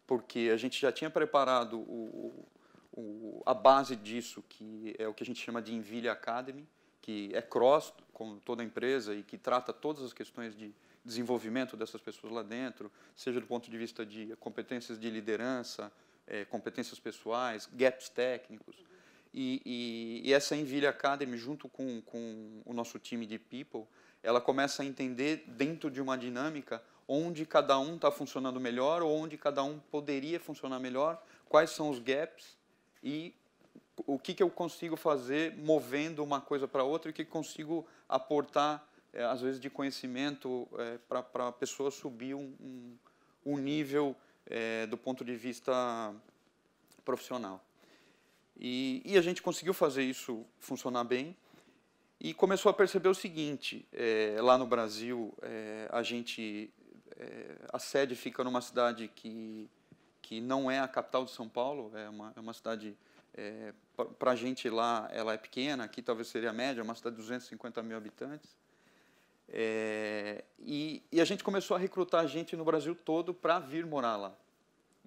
Porque 0.08 0.50
a 0.52 0.58
gente 0.58 0.82
já 0.82 0.92
tinha 0.92 1.10
preparado 1.10 1.78
o, 1.78 2.48
o, 2.94 3.44
a 3.46 3.54
base 3.54 3.96
disso, 3.96 4.44
que 4.48 4.96
é 4.98 5.08
o 5.08 5.14
que 5.14 5.22
a 5.22 5.26
gente 5.26 5.44
chama 5.44 5.62
de 5.62 5.76
Envilha 5.76 6.14
Academy, 6.14 6.66
que 7.02 7.30
é 7.34 7.42
cross 7.42 7.94
com 8.14 8.40
toda 8.40 8.64
a 8.64 8.66
empresa 8.66 9.14
e 9.14 9.22
que 9.22 9.38
trata 9.38 9.72
todas 9.72 10.04
as 10.04 10.14
questões 10.14 10.56
de 10.56 10.74
desenvolvimento 11.06 11.78
dessas 11.78 12.02
pessoas 12.02 12.34
lá 12.34 12.42
dentro, 12.42 12.92
seja 13.16 13.40
do 13.40 13.46
ponto 13.46 13.70
de 13.70 13.78
vista 13.78 14.06
de 14.06 14.36
competências 14.38 14.98
de 15.00 15.10
liderança, 15.10 15.92
é, 16.26 16.44
competências 16.46 17.00
pessoais, 17.00 17.70
gaps 17.72 18.10
técnicos. 18.10 18.76
E, 19.34 19.62
e, 19.66 20.30
e, 20.30 20.34
essa 20.34 20.56
Envilha 20.56 20.90
Academy, 20.90 21.38
junto 21.38 21.70
com, 21.70 22.02
com 22.02 22.62
o 22.66 22.74
nosso 22.74 22.98
time 22.98 23.26
de 23.26 23.38
people, 23.38 23.84
ela 24.24 24.42
começa 24.42 24.84
a 24.84 24.86
entender 24.86 25.44
dentro 25.48 25.92
de 25.92 26.02
uma 26.02 26.18
dinâmica 26.18 26.82
onde 27.08 27.46
cada 27.46 27.80
um 27.80 27.96
está 27.96 28.12
funcionando 28.12 28.60
melhor, 28.60 29.02
ou 29.02 29.16
onde 29.16 29.38
cada 29.38 29.64
um 29.64 29.80
poderia 29.80 30.40
funcionar 30.40 30.80
melhor, 30.80 31.22
quais 31.48 31.70
são 31.70 31.90
os 31.90 32.00
gaps 32.00 32.58
e 33.02 33.34
o 34.06 34.20
que, 34.20 34.34
que 34.34 34.44
eu 34.44 34.50
consigo 34.50 34.96
fazer 34.96 35.56
movendo 35.56 36.24
uma 36.24 36.42
coisa 36.42 36.68
para 36.68 36.84
outra 36.84 37.10
e 37.10 37.12
o 37.12 37.14
que 37.14 37.26
consigo 37.26 37.88
aportar, 38.08 38.88
é, 39.14 39.24
às 39.24 39.42
vezes, 39.42 39.60
de 39.60 39.70
conhecimento 39.70 40.68
é, 40.78 40.98
para 41.08 41.48
a 41.48 41.52
pessoa 41.52 41.90
subir 41.90 42.36
um, 42.36 42.54
um, 42.62 42.98
um 43.46 43.58
nível 43.58 44.16
é, 44.46 44.86
do 44.86 44.98
ponto 44.98 45.26
de 45.26 45.36
vista 45.36 46.14
profissional. 47.04 47.64
E, 48.60 49.02
e, 49.06 49.18
a 49.18 49.22
gente 49.22 49.42
conseguiu 49.42 49.74
fazer 49.74 50.04
isso 50.04 50.46
funcionar 50.60 51.04
bem 51.04 51.36
e 52.20 52.34
começou 52.34 52.70
a 52.70 52.74
perceber 52.74 53.08
o 53.08 53.14
seguinte: 53.14 53.88
lá 54.42 54.58
no 54.58 54.66
Brasil, 54.66 55.32
a 55.92 56.02
gente 56.02 56.74
é, 57.20 57.56
a 57.74 57.80
sede 57.80 58.16
fica 58.16 58.44
numa 58.44 58.62
cidade 58.62 59.08
que 59.08 59.70
que 60.28 60.42
não 60.42 60.70
é 60.70 60.78
a 60.78 60.88
capital 60.90 61.24
de 61.24 61.32
São 61.32 61.48
Paulo, 61.48 61.90
é 61.96 62.10
uma, 62.10 62.34
é 62.36 62.40
uma 62.42 62.52
cidade 62.52 62.98
é, 63.34 63.74
para 64.20 64.32
a 64.32 64.36
gente 64.36 64.70
lá 64.70 65.08
ela 65.14 65.34
é 65.34 65.38
pequena, 65.38 65.86
aqui 65.86 66.02
talvez 66.02 66.28
seria 66.28 66.50
a 66.50 66.54
média, 66.54 66.84
uma 66.84 66.96
cidade 66.96 67.16
de 67.16 67.22
250 67.22 67.82
mil 67.82 67.96
habitantes. 67.96 68.54
É, 69.48 70.44
e, 70.60 71.02
e, 71.10 71.22
a 71.22 71.26
gente 71.26 71.46
começou 71.46 71.78
a 71.78 71.80
recrutar 71.80 72.28
gente 72.28 72.58
no 72.58 72.66
Brasil 72.66 72.94
todo 72.94 73.34
para 73.34 73.60
vir 73.60 73.86
morar 73.86 74.18
lá. 74.18 74.34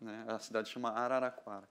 Né? 0.00 0.24
A 0.26 0.38
cidade 0.38 0.70
chama 0.70 0.90
Araraquara. 0.90 1.68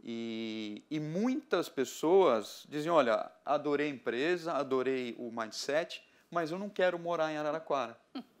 E, 0.00 0.84
e, 0.88 1.00
muitas 1.00 1.68
pessoas 1.68 2.64
diziam: 2.68 2.94
Olha, 2.94 3.28
adorei 3.44 3.88
a 3.88 3.90
empresa, 3.90 4.52
adorei 4.52 5.16
o 5.18 5.32
mindset, 5.32 6.04
mas 6.30 6.52
eu 6.52 6.58
não 6.58 6.68
quero 6.68 6.96
morar 6.98 7.32
em 7.32 7.36
Araraquara. 7.36 7.98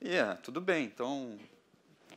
E 0.00 0.16
é, 0.16 0.34
tudo 0.36 0.62
bem, 0.62 0.86
então, 0.86 1.38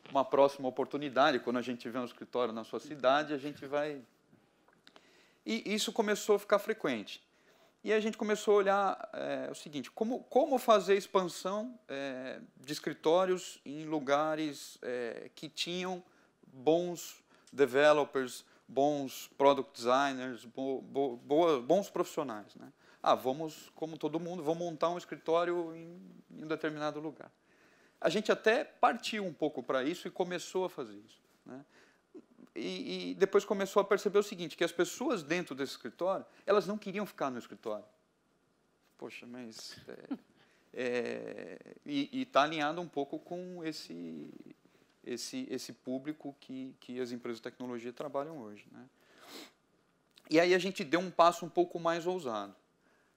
uma 0.09 0.23
próxima 0.23 0.69
oportunidade, 0.69 1.39
quando 1.39 1.57
a 1.57 1.61
gente 1.61 1.81
tiver 1.81 1.99
um 1.99 2.05
escritório 2.05 2.53
na 2.53 2.63
sua 2.63 2.79
cidade, 2.79 3.33
a 3.33 3.37
gente 3.37 3.65
vai. 3.65 4.01
E 5.45 5.73
isso 5.73 5.91
começou 5.91 6.35
a 6.35 6.39
ficar 6.39 6.59
frequente. 6.59 7.21
E 7.83 7.91
a 7.91 7.99
gente 7.99 8.17
começou 8.17 8.53
a 8.53 8.57
olhar 8.57 9.09
é, 9.11 9.49
o 9.51 9.55
seguinte: 9.55 9.91
como, 9.91 10.23
como 10.23 10.57
fazer 10.57 10.95
expansão 10.95 11.77
é, 11.89 12.39
de 12.55 12.71
escritórios 12.71 13.59
em 13.65 13.83
lugares 13.83 14.77
é, 14.81 15.29
que 15.35 15.49
tinham 15.49 16.01
bons 16.47 17.21
developers, 17.51 18.45
bons 18.65 19.29
product 19.37 19.73
designers, 19.73 20.45
bo, 20.45 20.81
bo, 20.81 21.17
bons 21.61 21.89
profissionais. 21.89 22.55
Né? 22.55 22.71
Ah, 23.01 23.15
vamos, 23.15 23.69
como 23.75 23.97
todo 23.97 24.21
mundo, 24.21 24.41
vamos 24.41 24.63
montar 24.63 24.89
um 24.89 24.97
escritório 24.97 25.75
em, 25.75 25.99
em 26.31 26.45
um 26.45 26.47
determinado 26.47 27.01
lugar. 27.01 27.29
A 28.03 28.09
gente 28.09 28.31
até 28.31 28.63
partiu 28.63 29.25
um 29.25 29.33
pouco 29.33 29.63
para 29.63 29.83
isso 29.83 30.07
e 30.07 30.11
começou 30.11 30.65
a 30.65 30.69
fazer 30.69 30.97
isso. 30.97 31.21
Né? 31.45 31.65
E, 32.55 33.11
e, 33.11 33.15
depois 33.15 33.45
começou 33.45 33.81
a 33.81 33.85
perceber 33.85 34.19
o 34.19 34.23
seguinte, 34.23 34.55
que 34.55 34.63
as 34.63 34.71
pessoas 34.71 35.23
dentro 35.23 35.55
desse 35.55 35.71
escritório, 35.71 36.25
elas 36.45 36.67
não 36.67 36.77
queriam 36.77 37.05
ficar 37.05 37.31
no 37.31 37.39
escritório. 37.39 37.85
Poxa, 38.97 39.25
mas... 39.25 39.79
É, 39.87 40.15
é, 40.75 41.59
e 41.85 42.23
está 42.23 42.43
alinhado 42.43 42.81
um 42.81 42.87
pouco 42.87 43.19
com 43.19 43.63
esse 43.63 44.27
esse, 45.05 45.47
esse 45.49 45.73
público 45.73 46.35
que, 46.39 46.75
que 46.79 46.99
as 46.99 47.11
empresas 47.11 47.39
de 47.39 47.43
tecnologia 47.43 47.91
trabalham 47.91 48.37
hoje. 48.39 48.65
Né? 48.71 48.85
E 50.29 50.39
aí 50.39 50.53
a 50.53 50.59
gente 50.59 50.83
deu 50.83 50.99
um 50.99 51.11
passo 51.11 51.45
um 51.45 51.49
pouco 51.49 51.79
mais 51.79 52.07
ousado. 52.07 52.55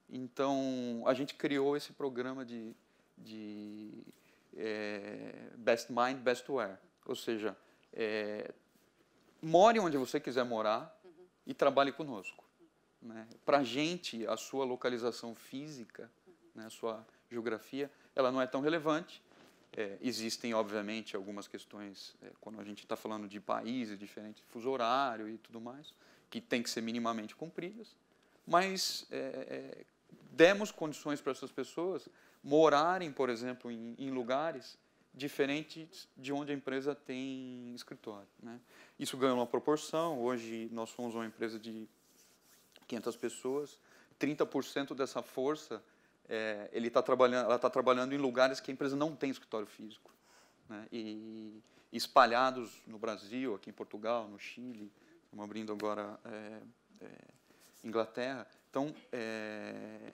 Então, 0.09 1.03
a 1.07 1.15
gente 1.15 1.35
criou 1.35 1.77
esse 1.77 1.93
programa 1.93 2.45
de, 2.45 2.75
de 3.17 3.91
é, 4.57 5.51
Best 5.57 5.91
Mind, 5.91 6.19
Best 6.19 6.51
Wear. 6.51 6.81
Ou 7.05 7.15
seja, 7.15 7.57
é, 7.93 8.53
more 9.43 9.79
onde 9.79 9.97
você 9.97 10.19
quiser 10.19 10.45
morar 10.45 10.99
uhum. 11.05 11.11
e 11.47 11.55
trabalhe 11.55 11.93
conosco. 11.93 12.45
Né? 13.01 13.29
Para 13.45 13.59
a 13.59 13.65
gente, 13.65 14.27
a 14.27 14.37
sua 14.37 14.65
localização 14.65 15.35
física, 15.35 16.11
uhum. 16.27 16.35
né, 16.55 16.67
a 16.67 16.71
sua 16.71 17.07
geografia, 17.31 17.91
ela 18.15 18.33
não 18.33 18.41
é 18.41 18.47
tão 18.47 18.61
relevante, 18.61 19.23
é, 19.77 19.99
existem, 20.01 20.55
obviamente, 20.55 21.15
algumas 21.15 21.47
questões, 21.47 22.17
é, 22.23 22.31
quando 22.41 22.61
a 22.61 22.65
gente 22.65 22.83
está 22.83 22.97
falando 22.97 23.29
de 23.29 23.39
países 23.39 23.99
diferentes, 23.99 24.43
fuso 24.49 24.71
horário 24.71 25.29
e 25.29 25.37
tudo 25.37 25.61
mais, 25.61 25.93
que 26.31 26.41
tem 26.41 26.63
que 26.63 26.71
ser 26.71 26.81
minimamente 26.81 27.37
cumpridas, 27.37 27.95
mas 28.47 29.07
é, 29.11 29.17
é 29.17 29.85
demos 30.33 30.71
condições 30.71 31.21
para 31.21 31.33
essas 31.33 31.51
pessoas 31.51 32.09
morarem, 32.47 33.11
por 33.11 33.29
exemplo, 33.29 33.73
em, 33.73 33.97
em, 33.99 34.09
lugares 34.09 34.79
diferentes 35.13 36.09
de 36.17 36.33
onde 36.33 36.53
a 36.53 36.55
empresa 36.55 36.95
tem 36.95 37.75
escritório. 37.75 38.29
Né? 38.41 38.61
Isso 38.97 39.17
ganhou 39.17 39.37
uma 39.37 39.47
proporção, 39.47 40.21
hoje 40.21 40.69
nós 40.71 40.91
somos 40.91 41.17
uma 41.17 41.27
empresa 41.27 41.59
de 41.59 41.89
500 42.87 43.17
pessoas, 43.17 43.81
30% 44.21 44.95
dessa 44.95 45.23
força 45.23 45.83
é, 46.29 46.71
ele 46.73 46.89
tá 46.89 47.03
trabalhando, 47.03 47.47
ela 47.47 47.57
está 47.57 47.69
trabalhando 47.69 48.15
em 48.15 48.19
lugares 48.19 48.61
que 48.61 48.71
a 48.71 48.75
empresa 48.75 48.95
não 48.95 49.17
tem 49.17 49.29
escritório 49.29 49.67
físico. 49.67 50.13
Né? 50.69 50.87
E, 50.93 51.61
espalhados 51.93 52.81
no 52.87 52.97
Brasil, 52.99 53.57
aqui 53.57 53.71
em 53.71 53.73
Portugal, 53.73 54.29
no 54.29 54.39
Chile, 54.39 54.93
estamos 55.25 55.45
abrindo 55.45 55.73
agora 55.73 56.17
é, 56.25 56.61
é, 57.05 57.09
Inglaterra. 57.83 58.47
Então, 58.71 58.95
é, 59.11 60.13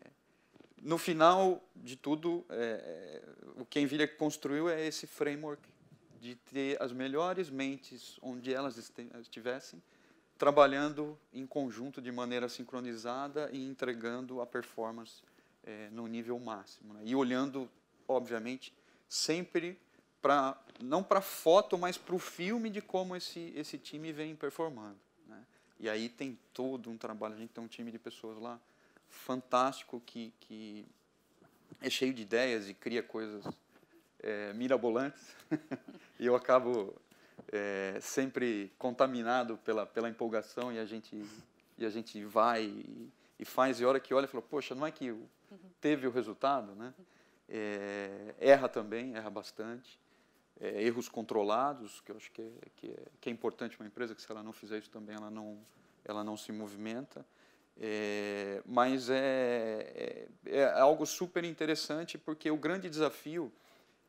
no 0.83 0.99
final 0.99 1.63
de 1.77 1.95
tudo, 1.95 2.45
é, 2.51 3.23
o 3.57 3.65
que 3.65 3.79
a 3.79 3.83
Nvidia 3.83 4.09
construiu 4.09 4.69
é 4.69 4.85
esse 4.85 5.07
framework 5.07 5.63
de 6.21 6.35
ter 6.35 6.81
as 6.83 6.93
melhores 6.93 7.49
mentes 7.49 8.19
onde 8.21 8.53
elas 8.53 8.77
estivessem, 9.21 9.81
trabalhando 10.37 11.17
em 11.33 11.47
conjunto 11.47 12.03
de 12.03 12.11
maneira 12.11 12.49
sincronizada 12.49 13.49
e 13.53 13.65
entregando 13.65 14.41
a 14.41 14.47
performance 14.47 15.23
é, 15.63 15.89
no 15.91 16.09
nível 16.09 16.39
máximo. 16.41 16.95
Né? 16.95 17.03
E 17.05 17.15
olhando, 17.15 17.71
obviamente, 18.09 18.75
sempre 19.09 19.79
para 20.21 20.61
não 20.81 21.03
para 21.03 21.21
a 21.21 21.23
foto, 21.23 21.79
mas 21.79 21.97
para 21.97 22.15
o 22.15 22.19
filme 22.19 22.71
de 22.71 22.81
como 22.81 23.15
esse, 23.15 23.53
esse 23.55 23.79
time 23.79 24.13
vem 24.13 24.35
performando. 24.35 24.99
Né? 25.29 25.45
E 25.79 25.89
aí 25.89 26.09
tem 26.09 26.37
todo 26.53 26.91
um 26.91 26.97
trabalho, 26.97 27.35
a 27.35 27.39
gente 27.39 27.51
tem 27.51 27.63
um 27.63 27.69
time 27.69 27.93
de 27.93 28.01
pessoas 28.01 28.37
lá 28.39 28.61
fantástico 29.13 30.03
que, 30.05 30.33
que 30.41 30.87
é 31.81 31.89
cheio 31.89 32.13
de 32.13 32.23
ideias 32.23 32.69
e 32.69 32.75
cria 32.75 33.03
coisas 33.03 33.45
é, 34.21 34.53
mirabolantes. 34.55 35.37
e 36.19 36.27
eu 36.27 36.35
acabo 36.35 36.95
é, 37.53 37.99
sempre 38.01 38.73
contaminado 38.79 39.59
pela, 39.59 39.87
pela 39.87 40.09
empolgação 40.09 40.73
e 40.73 40.79
a 40.79 40.85
gente, 40.85 41.25
e 41.79 41.85
a 41.85 41.91
gente 41.91 42.25
vai 42.25 42.65
e, 42.65 43.13
e 43.39 43.45
faz, 43.45 43.81
e 43.81 43.85
a 43.85 43.89
hora 43.89 44.01
que 44.01 44.15
olha, 44.15 44.27
fala, 44.27 44.43
poxa, 44.43 44.75
não 44.75 44.87
é 44.87 44.91
que 44.91 45.15
teve 45.81 46.07
o 46.07 46.11
resultado, 46.11 46.75
né? 46.75 46.95
É, 47.49 48.35
erra 48.39 48.69
também, 48.69 49.15
erra 49.15 49.29
bastante. 49.29 50.01
É, 50.61 50.83
erros 50.83 51.09
controlados, 51.09 52.01
que 52.01 52.13
eu 52.13 52.17
acho 52.17 52.31
que 52.31 52.41
é, 52.41 52.51
que 52.77 52.87
é, 52.87 53.03
que, 53.21 53.29
é, 53.29 53.33
importante 53.33 53.79
uma 53.79 53.87
empresa, 53.87 54.15
que 54.15 54.23
se 54.23 54.31
ela 54.31 54.43
não 54.43 54.53
fizer 54.53 54.79
isso 54.79 54.91
também, 54.91 55.17
ela 55.17 55.31
não, 55.31 55.59
ela 56.05 56.23
não 56.23 56.37
se 56.37 56.53
movimenta. 56.53 57.27
É, 57.85 58.63
mas 58.65 59.11
é, 59.11 59.19
é, 60.47 60.59
é, 60.61 60.65
algo 60.79 61.05
super 61.05 61.43
interessante, 61.43 62.17
porque 62.17 62.49
o 62.49 62.57
grande 62.57 62.89
desafio 62.89 63.53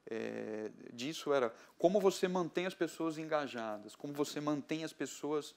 é, 0.05 0.69
disso 0.93 1.33
era 1.33 1.51
como 1.75 1.99
você 1.99 2.27
mantém 2.27 2.67
as 2.67 2.75
pessoas 2.75 3.17
engajadas, 3.17 3.95
como 3.95 4.13
você 4.13 4.39
mantém 4.39 4.83
as 4.83 4.93
pessoas 4.93 5.55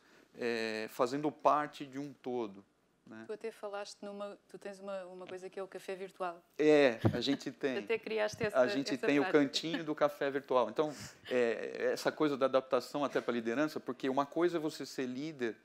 fazendo 0.90 1.32
parte 1.32 1.86
de 1.86 1.98
um 1.98 2.12
todo. 2.12 2.62
Né? 3.06 3.24
Tu 3.26 3.32
até 3.32 3.50
falaste 3.50 3.96
numa. 4.02 4.36
Tu 4.46 4.58
tens 4.58 4.78
uma, 4.80 5.04
uma 5.06 5.26
coisa 5.26 5.48
que 5.48 5.58
é 5.58 5.62
o 5.62 5.66
café 5.66 5.94
virtual. 5.94 6.42
É, 6.58 6.98
a 7.14 7.20
gente 7.20 7.50
tem. 7.52 7.78
até 7.78 7.98
criaste 7.98 8.44
essa. 8.44 8.58
A 8.58 8.66
gente 8.66 8.92
essa 8.92 9.06
tem 9.06 9.16
prática. 9.18 9.38
o 9.38 9.42
cantinho 9.42 9.82
do 9.82 9.94
café 9.94 10.30
virtual. 10.30 10.68
Então, 10.68 10.92
é, 11.30 11.92
essa 11.92 12.12
coisa 12.12 12.36
da 12.36 12.44
adaptação 12.44 13.02
até 13.02 13.18
para 13.18 13.32
a 13.32 13.34
liderança, 13.34 13.80
porque 13.80 14.10
uma 14.10 14.26
coisa 14.26 14.58
é 14.58 14.60
você 14.60 14.84
ser 14.84 15.06
líder 15.06 15.56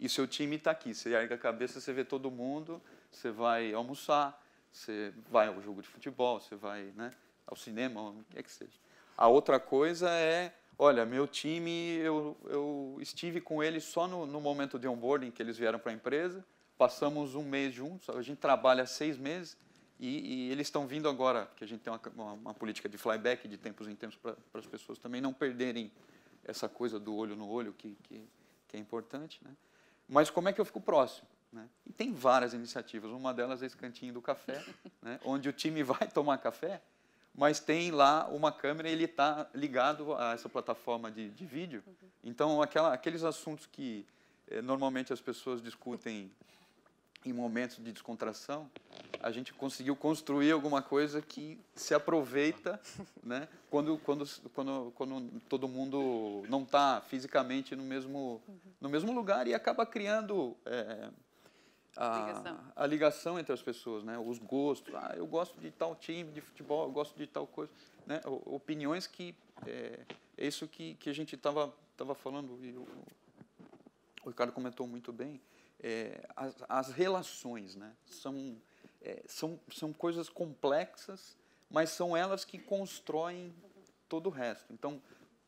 e 0.00 0.08
seu 0.08 0.26
time 0.26 0.56
está 0.56 0.70
aqui. 0.70 0.94
Você 0.94 1.10
ergue 1.10 1.34
a 1.34 1.38
cabeça, 1.38 1.80
você 1.80 1.92
vê 1.92 2.04
todo 2.04 2.30
mundo, 2.30 2.80
você 3.10 3.30
vai 3.30 3.72
almoçar, 3.72 4.42
você 4.72 5.12
vai 5.30 5.48
ao 5.48 5.60
jogo 5.60 5.82
de 5.82 5.88
futebol, 5.88 6.40
você 6.40 6.56
vai 6.56 6.92
né, 6.96 7.12
ao 7.46 7.54
cinema, 7.54 8.00
o 8.00 8.24
que 8.30 8.38
é 8.38 8.42
que 8.42 8.50
seja. 8.50 8.72
A 9.16 9.28
outra 9.28 9.60
coisa 9.60 10.10
é 10.10 10.52
olha, 10.80 11.04
meu 11.04 11.28
time, 11.28 11.96
eu, 11.98 12.34
eu 12.44 12.96
estive 13.02 13.38
com 13.38 13.62
eles 13.62 13.84
só 13.84 14.08
no, 14.08 14.24
no 14.24 14.40
momento 14.40 14.78
de 14.78 14.88
onboarding 14.88 15.30
que 15.30 15.42
eles 15.42 15.58
vieram 15.58 15.78
para 15.78 15.92
a 15.92 15.94
empresa, 15.94 16.42
passamos 16.78 17.34
um 17.34 17.42
mês 17.42 17.74
juntos, 17.74 18.08
a 18.08 18.22
gente 18.22 18.38
trabalha 18.38 18.86
seis 18.86 19.18
meses 19.18 19.58
e, 19.98 20.46
e 20.46 20.50
eles 20.50 20.68
estão 20.68 20.86
vindo 20.86 21.06
agora, 21.06 21.50
que 21.54 21.62
a 21.62 21.66
gente 21.66 21.80
tem 21.80 21.92
uma, 21.92 22.00
uma, 22.16 22.32
uma, 22.32 22.54
política 22.54 22.88
de 22.88 22.96
flyback 22.96 23.46
de 23.46 23.58
tempos 23.58 23.86
em 23.86 23.94
tempos 23.94 24.16
para 24.16 24.34
as 24.54 24.64
pessoas 24.64 24.98
também 24.98 25.20
não 25.20 25.34
perderem 25.34 25.92
essa 26.42 26.66
coisa 26.66 26.98
do 26.98 27.14
olho 27.14 27.36
no 27.36 27.46
olho, 27.46 27.74
que, 27.74 27.94
que, 28.04 28.26
que 28.66 28.76
é 28.78 28.80
importante. 28.80 29.38
Né? 29.44 29.50
Mas 30.10 30.28
como 30.28 30.48
é 30.48 30.52
que 30.52 30.60
eu 30.60 30.64
fico 30.64 30.80
próximo? 30.80 31.28
Né? 31.52 31.68
E 31.86 31.92
tem 31.92 32.12
várias 32.12 32.52
iniciativas, 32.52 33.12
uma 33.12 33.32
delas 33.32 33.62
é 33.62 33.66
esse 33.66 33.76
cantinho 33.76 34.12
do 34.12 34.20
café, 34.20 34.62
né? 35.00 35.20
onde 35.24 35.48
o 35.48 35.52
time 35.52 35.84
vai 35.84 36.06
tomar 36.12 36.38
café, 36.38 36.82
mas 37.32 37.60
tem 37.60 37.92
lá 37.92 38.26
uma 38.28 38.50
câmera 38.50 38.88
e 38.88 38.92
ele 38.92 39.04
está 39.04 39.48
ligado 39.54 40.14
a 40.14 40.32
essa 40.32 40.48
plataforma 40.48 41.12
de, 41.12 41.30
de 41.30 41.46
vídeo. 41.46 41.82
Então, 42.24 42.60
aquela, 42.60 42.92
aqueles 42.92 43.22
assuntos 43.22 43.66
que 43.66 44.04
eh, 44.48 44.60
normalmente 44.60 45.12
as 45.12 45.20
pessoas 45.20 45.62
discutem 45.62 46.30
em 47.24 47.32
momentos 47.32 47.76
de 47.76 47.92
descontração, 47.92 48.70
a 49.22 49.30
gente 49.30 49.52
conseguiu 49.52 49.94
construir 49.94 50.50
alguma 50.50 50.80
coisa 50.80 51.20
que 51.20 51.58
se 51.74 51.92
aproveita 51.94 52.80
né, 53.22 53.48
quando, 53.68 53.98
quando, 53.98 54.26
quando, 54.54 54.92
quando 54.94 55.40
todo 55.48 55.68
mundo 55.68 56.42
não 56.48 56.62
está 56.62 57.00
fisicamente 57.02 57.76
no 57.76 57.82
mesmo, 57.82 58.42
no 58.80 58.88
mesmo 58.88 59.12
lugar 59.12 59.46
e 59.46 59.54
acaba 59.54 59.84
criando 59.84 60.56
é, 60.64 61.10
a, 61.96 62.18
Ligação. 62.18 62.60
a 62.74 62.86
ligação 62.86 63.38
entre 63.38 63.52
as 63.52 63.62
pessoas, 63.62 64.02
né, 64.02 64.18
os 64.18 64.38
gostos. 64.38 64.94
Ah, 64.94 65.12
eu 65.16 65.26
gosto 65.26 65.60
de 65.60 65.70
tal 65.70 65.94
time 65.94 66.32
de 66.32 66.40
futebol, 66.40 66.86
eu 66.86 66.92
gosto 66.92 67.16
de 67.16 67.26
tal 67.26 67.46
coisa. 67.46 67.70
Né, 68.06 68.20
opiniões 68.24 69.06
que 69.06 69.34
é, 69.66 70.00
é 70.38 70.46
isso 70.46 70.66
que, 70.66 70.94
que 70.94 71.10
a 71.10 71.14
gente 71.14 71.34
estava 71.34 71.72
tava 71.96 72.14
falando 72.14 72.58
e 72.64 72.72
o, 72.72 72.88
o 74.24 74.30
Ricardo 74.30 74.52
comentou 74.52 74.86
muito 74.86 75.12
bem 75.12 75.38
é, 75.82 76.26
as, 76.36 76.56
as 76.68 76.88
relações, 76.90 77.74
né? 77.74 77.94
São, 78.06 78.56
é, 79.02 79.22
são, 79.26 79.58
são 79.72 79.92
coisas 79.92 80.28
complexas, 80.28 81.36
mas 81.70 81.90
são 81.90 82.16
elas 82.16 82.44
que 82.44 82.58
constroem 82.58 83.54
todo 84.08 84.26
o 84.26 84.30
resto. 84.30 84.72
Então, 84.72 85.00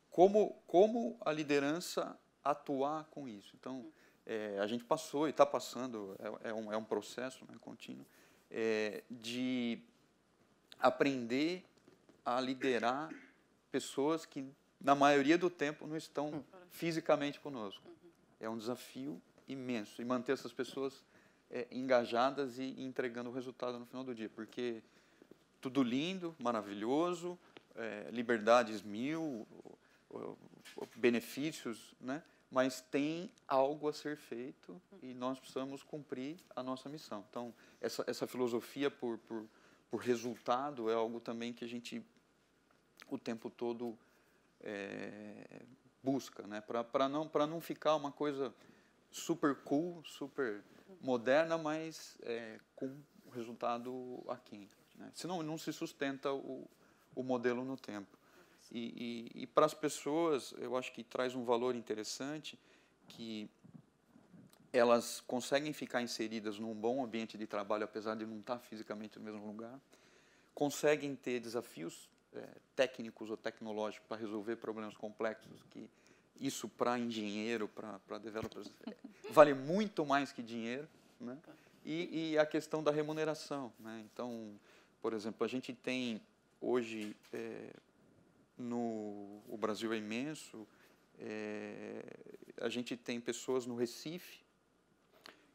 como, 0.09 0.55
como 0.67 1.17
a 1.21 1.31
liderança 1.31 2.17
atuar 2.43 3.05
com 3.05 3.27
isso? 3.27 3.55
Então, 3.59 3.91
é, 4.25 4.57
a 4.59 4.67
gente 4.67 4.83
passou 4.83 5.27
e 5.27 5.31
está 5.31 5.45
passando, 5.45 6.15
é, 6.19 6.49
é, 6.49 6.53
um, 6.53 6.71
é 6.71 6.77
um 6.77 6.83
processo 6.83 7.45
né, 7.45 7.55
contínuo, 7.59 8.05
é, 8.49 9.03
de 9.09 9.79
aprender 10.79 11.65
a 12.25 12.39
liderar 12.39 13.09
pessoas 13.71 14.25
que, 14.25 14.45
na 14.79 14.95
maioria 14.95 15.37
do 15.37 15.49
tempo, 15.49 15.85
não 15.87 15.97
estão 15.97 16.43
fisicamente 16.69 17.39
conosco. 17.39 17.83
É 18.39 18.49
um 18.49 18.57
desafio 18.57 19.21
imenso 19.47 20.01
e 20.01 20.05
manter 20.05 20.33
essas 20.33 20.53
pessoas 20.53 21.03
é, 21.49 21.67
engajadas 21.71 22.57
e, 22.57 22.75
entregando 22.81 23.29
o 23.29 23.33
resultado 23.33 23.77
no 23.77 23.85
final 23.85 24.03
do 24.03 24.13
dia, 24.13 24.29
porque 24.29 24.81
tudo 25.61 25.83
lindo, 25.83 26.35
maravilhoso, 26.39 27.37
é, 27.75 28.09
liberdades 28.11 28.81
mil, 28.81 29.47
benefícios, 30.95 31.93
né? 31.99 32.23
Mas 32.51 32.81
tem 32.81 33.31
algo 33.47 33.87
a 33.87 33.93
ser 33.93 34.15
feito 34.15 34.79
e 35.01 35.13
nós 35.13 35.39
precisamos 35.39 35.81
cumprir 35.81 36.37
a 36.55 36.61
nossa 36.61 36.87
missão. 36.87 37.25
Então, 37.29 37.53
essa, 37.81 38.03
essa 38.05 38.27
filosofia 38.27 38.91
por, 38.91 39.17
por, 39.19 39.45
por 39.89 40.01
resultado 40.01 40.87
é 40.89 40.93
algo 40.93 41.19
também 41.19 41.51
que 41.51 41.65
a 41.65 41.67
gente 41.67 42.05
o 43.09 43.17
tempo 43.17 43.49
todo 43.49 43.97
é, 44.61 45.63
busca, 46.03 46.45
né? 46.45 46.61
Para 46.61 47.09
não 47.09 47.29
não 47.47 47.61
ficar 47.61 47.95
uma 47.95 48.11
coisa 48.11 48.53
super 49.13 49.55
cool, 49.63 50.03
super 50.03 50.63
moderna, 50.99 51.57
mas 51.57 52.17
é, 52.23 52.59
com 52.75 52.93
resultado 53.31 54.23
aquém. 54.27 54.69
Né? 54.95 55.11
Senão 55.13 55.41
não 55.41 55.57
se 55.57 55.71
sustenta 55.71 56.33
o, 56.33 56.67
o 57.15 57.23
modelo 57.23 57.63
no 57.63 57.77
tempo. 57.77 58.17
E, 58.71 59.29
e, 59.35 59.43
e 59.43 59.47
para 59.47 59.65
as 59.65 59.73
pessoas, 59.73 60.53
eu 60.57 60.75
acho 60.75 60.91
que 60.91 61.03
traz 61.03 61.35
um 61.35 61.45
valor 61.45 61.75
interessante 61.75 62.59
que 63.07 63.49
elas 64.71 65.21
conseguem 65.21 65.71
ficar 65.71 66.01
inseridas 66.01 66.57
num 66.57 66.73
bom 66.73 67.03
ambiente 67.03 67.37
de 67.37 67.45
trabalho, 67.45 67.83
apesar 67.83 68.15
de 68.15 68.25
não 68.25 68.39
estar 68.39 68.57
fisicamente 68.59 69.19
no 69.19 69.25
mesmo 69.25 69.45
lugar, 69.45 69.79
conseguem 70.55 71.15
ter 71.15 71.39
desafios 71.39 72.09
eh, 72.33 72.57
técnicos 72.75 73.29
ou 73.29 73.37
tecnológicos 73.37 74.07
para 74.07 74.17
resolver 74.17 74.55
problemas 74.55 74.95
complexos 74.97 75.61
que 75.69 75.87
isso 76.39 76.67
para 76.67 76.97
engenheiro, 76.99 77.67
para 77.67 78.17
developers, 78.17 78.69
vale 79.31 79.53
muito 79.53 80.05
mais 80.05 80.31
que 80.31 80.41
dinheiro, 80.41 80.87
né? 81.19 81.37
E, 81.85 82.31
e 82.31 82.37
a 82.37 82.45
questão 82.45 82.81
da 82.81 82.91
remuneração, 82.91 83.71
né? 83.79 84.03
Então, 84.05 84.57
por 85.01 85.13
exemplo, 85.13 85.43
a 85.43 85.47
gente 85.47 85.73
tem 85.73 86.21
hoje 86.61 87.15
eh, 87.33 87.73
no 88.57 89.41
o 89.49 89.57
Brasil 89.57 89.91
é 89.91 89.97
imenso, 89.97 90.65
eh, 91.19 92.03
a 92.61 92.69
gente 92.69 92.95
tem 92.95 93.19
pessoas 93.19 93.65
no 93.65 93.75
Recife 93.75 94.41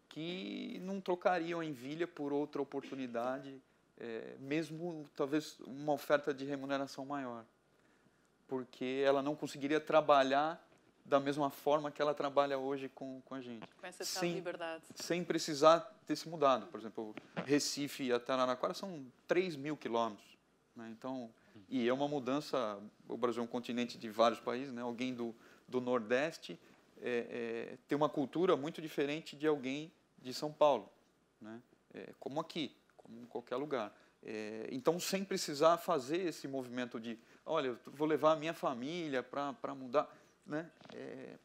que 0.09 0.79
não 0.83 1.01
trocariam 1.01 1.63
em 1.63 1.73
Vilha 1.73 2.07
por 2.07 2.33
outra 2.33 2.61
oportunidade, 2.61 3.61
eh, 3.99 4.37
mesmo 4.39 5.09
talvez 5.17 5.59
uma 5.61 5.93
oferta 5.93 6.35
de 6.35 6.45
remuneração 6.45 7.07
maior, 7.07 7.45
porque 8.47 9.03
ela 9.05 9.23
não 9.23 9.35
conseguiria 9.35 9.81
trabalhar 9.81 10.68
da 11.09 11.19
mesma 11.19 11.49
forma 11.49 11.91
que 11.91 12.03
ela 12.03 12.15
trabalha 12.15 12.59
hoje 12.59 12.89
com, 12.89 13.23
com 13.23 13.35
a 13.35 13.41
gente 13.41 13.67
Com 13.75 13.87
essa 13.87 14.05
Sim. 14.05 14.35
liberdade. 14.35 14.85
sem 14.95 15.25
precisar 15.25 15.81
ter 16.07 16.15
se 16.15 16.29
mudado. 16.29 16.67
Por 16.67 16.79
exemplo, 16.79 17.15
Recife 17.47 18.13
até 18.13 18.33
Araraquara 18.33 18.75
são 18.75 19.07
3 19.27 19.57
mil 19.57 19.77
quilômetros. 19.77 20.37
Né? 20.77 20.89
Então, 20.91 21.31
e 21.69 21.89
é 21.89 21.93
uma 21.93 22.07
mudança. 22.07 22.79
O 23.09 23.17
Brasil 23.17 23.43
é 23.43 23.45
um 23.45 23.49
continente 23.49 23.97
de 23.97 24.11
vários 24.11 24.39
países. 24.39 24.73
Né? 24.73 24.83
Alguém 24.83 25.15
do, 25.15 25.35
do 25.67 25.81
Nordeste 25.81 26.61
é, 27.01 27.71
é, 27.73 27.79
tem 27.89 27.97
uma 27.97 28.09
cultura 28.09 28.57
muito 28.57 28.83
diferente 28.83 29.35
de 29.35 29.47
alguém 29.47 29.91
de 30.21 30.35
São 30.35 30.53
Paulo, 30.53 30.91
né? 31.41 31.63
É, 31.95 32.13
como 32.19 32.41
aqui, 32.41 32.77
como 32.97 33.19
em 33.21 33.25
qualquer 33.25 33.57
lugar. 33.57 33.97
É, 34.23 34.69
então, 34.73 34.99
sem 34.99 35.25
precisar 35.25 35.79
fazer 35.79 36.19
esse 36.19 36.49
movimento 36.49 36.99
de, 36.99 37.19
olha, 37.47 37.69
eu 37.69 37.79
vou 37.87 38.07
levar 38.07 38.33
a 38.33 38.37
minha 38.37 38.53
família 38.53 39.23
para 39.23 39.75
mudar. 39.75 40.13
Né? 40.49 40.69
É, 40.95 41.37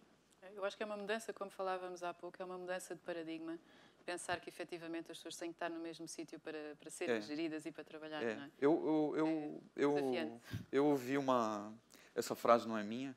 Eu 0.55 0.63
acho 0.65 0.77
que 0.77 0.83
é 0.83 0.85
uma 0.85 0.95
mudança, 0.97 1.33
como 1.33 1.49
falávamos 1.51 2.03
há 2.03 2.13
pouco, 2.13 2.41
é 2.41 2.45
uma 2.45 2.57
mudança 2.57 2.95
de 2.95 3.01
paradigma. 3.01 3.59
Pensar 4.05 4.39
que 4.41 4.49
efetivamente 4.49 5.09
as 5.11 5.17
pessoas 5.17 5.37
têm 5.37 5.49
que 5.49 5.55
estar 5.55 5.69
no 5.69 5.79
mesmo 5.79 6.07
sítio 6.07 6.37
para, 6.39 6.75
para 6.79 6.89
serem 6.89 7.15
É. 7.15 7.21
geridas 7.21 7.65
e 7.65 7.71
para 7.71 7.83
trabalhar, 7.85 8.21
É, 8.21 8.35
não 8.35 8.43
é? 8.43 8.51
eu, 8.59 9.13
eu, 9.15 9.15
eu, 9.17 9.63
eu, 9.75 9.93
desafiante. 9.95 10.41
eu 10.71 10.85
ouvi 10.87 11.17
uma. 11.17 11.73
Essa 12.13 12.35
frase 12.35 12.67
não 12.67 12.77
é 12.77 12.83
minha. 12.83 13.15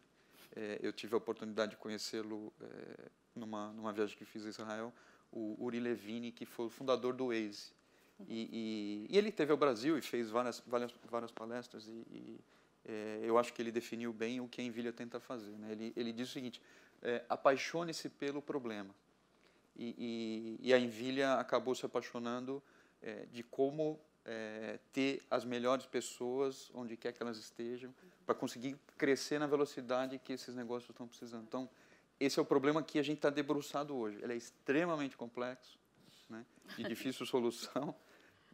é, 0.54 0.78
eu 0.80 0.92
tive 0.92 1.14
a 1.14 1.18
oportunidade 1.18 1.72
de 1.72 1.76
conhecê-lo 1.76 2.52
é, 2.60 3.08
numa, 3.34 3.72
numa 3.72 3.92
viagem 3.92 4.16
que 4.16 4.24
fiz 4.24 4.46
a 4.46 4.48
Israel, 4.48 4.92
o 5.30 5.54
Uri 5.62 5.80
Levine, 5.80 6.32
que 6.32 6.46
foi 6.46 6.66
o 6.66 6.70
fundador 6.70 7.12
do 7.14 7.26
Waze. 7.26 7.72
E, 8.26 9.06
e, 9.08 9.14
e 9.14 9.18
ele 9.18 9.30
teve 9.30 9.52
ao 9.52 9.58
Brasil 9.58 9.98
e 9.98 10.00
fez 10.00 10.30
várias, 10.30 10.60
várias, 10.66 10.90
várias 11.10 11.30
palestras. 11.32 11.86
E, 11.88 11.90
e, 12.10 12.40
é, 12.88 13.20
eu 13.22 13.36
acho 13.36 13.52
que 13.52 13.60
ele 13.60 13.72
definiu 13.72 14.12
bem 14.12 14.40
o 14.40 14.48
que 14.48 14.60
a 14.60 14.64
Envilha 14.64 14.92
tenta 14.92 15.18
fazer. 15.18 15.52
Né? 15.58 15.72
Ele, 15.72 15.92
ele 15.96 16.12
diz 16.12 16.28
o 16.28 16.32
seguinte: 16.32 16.60
é, 17.02 17.24
apaixone-se 17.28 18.08
pelo 18.08 18.40
problema. 18.40 18.94
E, 19.76 20.58
e, 20.60 20.68
e 20.68 20.72
a 20.72 20.78
Envilha 20.78 21.34
acabou 21.34 21.74
se 21.74 21.84
apaixonando 21.84 22.62
é, 23.02 23.26
de 23.26 23.42
como 23.42 24.00
é, 24.24 24.78
ter 24.92 25.22
as 25.30 25.44
melhores 25.44 25.84
pessoas 25.86 26.70
onde 26.74 26.96
quer 26.96 27.12
que 27.12 27.22
elas 27.22 27.36
estejam, 27.36 27.94
para 28.24 28.34
conseguir 28.34 28.76
crescer 28.96 29.38
na 29.38 29.46
velocidade 29.46 30.18
que 30.18 30.32
esses 30.32 30.54
negócios 30.54 30.90
estão 30.90 31.06
precisando. 31.06 31.44
Então, 31.44 31.68
esse 32.18 32.38
é 32.38 32.42
o 32.42 32.46
problema 32.46 32.82
que 32.82 32.98
a 32.98 33.02
gente 33.02 33.18
está 33.18 33.30
debruçado 33.30 33.94
hoje. 33.94 34.18
Ele 34.22 34.32
é 34.32 34.36
extremamente 34.36 35.16
complexo, 35.16 35.78
né, 36.28 36.44
de 36.76 36.84
difícil 36.84 37.26
solução, 37.26 37.94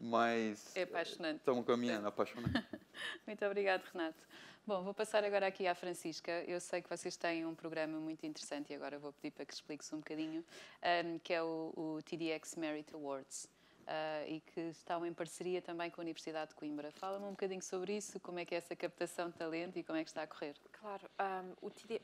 mas 0.05 0.75
É 0.77 0.83
apaixonante. 0.83 1.39
estamos 1.39 1.65
caminhando, 1.65 2.07
apaixonados. 2.09 2.51
Muito 3.27 3.45
obrigado, 3.47 3.85
Renato. 3.93 4.19
Bom, 4.67 4.83
vou 4.83 4.93
passar 4.93 5.25
agora 5.25 5.47
aqui 5.47 5.67
à 5.67 5.75
Francisca. 5.75 6.31
Eu 6.47 6.61
sei 6.61 6.83
que 6.83 6.89
vocês 6.89 7.17
têm 7.17 7.47
um 7.47 7.55
programa 7.55 7.99
muito 7.99 8.25
interessante 8.27 8.73
e 8.73 8.77
agora 8.77 8.99
vou 8.99 9.13
pedir 9.13 9.31
para 9.33 9.45
que 9.45 9.53
expliques 9.53 9.93
um 9.93 9.99
bocadinho, 9.99 10.45
ahm, 10.83 11.19
que 11.19 11.33
é 11.33 11.43
o, 11.43 11.73
o 11.77 11.99
TDX 12.05 12.55
Merit 12.57 12.93
Awards. 12.95 13.49
ah, 13.89 14.25
e 14.29 14.41
que 14.41 14.61
estão 14.61 15.05
em 15.05 15.13
parceria 15.13 15.61
também 15.61 15.91
com 15.91 16.01
a 16.01 16.05
Universidade 16.05 16.51
de 16.51 16.55
Coimbra. 16.55 16.93
Fala-me 16.93 17.27
um 17.27 17.31
bocadinho 17.31 17.63
sobre 17.63 17.97
isso, 17.97 18.21
como 18.21 18.39
é 18.39 18.45
que 18.45 18.55
é 18.55 18.59
essa 18.59 18.77
captação 18.77 19.31
de 19.31 19.35
talento 19.37 19.77
e 19.79 19.83
como 19.83 19.99
é 19.99 20.05
que 20.05 20.11
está 20.11 20.23
a 20.23 20.27
correr. 20.29 20.55
Claro, 20.81 21.09
um, 21.21 21.67
o 21.67 21.71
TD... 21.71 22.01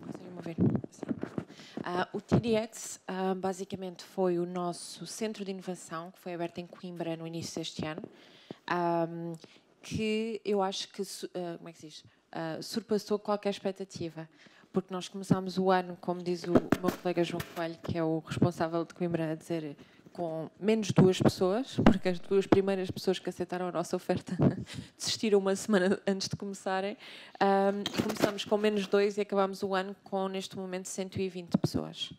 Conseguem-me 0.00 0.36
ouvir? 0.36 0.56
Sim. 0.90 1.45
Ah, 1.82 2.08
o 2.12 2.20
TDX 2.20 3.00
ah, 3.06 3.34
basicamente 3.34 4.04
foi 4.04 4.38
o 4.38 4.46
nosso 4.46 5.06
centro 5.06 5.44
de 5.44 5.50
inovação 5.50 6.10
que 6.10 6.18
foi 6.18 6.34
aberto 6.34 6.58
em 6.58 6.66
Coimbra 6.66 7.16
no 7.16 7.26
início 7.26 7.60
deste 7.60 7.84
ano, 7.84 8.02
ahm, 8.66 9.34
que 9.82 10.40
eu 10.44 10.62
acho 10.62 10.88
que 10.88 11.02
ah, 11.02 11.56
como 11.56 11.68
é 11.68 11.72
que 11.72 11.78
se 11.78 11.86
diz? 11.86 12.04
Surpassou 12.60 13.18
qualquer 13.18 13.50
expectativa. 13.50 14.28
Porque 14.72 14.92
nós 14.92 15.08
começámos 15.08 15.56
o 15.56 15.70
ano, 15.70 15.96
como 16.02 16.22
diz 16.22 16.44
o 16.44 16.52
meu 16.52 16.92
colega 17.02 17.24
João 17.24 17.40
Coelho, 17.54 17.78
que 17.82 17.96
é 17.96 18.04
o 18.04 18.18
responsável 18.18 18.84
de 18.84 18.92
Coimbra, 18.92 19.32
a 19.32 19.34
dizer 19.34 19.74
com 20.12 20.50
menos 20.58 20.90
duas 20.92 21.20
pessoas, 21.20 21.76
porque 21.84 22.08
as 22.08 22.18
duas 22.18 22.46
primeiras 22.46 22.90
pessoas 22.90 23.18
que 23.18 23.28
aceitaram 23.28 23.68
a 23.68 23.72
nossa 23.72 23.96
oferta 23.96 24.36
desistiram 24.96 25.38
uma 25.38 25.54
semana 25.56 26.00
antes 26.06 26.28
de 26.28 26.36
começarem. 26.36 26.96
Um, 27.40 28.02
começamos 28.02 28.44
com 28.44 28.56
menos 28.56 28.86
dois 28.86 29.18
e 29.18 29.20
acabamos 29.20 29.62
o 29.62 29.74
ano 29.74 29.94
com, 30.04 30.28
neste 30.28 30.56
momento, 30.56 30.86
120 30.86 31.58
pessoas. 31.58 32.12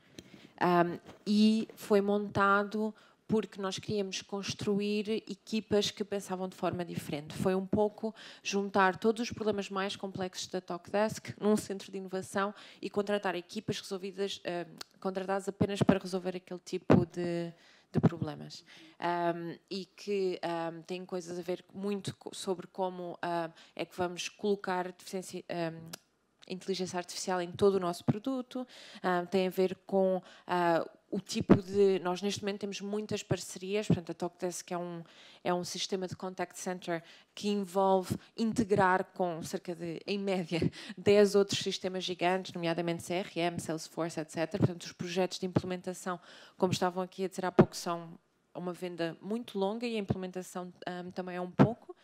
Um, 0.62 1.00
e 1.26 1.68
foi 1.76 2.02
montado 2.02 2.94
porque 3.28 3.62
nós 3.62 3.78
queríamos 3.78 4.22
construir 4.22 5.10
equipas 5.30 5.92
que 5.92 6.04
pensavam 6.04 6.48
de 6.48 6.56
forma 6.56 6.86
diferente. 6.86 7.36
Foi 7.36 7.54
um 7.54 7.66
pouco 7.66 8.16
juntar 8.42 8.98
todos 8.98 9.22
os 9.22 9.32
problemas 9.32 9.70
mais 9.70 9.96
complexos 9.96 10.48
da 10.48 10.62
Talkdesk 10.62 11.36
num 11.40 11.58
centro 11.58 11.92
de 11.92 11.98
inovação 11.98 12.54
e 12.82 12.90
contratar 12.90 13.36
equipas 13.36 13.82
resolvidas, 13.82 14.38
uh, 14.38 15.00
contratadas 15.02 15.50
apenas 15.50 15.82
para 15.82 16.00
resolver 16.00 16.38
aquele 16.38 16.62
tipo 16.64 17.06
de, 17.06 17.54
de 17.92 18.00
problemas. 18.00 18.64
Um, 19.00 19.58
e 19.70 19.86
que 19.86 20.40
um, 20.44 20.82
tem 20.82 21.06
coisas 21.06 21.38
a 21.38 21.42
ver 21.42 21.64
muito 21.74 22.16
sobre 22.34 22.68
como 22.68 23.14
uh, 23.14 23.54
é 23.76 23.86
que 23.86 23.96
vamos 23.96 24.30
colocar 24.30 24.92
deficiência, 24.92 25.44
um, 25.50 25.90
inteligência 26.48 26.98
artificial 26.98 27.42
em 27.42 27.52
todo 27.52 27.76
o 27.76 27.80
nosso 27.80 28.06
produto, 28.06 28.66
tem 29.30 29.48
a 29.48 29.50
ver 29.50 29.77
com 29.88 30.18
uh, 30.18 30.90
o 31.10 31.20
tipo 31.20 31.56
de. 31.62 32.00
Nós, 32.00 32.22
neste 32.22 32.42
momento, 32.42 32.60
temos 32.60 32.82
muitas 32.82 33.24
parcerias, 33.24 33.88
portanto, 33.88 34.12
a 34.12 34.14
Talkdesk 34.14 34.72
é 34.72 34.78
um, 34.78 35.04
é 35.44 35.54
um 35.54 35.64
sistema 35.64 36.08
de 36.08 36.16
contact 36.16 36.60
center 36.60 37.02
que 37.34 37.50
envolve 37.50 38.16
integrar 38.38 39.06
com 39.14 39.42
cerca 39.42 39.74
de, 39.74 40.02
em 40.06 40.20
média, 40.20 40.60
10 40.98 41.36
outros 41.36 41.60
sistemas 41.60 42.04
gigantes, 42.04 42.54
nomeadamente 42.54 43.04
CRM, 43.04 43.58
Salesforce, 43.58 44.20
etc. 44.20 44.50
Portanto, 44.52 44.84
os 44.84 44.92
projetos 44.92 45.40
de 45.40 45.46
implementação, 45.46 46.20
como 46.58 46.74
estavam 46.74 47.02
aqui 47.02 47.24
a 47.24 47.28
dizer 47.28 47.46
há 47.46 47.52
pouco, 47.52 47.76
são 47.76 48.20
uma 48.54 48.74
venda 48.74 49.16
muito 49.22 49.58
longa 49.58 49.86
e 49.86 49.96
a 49.96 50.00
implementação 50.00 50.74
um, 50.88 51.12
também 51.12 51.36
é 51.38 51.42
um 51.42 51.52
pouco. 51.52 51.96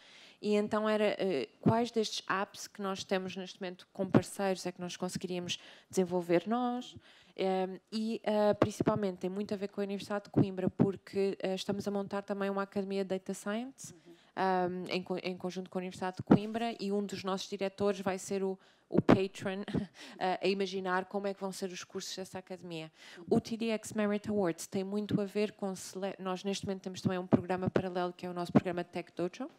E 0.43 0.55
então 0.55 0.89
era 0.89 1.15
uh, 1.15 1.57
quais 1.61 1.89
destes 1.89 2.21
apps 2.27 2.67
que 2.67 2.81
nós 2.81 3.01
temos 3.01 3.33
neste 3.37 3.61
momento 3.61 3.87
com 3.93 4.05
parceiros 4.05 4.65
é 4.65 4.73
que 4.73 4.81
nós 4.81 4.97
conseguiríamos 4.97 5.57
desenvolver 5.89 6.43
nós. 6.47 6.97
Um, 7.37 7.79
e 7.89 8.21
uh, 8.25 8.53
principalmente 8.59 9.19
tem 9.19 9.29
muito 9.29 9.53
a 9.53 9.57
ver 9.57 9.69
com 9.69 9.79
a 9.79 9.85
Universidade 9.85 10.25
de 10.25 10.31
Coimbra, 10.31 10.69
porque 10.69 11.37
uh, 11.41 11.55
estamos 11.55 11.87
a 11.87 11.91
montar 11.91 12.23
também 12.23 12.49
uma 12.49 12.63
academia 12.63 13.05
de 13.05 13.17
Data 13.17 13.33
Science 13.33 13.93
uhum. 13.93 14.83
um, 14.91 15.17
em, 15.23 15.37
conjunto 15.37 15.69
com 15.69 15.77
a 15.77 15.81
Universidade 15.81 16.17
de 16.17 16.23
Coimbra, 16.23 16.75
e 16.77 16.91
um 16.91 17.05
dos 17.05 17.23
nossos 17.23 17.49
diretores 17.49 18.01
vai 18.01 18.19
ser 18.19 18.43
o, 18.43 18.59
o 18.89 19.01
patron 19.01 19.63
a 20.19 20.45
imaginar 20.45 21.05
como 21.05 21.25
é 21.25 21.33
que 21.33 21.39
vão 21.39 21.53
ser 21.53 21.71
os 21.71 21.85
cursos 21.85 22.13
dessa 22.17 22.37
academia. 22.37 22.91
O 23.29 23.39
TDX 23.39 23.93
Merit 23.93 24.29
Awards 24.29 24.67
tem 24.67 24.83
muito 24.83 25.19
a 25.21 25.25
ver 25.25 25.53
com. 25.53 25.73
Nós, 26.19 26.43
neste 26.43 26.67
momento, 26.67 26.81
temos 26.81 27.01
também 27.01 27.17
um 27.17 27.25
programa 27.25 27.69
paralelo 27.69 28.11
que 28.11 28.25
é 28.25 28.29
o 28.29 28.33
nosso 28.33 28.51
programa 28.51 28.83
Tech 28.83 29.09
Dojo 29.15 29.49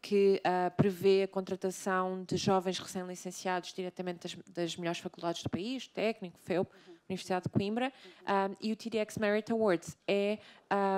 que 0.00 0.40
uh, 0.40 0.74
prevê 0.76 1.24
a 1.24 1.28
contratação 1.28 2.24
de 2.24 2.36
jovens 2.36 2.78
recém-licenciados 2.78 3.72
diretamente 3.72 4.20
das, 4.20 4.36
das, 4.48 4.76
melhores 4.76 5.00
faculdades 5.00 5.42
do 5.42 5.50
país, 5.50 5.86
técnico, 5.88 6.38
FEUP, 6.38 6.70
uhum. 6.72 6.94
Universidade 7.08 7.44
de 7.44 7.48
Coimbra, 7.50 7.92
um, 8.22 8.56
e 8.60 8.72
o 8.72 8.76
TDX 8.76 9.18
Merit 9.18 9.50
Awards 9.50 9.96
é 10.06 10.38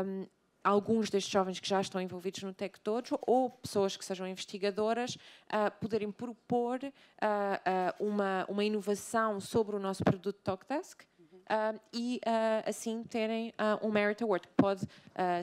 um, 0.05 0.26
alguns 0.62 1.11
destes 1.11 1.32
jovens 1.32 1.59
que 1.59 1.68
já 1.68 1.80
estão 1.80 2.00
envolvidos 2.00 2.42
no 2.42 2.53
Tech 2.53 2.78
Dojo 2.84 3.18
ou 3.26 3.50
pessoas 3.50 3.96
que 3.96 4.05
sejam 4.05 4.26
investigadoras 4.28 5.16
uh, 5.16 5.70
poderem 5.80 6.12
propor 6.12 6.80
uh, 6.84 8.05
uma, 8.05 8.46
uma 8.48 8.64
inovação 8.64 9.40
sobre 9.40 9.74
o 9.74 9.78
nosso 9.78 10.05
produto 10.05 10.38
TalkDesk 10.42 11.03
uh, 11.53 11.78
e 11.92 12.20
uh, 12.26 12.68
assim 12.68 13.05
terem 13.05 13.50
uh, 13.50 13.86
um 13.86 13.90
Merit 13.90 14.22
Award, 14.24 14.48
que 14.48 14.55
pode 14.55 14.88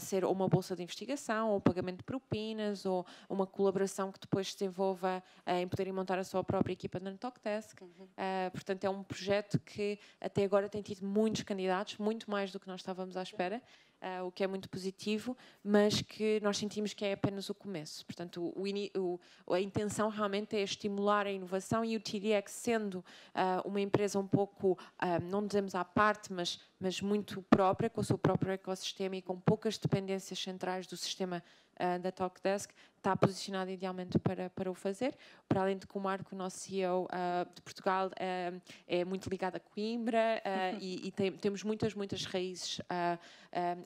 ser 0.01 0.25
uma 0.25 0.47
bolsa 0.47 0.75
de 0.75 0.81
investigação, 0.81 1.51
ou 1.51 1.61
pagamento 1.61 1.97
de 1.97 2.03
propinas, 2.03 2.87
ou 2.87 3.05
uma 3.29 3.45
colaboração 3.45 4.11
que 4.11 4.19
depois 4.19 4.47
se 4.47 4.57
desenvolva 4.57 5.21
em 5.45 5.67
poderem 5.67 5.93
montar 5.93 6.17
a 6.17 6.23
sua 6.23 6.43
própria 6.43 6.73
equipa 6.73 6.99
na 6.99 7.13
Talkdesk. 7.13 7.79
Uhum. 7.81 8.07
portanto, 8.51 8.83
é 8.85 8.89
um 8.89 9.03
projeto 9.03 9.59
que 9.59 9.99
até 10.19 10.43
agora 10.43 10.67
tem 10.67 10.81
tido 10.81 11.05
muitos 11.05 11.43
candidatos, 11.43 11.97
muito 11.97 12.29
mais 12.31 12.51
do 12.51 12.59
que 12.59 12.67
nós 12.67 12.79
estávamos 12.79 13.15
à 13.15 13.21
espera 13.21 13.61
uh, 14.01 14.25
o 14.25 14.31
que 14.31 14.43
é 14.43 14.47
muito 14.47 14.69
positivo, 14.69 15.35
mas 15.63 16.01
que 16.01 16.39
nós 16.41 16.57
sentimos 16.57 16.93
que 16.93 17.05
é 17.05 17.13
apenas 17.13 17.49
o 17.49 17.55
começo. 17.55 18.05
Portanto, 18.05 18.53
o, 18.55 19.19
o, 19.45 19.53
a 19.53 19.59
intenção 19.59 20.09
realmente 20.09 20.55
é 20.55 20.61
estimular 20.61 21.25
a 21.25 21.31
inovação 21.31 21.83
e 21.83 21.95
o 21.95 21.99
TDX 21.99 22.51
sendo 22.51 22.95
uh, 22.95 23.67
uma 23.67 23.81
empresa 23.81 24.19
um 24.19 24.27
pouco, 24.27 24.73
uh, 24.73 25.23
não 25.29 25.45
dizemos 25.45 25.75
à 25.75 25.83
parte, 25.83 26.31
mas, 26.31 26.59
mas 26.79 27.01
muito 27.01 27.41
própria, 27.43 27.89
com 27.89 28.01
o 28.01 28.03
seu 28.03 28.17
próprio 28.17 28.51
ecossistema 28.51 29.15
e 29.15 29.21
com 29.21 29.39
poucas 29.39 29.77
dependências 29.77 30.39
centrais 30.39 30.87
do 30.87 30.97
sistema 30.97 31.43
uh, 31.79 31.99
da 31.99 32.11
Talkdesk 32.11 32.71
está 32.97 33.15
posicionado 33.15 33.71
idealmente 33.71 34.19
para, 34.19 34.49
para 34.49 34.69
o 34.69 34.73
fazer. 34.73 35.15
Para 35.47 35.61
além 35.61 35.77
de 35.77 35.87
que 35.87 35.97
o 35.97 36.01
Marco, 36.01 36.35
o 36.35 36.37
nosso 36.37 36.59
CEO 36.59 37.05
uh, 37.05 37.53
de 37.55 37.61
Portugal, 37.61 38.07
uh, 38.07 38.61
é 38.87 39.05
muito 39.05 39.29
ligado 39.29 39.55
a 39.55 39.59
Coimbra 39.59 40.41
e, 40.79 41.07
e 41.07 41.11
tem, 41.11 41.31
temos 41.31 41.63
muitas, 41.63 41.93
muitas 41.93 42.25
raízes 42.25 42.81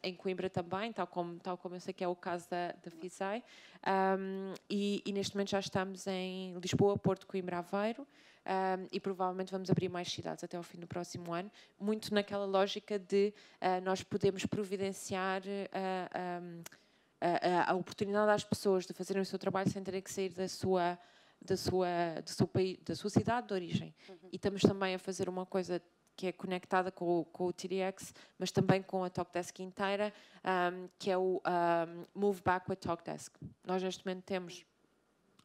em 0.02 0.16
Coimbra 0.16 0.50
também, 0.50 0.91
tal 0.91 1.08
como, 1.08 1.39
tal 1.39 1.58
como 1.58 1.76
eu 1.76 1.80
sei 1.80 1.94
que 1.94 2.04
é 2.04 2.08
o 2.08 2.16
caso 2.16 2.50
da, 2.50 2.74
da 2.84 2.91
FISAI. 2.91 3.44
Um, 3.86 4.54
e, 4.70 5.04
e, 5.06 5.12
neste 5.12 5.36
momento 5.36 5.52
já 5.52 5.60
estamos 5.60 6.08
em 6.08 6.58
Lisboa, 6.60 6.98
Porto, 6.98 7.28
Coimbra, 7.28 7.60
Aveiro. 7.60 8.08
Um, 8.46 8.88
e 8.91 9.00
provavelmente 9.00 9.54
vamos 9.54 9.70
abrir 9.70 9.88
mais 9.88 10.12
cidades 10.12 10.44
até 10.44 10.58
ao 10.58 10.64
fim 10.64 10.78
do 10.78 10.86
próximo 10.86 11.34
ano, 11.34 11.50
muito 11.80 12.14
naquela 12.14 12.46
lógica 12.46 13.00
de 13.00 13.34
uh, 13.62 13.82
nós 13.86 14.04
podemos 14.04 14.46
providenciar 14.46 15.41
uh, 15.44 16.44
um, 16.44 16.62
a, 17.24 17.71
a, 17.71 17.76
oportunidade 17.76 18.32
às 18.32 18.43
pessoas 18.43 18.86
de 18.86 18.93
fazerem 18.93 19.21
o 19.21 19.26
seu 19.26 19.39
trabalho 19.39 19.69
sem 19.69 19.84
terem 19.84 20.01
que 20.01 20.11
sair 20.11 20.30
da 20.30 20.47
sua 20.47 20.97
da 21.41 21.57
sua 21.57 21.88
do 22.24 22.30
seu 22.30 22.47
país, 22.47 22.78
da 22.86 22.95
sua 22.95 23.09
cidade 23.09 23.47
de 23.47 23.53
origem. 23.53 23.93
Uhum. 24.07 24.15
E 24.32 24.36
estamos 24.36 24.61
também 24.61 24.95
a 24.95 24.99
fazer 24.99 25.28
uma 25.28 25.45
coisa 25.45 25.82
que 26.15 26.28
é 26.28 26.32
conectada 26.32 26.91
com, 26.91 27.21
o, 27.21 27.26
com 27.26 27.45
o 27.45 27.53
TDX, 27.53 28.13
mas 28.38 28.51
também 28.51 28.82
com 28.82 29.03
a 29.03 29.09
Talkdesk 29.09 29.59
inteira, 29.61 30.13
um, 30.43 30.88
que 30.99 31.09
é 31.09 31.17
o 31.17 31.41
um, 31.41 32.05
Move 32.13 32.41
Back 32.41 32.69
with 32.69 32.78
Talkdesk. 32.78 33.34
Nós 33.65 33.82
neste 33.82 34.05
momento 34.05 34.24
temos 34.24 34.63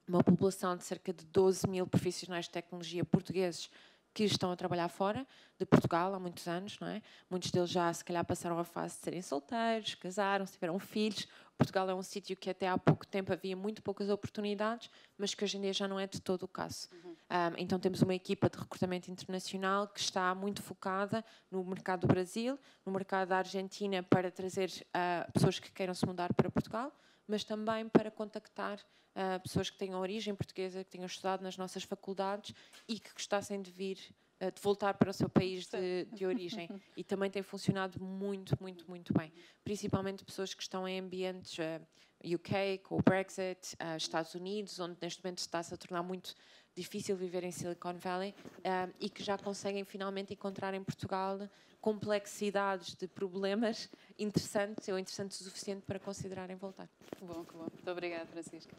uma 0.07 0.23
população 0.23 0.77
de 0.77 0.85
cerca 0.85 1.13
de 1.13 1.25
12 1.27 1.69
mil 1.69 1.87
profissionais 1.87 2.47
de 2.47 2.51
tecnologia 2.51 3.05
portugueses 3.05 3.71
que 4.15 4.25
estão 4.25 4.51
a 4.51 4.57
trabalhar 4.57 4.89
fora 4.89 5.27
de 5.59 5.65
Portugal 5.65 6.15
há 6.15 6.19
muitos 6.19 6.49
anos, 6.49 6.79
não 6.81 6.89
é? 6.89 7.03
Muitos 7.31 7.51
deles 7.51 7.71
já 7.71 7.93
se 7.93 8.05
calhar 8.05 8.25
passaram 8.25 8.59
a 8.59 8.65
fase 8.65 8.97
de 8.97 9.03
serem 9.03 9.23
solteiros, 9.23 9.95
casaram, 9.95 10.45
tiveram 10.47 10.79
filhos, 10.79 11.29
Portugal 11.59 11.91
é 11.91 11.95
um 11.95 12.03
sítio 12.03 12.37
que 12.37 12.49
até 12.49 12.69
há 12.69 12.79
pouco 12.79 13.05
tempo 13.05 13.33
havia 13.33 13.57
muito 13.57 13.83
poucas 13.83 14.09
oportunidades, 14.09 14.89
mas 15.19 15.35
que 15.35 15.43
hoje 15.43 15.59
em 15.59 15.61
dia 15.61 15.73
já 15.73 15.89
não 15.89 15.99
é 15.99 16.07
de 16.07 16.21
todo 16.21 16.45
o 16.45 16.49
caso. 16.49 16.89
Uhum. 16.93 17.11
Um, 17.11 17.59
então 17.59 17.81
temos 17.81 18.01
uma 18.01 18.15
equipa 18.15 18.49
de 18.49 18.57
recrutamento 18.57 19.11
internacional 19.11 19.89
que 19.89 19.99
está 19.99 20.33
muito 20.37 20.63
focada 20.63 21.25
no 21.51 21.63
mercado 21.65 22.03
do 22.03 22.07
Brasil, 22.07 22.57
no 22.87 22.93
mercado 22.93 23.31
da 23.31 23.39
Argentina 23.39 24.05
para 24.05 24.31
trazer 24.31 24.71
uh, 24.71 25.33
pessoas 25.33 25.59
que 25.59 25.73
queiram 25.73 25.93
se 25.93 26.07
mudar 26.07 26.33
para 26.33 26.49
Portugal, 26.49 26.97
mas 27.27 27.43
também 27.43 27.89
para 27.89 28.09
contactar 28.09 28.79
uh, 28.79 29.41
pessoas 29.43 29.69
que 29.69 29.77
tenham 29.77 30.01
origem 30.01 30.35
portuguesa, 30.37 30.85
que 30.85 30.91
tenham 30.91 31.07
estudado 31.07 31.43
nas 31.43 31.57
nossas 31.57 31.83
faculdades 31.83 32.55
e 32.87 33.01
que 33.01 33.13
gostassem 33.13 33.61
de 33.61 33.71
vir 33.73 33.99
de 34.41 34.63
voltar 34.63 34.95
para 34.95 35.11
o 35.11 35.13
seu 35.13 35.29
país 35.29 35.67
de, 35.67 36.05
de, 36.13 36.25
origem 36.25 36.69
e 36.97 37.03
também 37.03 37.31
tem 37.31 37.43
funcionado 37.43 38.01
muito, 38.01 38.57
muito, 38.61 38.89
muito 38.89 39.13
bem. 39.13 39.33
Principalmente 39.65 40.25
pessoas 40.25 40.55
que 40.55 40.63
estão 40.63 40.87
em 40.87 41.01
ambientes 41.01 41.59
uh, 41.59 42.35
UK, 42.35 42.79
com 42.85 42.97
o 42.97 43.03
Brexit, 43.03 43.75
uh, 43.75 43.97
Estados 43.97 44.35
Unidos, 44.35 44.79
onde 44.79 44.97
neste 45.01 45.23
momento 45.23 45.39
está-se 45.39 45.75
a 45.75 45.77
tornar 45.77 46.03
muito 46.03 46.35
difícil 46.75 47.17
viver 47.17 47.43
em 47.43 47.51
Silicon 47.51 47.95
Valley 47.95 48.35
uh, 48.59 48.95
e 49.01 49.11
que 49.11 49.23
já 49.23 49.37
conseguem 49.37 49.85
finalmente 49.85 50.33
encontrar 50.33 50.73
em 50.75 50.83
Portugal 50.83 51.39
complexidades 51.81 52.95
de 52.95 53.07
problemas 53.07 53.89
interessantes 54.19 54.89
ou 54.89 54.99
interessantes 54.99 55.41
o 55.41 55.45
suficiente 55.45 55.83
para 55.83 55.99
considerarem 55.99 56.57
voltar. 56.57 56.89
Que 57.17 57.25
bom, 57.25 57.45
que 57.45 57.53
bom. 57.55 57.67
Muito 57.73 57.91
obrigada, 57.91 58.27
Francisca. 58.27 58.77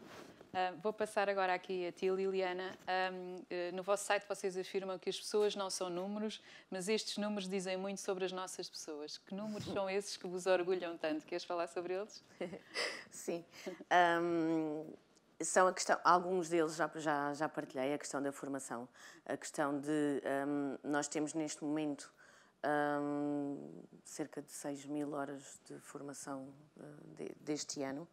Uh, 0.50 0.76
vou 0.82 0.92
passar 0.92 1.28
agora 1.28 1.54
aqui 1.54 1.86
a 1.86 1.92
ti, 1.92 2.08
Liliana. 2.08 2.76
Um, 3.12 3.36
uh, 3.36 3.46
eh, 3.50 3.70
no 3.72 3.84
vosso 3.84 4.04
site 4.04 4.26
vocês 4.28 4.56
afirmam 4.56 4.98
que 4.98 5.08
as 5.08 5.16
pessoas 5.16 5.54
não 5.54 5.70
são 5.70 5.88
números, 5.88 6.42
mas 6.68 6.88
estes 6.88 7.18
números 7.18 7.48
dizem 7.48 7.76
muito 7.76 8.00
sobre 8.00 8.24
as 8.24 8.32
nossas 8.32 8.68
pessoas. 8.68 9.16
Que 9.16 9.32
números 9.32 9.64
são 9.72 9.88
esses 9.88 10.16
que 10.16 10.26
vos 10.26 10.46
orgulham 10.46 10.98
tanto? 10.98 11.24
Queres 11.24 11.44
falar 11.44 11.68
sobre 11.68 11.94
eles? 11.94 12.24
Sim. 13.12 13.44
Um, 14.20 14.92
são 15.40 15.68
a 15.68 15.72
questão, 15.72 15.98
alguns 16.02 16.48
deles 16.48 16.74
já, 16.74 16.90
já, 16.96 17.32
já 17.32 17.48
partilhei, 17.48 17.94
a 17.94 17.98
questão 17.98 18.20
da 18.20 18.32
formação, 18.32 18.88
a 19.24 19.36
questão 19.36 19.80
de 19.80 20.20
um, 20.46 20.78
nós 20.82 21.06
temos 21.06 21.32
neste 21.32 21.64
momento 21.64 22.12
cerca 24.04 24.42
de 24.42 24.50
6 24.50 24.86
mil 24.86 25.12
horas 25.12 25.60
de 25.64 25.78
formação 25.78 26.52
uh, 26.76 27.14
de, 27.16 27.34
deste 27.40 27.82
ano. 27.82 28.06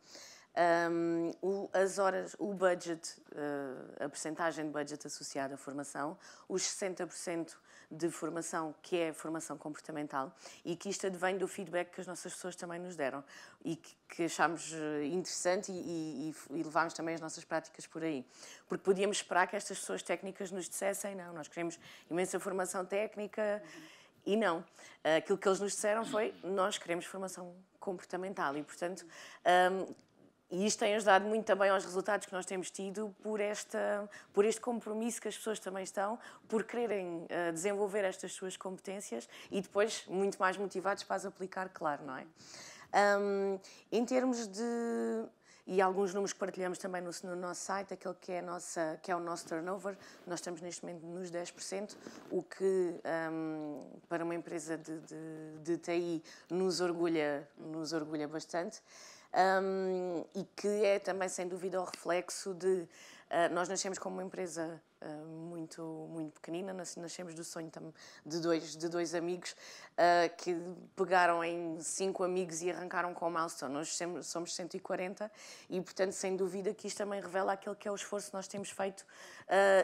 Um, 0.57 1.31
o, 1.39 1.69
as 1.71 1.99
horas, 1.99 2.35
o 2.39 2.51
budget, 2.51 3.21
uh, 3.31 4.05
a 4.05 4.09
percentagem 4.09 4.65
de 4.65 4.71
budget 4.71 5.05
associada 5.05 5.53
à 5.53 5.57
formação, 5.57 6.17
os 6.49 6.63
60% 6.63 7.55
de 7.91 8.09
formação 8.09 8.73
que 8.81 8.97
é 8.97 9.13
formação 9.13 9.55
comportamental 9.55 10.35
e 10.65 10.75
que 10.75 10.89
isto 10.89 11.05
advém 11.07 11.37
do 11.37 11.47
feedback 11.47 11.91
que 11.91 12.01
as 12.01 12.07
nossas 12.07 12.33
pessoas 12.33 12.55
também 12.55 12.79
nos 12.79 12.95
deram 12.95 13.23
e 13.63 13.75
que, 13.75 13.95
que 14.09 14.23
achámos 14.23 14.73
eh, 14.73 15.05
interessante 15.05 15.71
e, 15.71 16.33
e, 16.51 16.59
e 16.59 16.63
levámos 16.63 16.93
também 16.93 17.15
as 17.15 17.21
nossas 17.21 17.45
práticas 17.45 17.87
por 17.87 18.03
aí. 18.03 18.25
Porque 18.67 18.83
podíamos 18.83 19.17
esperar 19.17 19.47
que 19.47 19.55
estas 19.55 19.79
pessoas 19.79 20.03
técnicas 20.03 20.51
nos 20.51 20.67
dissessem, 20.67 21.15
não, 21.15 21.31
nós 21.33 21.47
queremos 21.47 21.79
imensa 22.09 22.39
formação 22.39 22.83
técnica 22.83 23.61
uhum. 23.63 23.81
e 24.25 24.35
não. 24.35 24.65
Aquilo 25.17 25.37
que 25.37 25.47
eles 25.47 25.59
nos 25.59 25.71
disseram 25.71 26.03
foi, 26.03 26.33
nós 26.43 26.77
queremos 26.77 27.05
formação 27.05 27.55
comportamental 27.79 28.57
e, 28.57 28.63
portanto, 28.63 29.05
um, 29.71 29.95
e 30.49 30.65
isto 30.65 30.79
tem 30.79 30.95
ajudado 30.95 31.25
muito 31.25 31.45
também 31.45 31.69
aos 31.69 31.83
resultados 31.83 32.25
que 32.25 32.33
nós 32.33 32.45
temos 32.45 32.71
tido 32.71 33.13
por, 33.21 33.39
esta, 33.39 34.09
por 34.33 34.45
este 34.45 34.61
compromisso 34.61 35.21
que 35.21 35.27
as 35.27 35.35
pessoas 35.35 35.59
também 35.59 35.83
estão, 35.83 36.17
por 36.47 36.63
quererem 36.63 37.25
uh, 37.25 37.51
desenvolver 37.53 38.05
estas 38.05 38.31
suas 38.33 38.55
competências 38.55 39.27
e 39.51 39.61
depois 39.61 40.05
muito 40.07 40.37
mais 40.37 40.55
motivados 40.55 41.03
para 41.03 41.17
as 41.17 41.25
aplicar, 41.25 41.69
claro, 41.69 42.03
não 42.05 42.17
é? 42.17 42.25
Um, 43.19 43.59
em 43.91 44.05
termos 44.05 44.47
de 44.47 45.27
e 45.67 45.81
alguns 45.81 46.13
números 46.13 46.31
que 46.31 46.39
partilhamos 46.39 46.77
também 46.77 47.01
no, 47.01 47.11
no, 47.23 47.35
nosso 47.35 47.65
site, 47.65 47.93
aquele 47.93 48.15
que 48.21 48.31
é, 48.31 48.41
nossa, 48.41 48.97
que 49.03 49.11
é 49.11 49.15
o 49.15 49.19
nosso 49.19 49.45
turnover, 49.45 49.97
nós 50.25 50.39
estamos 50.39 50.61
neste 50.61 50.85
momento 50.85 51.05
nos 51.05 51.29
10%, 51.29 51.97
o 52.31 52.41
que 52.41 52.95
um, 53.29 53.85
para 54.07 54.23
uma 54.23 54.33
empresa 54.33 54.77
de, 54.77 54.97
de, 54.99 55.57
de, 55.63 55.77
TI 55.77 56.23
nos 56.49 56.79
orgulha, 56.79 57.45
nos 57.57 57.91
orgulha 57.91 58.29
bastante. 58.29 58.81
Um, 59.37 60.25
e 60.33 60.43
que 60.55 60.67
é 60.67 60.97
também, 60.97 61.29
sem 61.29 61.47
dúvida, 61.47 61.79
o 61.79 61.83
reflexo 61.83 62.55
de 62.55 62.87
Uh, 63.27 63.53
nós 63.53 63.67
nascemos 63.67 63.99
como 63.99 64.15
uma 64.15 64.23
empresa 64.23 64.81
uh, 65.01 65.27
muito, 65.27 65.81
muito 66.09 66.31
pequenina, 66.35 66.73
nascemos 66.73 67.33
do 67.35 67.43
sonho 67.43 67.69
de 68.25 68.39
dois, 68.39 68.77
de 68.77 68.87
dois 68.87 69.13
amigos 69.13 69.51
uh, 69.51 70.33
que 70.37 70.55
pegaram 70.95 71.43
em 71.43 71.77
cinco 71.81 72.23
amigos 72.23 72.61
e 72.61 72.71
arrancaram 72.71 73.13
com 73.13 73.27
o 73.27 73.29
milestone. 73.29 73.73
Nós 73.73 73.99
somos 74.23 74.55
140 74.55 75.29
e, 75.69 75.81
portanto, 75.81 76.13
sem 76.13 76.37
dúvida 76.37 76.73
que 76.73 76.87
isto 76.87 76.99
também 76.99 77.19
revela 77.19 77.51
aquele 77.51 77.75
que 77.75 77.85
é 77.89 77.91
o 77.91 77.95
esforço 77.95 78.29
que 78.29 78.33
nós 78.33 78.47
temos 78.47 78.69
feito 78.69 79.05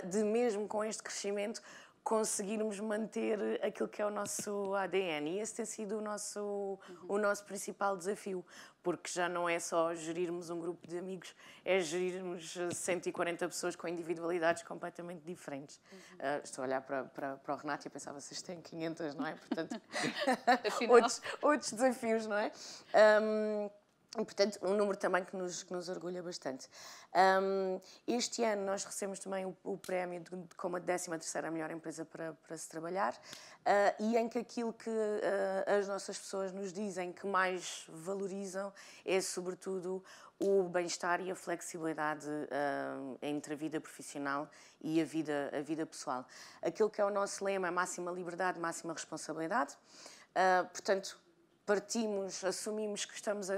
de, 0.09 0.23
mesmo 0.23 0.65
com 0.65 0.83
este 0.83 1.03
crescimento, 1.03 1.61
conseguirmos 2.03 2.79
manter 2.79 3.63
aquilo 3.63 3.87
que 3.87 4.01
é 4.01 4.05
o 4.05 4.09
nosso 4.09 4.73
ADN. 4.75 5.31
E 5.31 5.39
esse 5.39 5.55
tem 5.55 5.65
sido 5.65 5.97
o 5.97 6.01
nosso, 6.01 6.39
uhum. 6.41 6.79
o 7.07 7.17
nosso 7.17 7.45
principal 7.45 7.95
desafio, 7.95 8.45
porque 8.81 9.09
já 9.09 9.29
não 9.29 9.47
é 9.47 9.57
só 9.59 9.95
gerirmos 9.95 10.49
um 10.49 10.59
grupo 10.59 10.85
de 10.85 10.97
amigos, 10.97 11.33
é 11.63 11.79
gerirmos 11.79 12.57
140 12.73 13.47
pessoas 13.47 13.75
com 13.75 13.87
individualidades 13.87 14.63
completamente 14.63 15.21
diferentes. 15.23 15.79
Uhum. 15.91 15.97
Uh, 15.97 16.41
estou 16.43 16.63
a 16.63 16.67
olhar 16.67 16.81
para, 16.81 17.05
para, 17.05 17.37
para 17.37 17.53
o 17.55 17.57
Renato 17.57 17.87
e 17.87 17.89
a 17.89 17.91
pensar, 17.91 18.11
vocês 18.11 18.41
têm 18.41 18.61
500, 18.61 19.15
não 19.15 19.25
é? 19.25 19.35
Portanto, 19.35 19.81
outros, 20.89 21.21
outros 21.41 21.71
desafios, 21.71 22.27
não 22.27 22.37
é? 22.37 22.51
Um, 23.21 23.69
e, 24.17 24.23
portanto, 24.23 24.59
um 24.61 24.75
número 24.75 24.95
também 24.95 25.23
que 25.23 25.35
nos, 25.35 25.63
que 25.63 25.73
nos 25.73 25.89
orgulha 25.89 26.21
bastante. 26.21 26.69
Um, 27.41 27.81
este 28.07 28.43
ano 28.43 28.63
nós 28.63 28.83
recebemos 28.83 29.17
também 29.17 29.43
o, 29.45 29.57
o 29.63 29.75
prémio 29.75 30.19
de, 30.19 30.29
de, 30.29 30.55
como 30.55 30.77
a 30.77 30.79
13 30.79 31.09
melhor 31.51 31.71
empresa 31.71 32.05
para, 32.05 32.33
para 32.33 32.55
se 32.55 32.69
trabalhar 32.69 33.13
uh, 33.13 34.03
e 34.03 34.15
em 34.15 34.29
que 34.29 34.37
aquilo 34.37 34.71
que 34.71 34.89
uh, 34.89 35.79
as 35.79 35.87
nossas 35.87 36.19
pessoas 36.19 36.51
nos 36.51 36.71
dizem 36.71 37.11
que 37.11 37.25
mais 37.25 37.85
valorizam 37.89 38.71
é, 39.03 39.19
sobretudo, 39.19 40.03
o 40.39 40.63
bem-estar 40.63 41.19
e 41.19 41.31
a 41.31 41.35
flexibilidade 41.35 42.27
uh, 42.27 43.17
entre 43.19 43.53
a 43.53 43.57
vida 43.57 43.81
profissional 43.81 44.47
e 44.79 45.01
a 45.01 45.05
vida, 45.05 45.49
a 45.57 45.61
vida 45.61 45.87
pessoal. 45.87 46.23
Aquilo 46.61 46.89
que 46.89 47.01
é 47.01 47.05
o 47.05 47.09
nosso 47.09 47.43
lema 47.43 47.67
é 47.67 47.71
máxima 47.71 48.11
liberdade, 48.11 48.59
máxima 48.59 48.93
responsabilidade. 48.93 49.75
portanto, 50.71 51.22
partimos, 51.65 52.43
assumimos 52.43 53.05
que 53.05 53.13
estamos 53.13 53.49
a, 53.49 53.55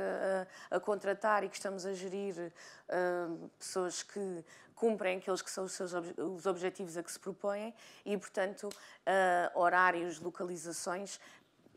a, 0.72 0.78
a, 0.78 0.80
contratar 0.80 1.44
e 1.44 1.50
que 1.50 1.56
estamos 1.56 1.86
a 1.86 1.94
gerir 1.94 2.52
uh, 2.90 3.50
pessoas 3.58 4.04
que 4.04 4.46
cumprem 4.76 5.18
aqueles 5.18 5.42
que 5.42 5.50
são 5.50 5.64
os 5.64 5.72
seus 5.72 5.94
ob 5.94 6.14
os 6.20 6.46
objetivos 6.46 6.98
a 6.98 7.04
que 7.04 7.12
se 7.12 7.20
propõem 7.20 7.74
e, 8.06 8.18
portanto, 8.18 8.68
uh, 8.68 9.60
horários, 9.60 10.20
localizações, 10.20 11.20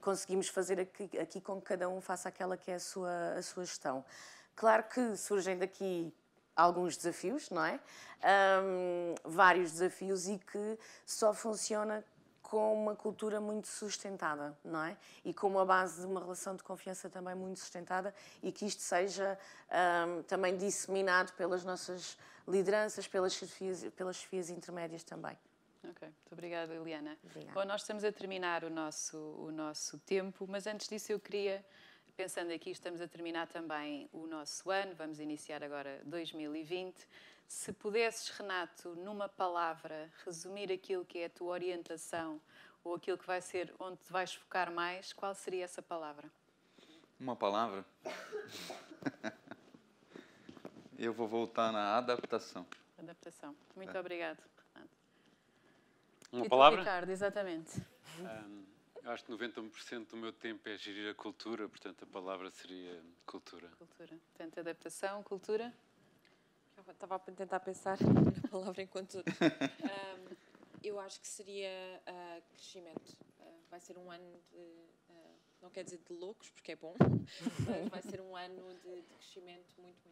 conseguimos 0.01 0.49
fazer 0.49 0.81
aqui, 0.81 1.18
aqui 1.18 1.41
com 1.41 1.61
que 1.61 1.66
cada 1.66 1.89
um 1.89 2.01
faça 2.01 2.29
aquela 2.29 2.57
que 2.57 2.70
é 2.70 2.74
a 2.74 2.81
sua, 2.81 3.35
a 3.37 3.43
sua 3.43 3.64
gestão. 3.64 4.05
Claro 4.55 4.85
que 4.85 5.16
surgem 5.16 5.57
daqui 5.57 6.12
alguns 6.57 6.97
desafios, 6.97 7.49
não 7.51 7.64
é? 7.64 7.79
Um, 8.62 9.14
vários 9.24 9.72
desafios 9.72 10.29
e 10.29 10.39
que 10.39 10.79
só 11.07 11.33
funciona 11.33 12.05
com 12.49 12.72
uma 12.72 12.96
cultura 12.96 13.40
muito 13.42 13.68
sustentada, 13.68 14.57
não 14.64 14.82
é? 14.82 14.96
E 15.22 15.34
com 15.34 15.46
uma 15.46 15.66
base 15.66 16.01
de 16.01 16.07
uma 16.07 16.18
relação 16.18 16.57
de 16.57 16.62
confiança 16.62 17.11
também 17.11 17.34
muito 17.34 17.61
sustentada 17.61 18.14
e 18.42 18.51
que 18.51 18.64
isto 18.64 18.80
seja 18.80 19.38
um, 20.09 20.22
também 20.22 20.57
disseminado 20.57 21.34
pelas 21.34 21.62
nossas 21.62 22.16
lideranças, 22.46 23.07
pelas 23.07 23.34
chefias, 23.34 23.84
pelas 23.94 24.16
chefias 24.16 24.49
intermédias 24.49 25.05
também. 25.05 25.36
Ok, 25.90 26.09
muito 26.09 26.32
obrigada, 26.32 26.74
Eliana. 26.74 27.18
Obrigada. 27.22 27.53
Bom, 27.53 27.66
nós 27.66 27.82
estamos 27.82 28.03
a 28.03 28.11
terminar 28.11 28.64
o 28.64 28.70
nosso, 28.70 29.18
o 29.18 29.53
nosso 29.53 29.99
tempo, 29.99 30.46
mas 30.49 30.66
antes 30.66 30.88
disso 30.88 31.12
eu 31.12 31.20
queria, 31.20 31.62
pensando 32.16 32.51
aqui, 32.51 32.70
estamos 32.70 33.03
a 33.03 33.07
terminar 33.07 33.46
também 33.49 34.09
o 34.11 34.26
nosso 34.26 34.70
ano, 34.70 34.94
vamos 34.94 35.20
iniciar 35.20 35.62
agora 35.62 36.01
2020. 36.07 36.96
Se 37.49 37.72
pudesses, 37.72 38.28
Renato, 38.28 38.94
numa 38.96 39.26
palavra, 39.26 40.12
resumir 40.22 40.70
aquilo 40.70 41.03
que 41.03 41.20
é 41.20 41.24
a 41.24 41.30
tua 41.30 41.49
orientação 41.49 42.38
ou 42.84 42.94
aquilo 42.94 43.16
que 43.16 43.26
vai 43.26 43.40
ser 43.40 43.74
onde 43.78 43.96
te 43.96 44.12
vais 44.12 44.34
focar 44.34 44.70
mais, 44.70 45.14
qual 45.14 45.34
seria 45.34 45.64
essa 45.64 45.80
palavra? 45.80 46.30
Uma 47.18 47.34
palavra? 47.34 47.86
Eu 50.99 51.14
vou 51.14 51.26
voltar 51.26 51.72
na 51.72 51.96
adaptação. 51.96 52.66
Adaptação. 52.99 53.57
Muito 53.74 53.96
é. 53.96 54.01
obrigado. 54.01 54.42
Uma 56.30 56.44
e 56.44 56.49
palavra? 56.51 56.80
Ricardo, 56.80 57.09
exatamente. 57.09 57.80
Um, 58.18 58.66
eu 59.03 59.11
acho 59.11 59.24
que 59.24 59.32
90% 59.32 60.09
do 60.09 60.16
meu 60.18 60.32
tempo 60.32 60.68
é 60.68 60.76
gerir 60.76 61.11
a 61.11 61.14
cultura, 61.14 61.66
portanto 61.66 62.03
a 62.03 62.07
palavra 62.07 62.51
seria 62.51 63.03
cultura. 63.24 63.68
Cultura. 63.78 64.18
Portanto, 64.34 64.61
adaptação, 64.61 65.22
cultura 65.22 65.72
estava 66.87 67.16
a 67.16 67.18
tentar 67.18 67.61
pensar 67.61 67.99
na 68.43 68.49
palavra 68.49 68.83
enquanto. 68.83 69.16
um, 69.16 70.37
eu 70.83 70.99
acho 71.01 71.20
que 71.20 71.29
seria 71.29 71.70
uh, 72.07 72.43
crescimento. 72.51 73.16
Uh, 73.41 73.61
vai 73.70 73.81
ser 73.81 73.99
um 73.99 74.11
ano 74.11 74.41
de. 74.51 74.59
Uh, 75.11 75.35
não 75.62 75.70
quer 75.70 75.85
dizer 75.85 75.99
de 75.99 76.12
loucos, 76.12 76.51
porque 76.51 76.72
é 76.72 76.76
bom, 76.76 76.95
mas 77.66 77.89
vai 77.89 78.03
ser 78.03 78.20
um 78.20 78.37
ano 78.37 78.74
de, 78.83 79.03
de 79.03 79.14
crescimento 79.14 79.74
muito, 79.79 80.09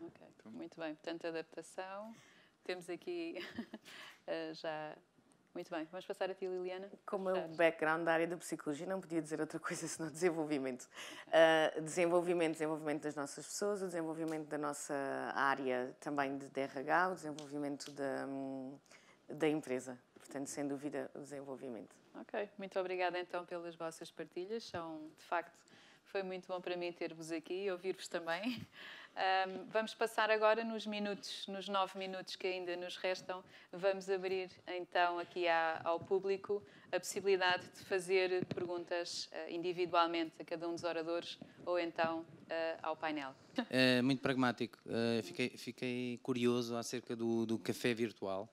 muito 0.00 0.18
grande. 0.18 0.34
Ok, 0.40 0.52
muito 0.52 0.80
bem. 0.80 0.94
Portanto, 0.94 1.26
adaptação. 1.26 2.14
Temos 2.64 2.88
aqui 2.88 3.36
já 4.54 4.96
muito 5.54 5.70
bem, 5.70 5.84
vamos 5.90 6.06
passar 6.06 6.30
a 6.30 6.34
ti, 6.34 6.46
Liliana. 6.46 6.90
Como 7.04 7.28
é 7.28 7.44
o 7.44 7.48
background 7.48 8.04
da 8.04 8.12
área 8.12 8.26
da 8.26 8.36
psicologia, 8.36 8.86
não 8.86 9.00
podia 9.00 9.20
dizer 9.20 9.40
outra 9.40 9.58
coisa 9.58 9.86
senão 9.88 10.10
desenvolvimento. 10.10 10.88
Uh, 11.28 11.80
desenvolvimento, 11.82 12.52
desenvolvimento 12.52 13.02
das 13.02 13.14
nossas 13.14 13.46
pessoas, 13.46 13.82
o 13.82 13.86
desenvolvimento 13.86 14.46
da 14.48 14.58
nossa 14.58 14.94
área 15.34 15.94
também 16.00 16.38
de 16.38 16.48
DRH, 16.48 17.08
o 17.10 17.14
desenvolvimento 17.14 17.90
da, 17.92 18.26
da 19.28 19.48
empresa. 19.48 19.98
Portanto, 20.18 20.46
sem 20.46 20.66
dúvida, 20.66 21.10
o 21.14 21.18
desenvolvimento. 21.20 21.94
Ok, 22.20 22.48
muito 22.58 22.78
obrigada 22.78 23.18
então 23.18 23.44
pelas 23.44 23.74
vossas 23.74 24.10
partilhas. 24.10 24.64
São, 24.64 25.10
de 25.16 25.24
facto, 25.24 25.58
foi 26.04 26.22
muito 26.22 26.46
bom 26.46 26.60
para 26.60 26.76
mim 26.76 26.92
ter-vos 26.92 27.30
aqui 27.32 27.64
e 27.64 27.70
ouvir-vos 27.70 28.08
também. 28.08 28.66
Um, 29.16 29.66
vamos 29.70 29.92
passar 29.92 30.30
agora 30.30 30.64
nos 30.64 30.86
minutos, 30.86 31.44
nos 31.48 31.68
nove 31.68 31.98
minutos 31.98 32.36
que 32.36 32.46
ainda 32.46 32.76
nos 32.76 32.96
restam, 32.96 33.42
vamos 33.72 34.08
abrir 34.08 34.50
então 34.66 35.18
aqui 35.18 35.48
à, 35.48 35.80
ao 35.84 35.98
público 35.98 36.62
a 36.92 36.98
possibilidade 36.98 37.64
de 37.76 37.84
fazer 37.84 38.44
perguntas 38.46 39.28
uh, 39.32 39.52
individualmente 39.52 40.32
a 40.40 40.44
cada 40.44 40.68
um 40.68 40.74
dos 40.74 40.84
oradores 40.84 41.38
ou 41.66 41.78
então 41.78 42.20
uh, 42.20 42.24
ao 42.82 42.96
painel. 42.96 43.34
É 43.68 44.00
muito 44.00 44.22
pragmático. 44.22 44.78
Uh, 44.86 45.22
fiquei, 45.22 45.50
fiquei, 45.50 46.18
curioso 46.22 46.76
acerca 46.76 47.14
do, 47.14 47.44
do 47.44 47.58
café 47.58 47.92
virtual. 47.92 48.48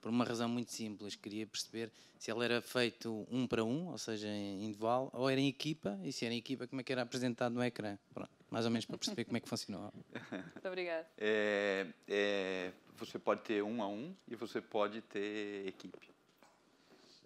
Por 0.00 0.10
uma 0.10 0.24
razão 0.24 0.48
muito 0.48 0.72
simples, 0.72 1.14
queria 1.14 1.46
perceber 1.46 1.90
se 2.18 2.30
ele 2.30 2.44
era 2.44 2.60
feito 2.60 3.26
um 3.30 3.46
para 3.46 3.64
um, 3.64 3.88
ou 3.88 3.96
seja, 3.96 4.28
individual, 4.28 5.08
ou 5.14 5.30
era 5.30 5.40
em 5.40 5.48
equipa, 5.48 5.98
e 6.02 6.12
se 6.12 6.26
era 6.26 6.34
em 6.34 6.38
equipa, 6.38 6.66
como 6.66 6.80
é 6.80 6.84
que 6.84 6.92
era 6.92 7.02
apresentado 7.02 7.54
no 7.54 7.62
ecrã. 7.62 7.96
Pronto 8.12 8.37
mais 8.50 8.64
ou 8.64 8.70
menos 8.70 8.86
para 8.86 8.96
perceber 8.96 9.24
como 9.24 9.36
é 9.36 9.40
que 9.40 9.48
funcionou. 9.48 9.92
Muito 10.32 10.66
obrigada. 10.68 11.06
É, 11.16 11.86
é, 12.06 12.72
você 12.96 13.18
pode 13.18 13.42
ter 13.42 13.62
um 13.62 13.82
a 13.82 13.88
um 13.88 14.14
e 14.26 14.34
você 14.34 14.60
pode 14.60 15.02
ter 15.02 15.66
equipe. 15.66 16.10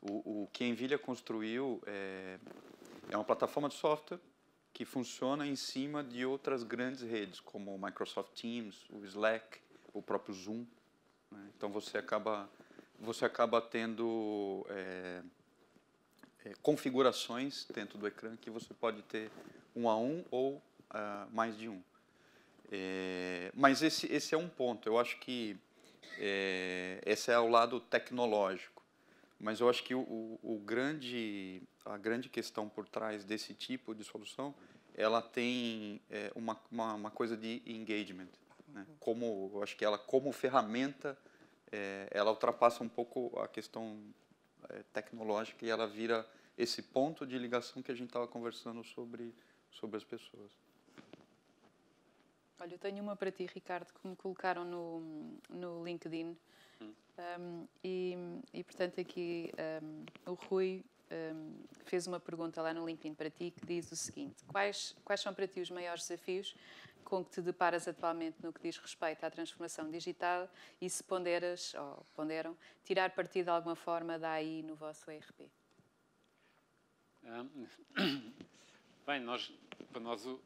O, 0.01 0.43
o 0.43 0.49
que 0.53 0.65
a 0.65 0.67
Envilha 0.67 0.99
construiu 0.99 1.81
é, 1.87 2.39
é 3.09 3.17
uma 3.17 3.25
plataforma 3.25 3.69
de 3.69 3.75
software 3.77 4.19
que 4.73 4.85
funciona 4.85 5.47
em 5.47 5.55
cima 5.55 6.03
de 6.03 6.25
outras 6.25 6.63
grandes 6.63 7.03
redes, 7.03 7.39
como 7.39 7.75
o 7.75 7.79
Microsoft 7.79 8.33
Teams, 8.41 8.87
o 8.91 9.05
Slack, 9.05 9.61
o 9.93 10.03
próprio 10.03 10.35
Zoom. 10.35 10.67
Né? 11.31 11.51
Então 11.57 11.71
você 11.71 11.99
acaba, 11.99 12.51
você 12.99 13.25
acaba 13.25 13.61
tendo 13.61 14.67
é, 14.71 15.23
é, 16.47 16.53
configurações 16.63 17.67
dentro 17.73 17.99
do 17.99 18.07
ecrã 18.07 18.37
que 18.37 18.51
você 18.51 18.75
pode 18.75 19.03
ter 19.03 19.31
um 19.77 19.89
a 19.89 19.97
um 19.97 20.25
ou 20.31 20.61
uh, 20.93 21.35
mais 21.35 21.57
de 21.57 21.69
um. 21.69 21.83
É, 22.71 23.51
mas 23.55 23.83
esse, 23.83 24.11
esse 24.11 24.35
é 24.35 24.39
um 24.39 24.49
ponto. 24.49 24.89
Eu 24.89 24.99
acho 24.99 25.19
que 25.19 25.59
é, 26.19 27.01
esse 27.05 27.31
é 27.31 27.39
o 27.39 27.49
lado 27.49 27.81
tecnológico. 27.81 28.83
Mas 29.39 29.61
eu 29.61 29.69
acho 29.69 29.83
que 29.83 29.95
o, 29.95 30.39
o, 30.41 30.63
grande, 30.65 31.61
a 31.85 31.99
grande 31.99 32.29
questão 32.29 32.69
por 32.69 32.89
trás 32.89 33.25
desse 33.25 33.53
tipo 33.53 33.93
de 33.93 34.05
solução 34.05 34.55
ela 34.95 35.21
tem 35.21 36.01
é, 36.09 36.31
uma, 36.35 36.61
uma, 36.71 36.95
uma, 36.95 37.11
coisa 37.11 37.37
de 37.37 37.61
engagement. 37.67 38.29
Né? 38.69 38.87
Como, 39.01 39.51
eu 39.55 39.63
acho 39.63 39.77
que 39.77 39.85
ela, 39.85 39.99
como 39.99 40.31
ferramenta, 40.31 41.19
é, 41.73 42.07
ela 42.13 42.31
ultrapassa 42.31 42.85
um 42.85 42.89
pouco 42.89 43.37
a 43.41 43.49
questão 43.49 44.01
é, 44.69 44.85
tecnológica 44.93 45.67
e 45.67 45.71
ela 45.71 45.89
vira 45.89 46.25
esse 46.57 46.81
ponto 46.81 47.27
de 47.27 47.37
ligação 47.37 47.83
que 47.83 47.91
a 47.91 47.95
gente 47.95 48.09
estava 48.09 48.29
conversando 48.29 48.85
sobre, 48.85 49.35
sobre 49.71 49.97
as 49.97 50.05
pessoas. 50.05 50.53
Olha, 52.61 52.75
eu 52.75 52.79
tenho 52.79 53.03
uma 53.03 53.17
para 53.17 53.31
ti, 53.31 53.47
Ricardo, 53.47 53.93
que 53.93 54.07
me 54.07 54.15
colocaram 54.17 54.65
no, 54.65 55.39
no 55.51 55.85
LinkedIn. 55.85 56.37
Hum. 56.81 56.95
Um, 57.19 57.69
e, 57.83 58.17
e, 58.55 58.65
portanto, 58.65 59.01
aqui 59.01 59.53
um, 59.83 60.31
o 60.31 60.35
Rui 60.35 60.85
um, 61.11 61.55
fez 61.85 62.07
uma 62.07 62.19
pergunta 62.19 62.63
lá 62.63 62.73
no 62.73 62.87
LinkedIn 62.87 63.15
para 63.15 63.31
ti 63.31 63.51
que 63.51 63.67
diz 63.67 63.91
o 63.93 63.97
seguinte: 63.97 64.45
quais, 64.47 64.97
quais 65.05 65.21
são 65.21 65.35
para 65.35 65.47
ti 65.47 65.61
os 65.61 65.71
maiores 65.71 66.07
desafios 66.07 66.55
com 67.05 67.25
que 67.25 67.31
te 67.33 67.43
deparas 67.43 67.87
atualmente 67.87 68.43
no 68.43 68.53
que 68.53 68.63
diz 68.63 68.79
respeito 68.79 69.25
à 69.25 69.31
transformação 69.31 69.91
digital 69.91 70.49
e 70.81 70.89
se 70.89 71.03
ponderas, 71.03 71.75
ou 71.75 72.07
ponderam, 72.15 72.57
tirar 72.85 73.11
partido 73.11 73.47
de 73.47 73.51
alguma 73.51 73.77
forma 73.77 74.19
da 74.19 74.31
AI 74.31 74.63
no 74.63 74.75
vosso 74.75 75.11
ERP? 75.11 75.51
Bem, 79.05 79.19
nós, 79.19 79.53
para 79.91 80.01
nós 80.01 80.25
o, 80.25 80.41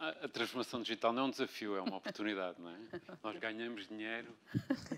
a, 0.00 0.26
transformação 0.26 0.82
digital 0.82 1.12
não 1.12 1.22
é 1.22 1.26
um 1.26 1.30
desafio, 1.30 1.76
é 1.76 1.80
uma 1.80 1.98
oportunidade, 1.98 2.60
não 2.60 2.70
é? 2.70 2.76
Nós 3.22 3.38
ganhamos 3.38 3.86
dinheiro 3.86 4.36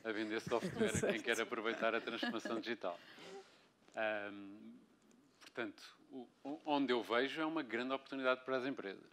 a 0.03 0.11
vender 0.11 0.41
software 0.41 0.91
a 1.07 1.13
quem 1.13 1.21
quer 1.21 1.39
aproveitar 1.39 1.95
a 1.95 2.01
transformação 2.01 2.59
digital. 2.61 2.99
Um, 4.33 4.79
portanto, 5.39 5.83
o, 6.11 6.27
onde 6.65 6.95
eu 6.95 7.03
vejo 7.03 7.43
é 7.43 7.45
uma 7.45 7.63
grande 7.63 7.93
oportunidade 7.93 8.43
para 8.43 8.57
as 8.57 8.65
empresas. 8.65 9.05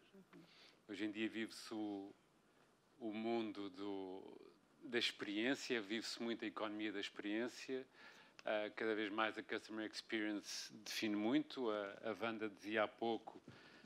Hoje 0.87 1.03
em 1.03 1.11
dia 1.11 1.27
vive-se 1.27 1.73
o, 1.73 2.15
o 2.97 3.11
mundo 3.11 3.69
do, 3.71 4.23
da 4.85 4.99
experiência, 4.99 5.81
vive-se 5.81 6.23
muito 6.23 6.45
a 6.45 6.47
economia 6.47 6.93
da 6.93 6.99
experiência. 7.01 7.85
Uh, 8.39 8.71
cada 8.73 8.95
vez 8.95 9.11
mais 9.11 9.37
a 9.37 9.43
Customer 9.43 9.85
Experience 9.85 10.73
define 10.85 11.17
muito. 11.17 11.69
A, 11.69 11.97
a 12.05 12.15
Wanda 12.23 12.47
dizia 12.47 12.83
há 12.83 12.87
pouco 12.87 13.41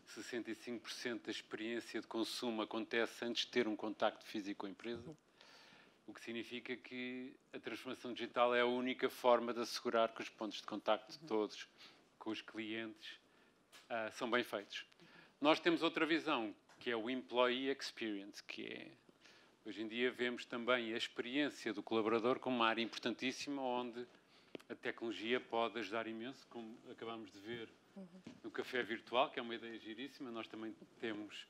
65% 0.08 1.26
da 1.26 1.32
experiência 1.32 2.02
de 2.02 2.08
consumo 2.08 2.62
acontece 2.62 3.26
antes 3.26 3.46
de 3.46 3.52
ter 3.52 3.68
um 3.68 3.76
contacto 3.76 4.26
físico 4.26 4.62
com 4.62 4.68
a 4.68 4.70
empresa, 4.70 5.16
o 6.08 6.14
que 6.14 6.22
significa 6.22 6.76
que 6.76 7.34
a 7.54 7.60
transformação 7.60 8.14
digital 8.14 8.54
é 8.54 8.62
a 8.62 8.66
única 8.66 9.10
forma 9.10 9.54
de 9.54 9.62
assegurar 9.62 10.14
que 10.14 10.22
os 10.22 10.30
pontos 10.30 10.60
de 10.60 10.64
contacto 10.64 11.12
de 11.12 11.20
todos 11.20 11.68
com 12.20 12.30
os 12.30 12.42
clientes 12.42 13.20
uh, 13.90 14.12
são 14.14 14.30
bem 14.30 14.44
feitos. 14.44 14.86
Nós 15.42 15.60
temos 15.60 15.82
outra 15.82 16.06
visão, 16.06 16.56
que 16.80 16.92
é 16.92 16.96
o 16.96 17.10
Employee 17.10 17.70
Experience, 17.70 18.44
que 18.44 18.68
é, 18.68 18.92
hoje 19.66 19.82
em 19.82 19.88
dia 19.88 20.12
vemos 20.12 20.46
também 20.46 20.94
a 20.94 20.98
experiência 20.98 21.74
do 21.74 21.82
colaborador 21.82 22.40
como 22.40 22.58
uma 22.58 22.68
área 22.68 22.82
importantíssima, 22.82 23.62
onde 23.62 24.06
a 24.70 24.76
tecnologia 24.76 25.40
pode 25.40 25.80
ajudar 25.80 26.08
imenso, 26.08 26.46
como 26.50 26.78
acabamos 26.92 27.32
de 27.32 27.40
ver 27.40 27.70
no 28.44 28.52
café 28.52 28.84
virtual, 28.84 29.30
que 29.30 29.40
é 29.40 29.42
uma 29.42 29.56
ideia 29.56 29.78
giríssima. 29.80 30.32
Nós 30.32 30.48
também 30.48 30.74
temos 31.00 31.48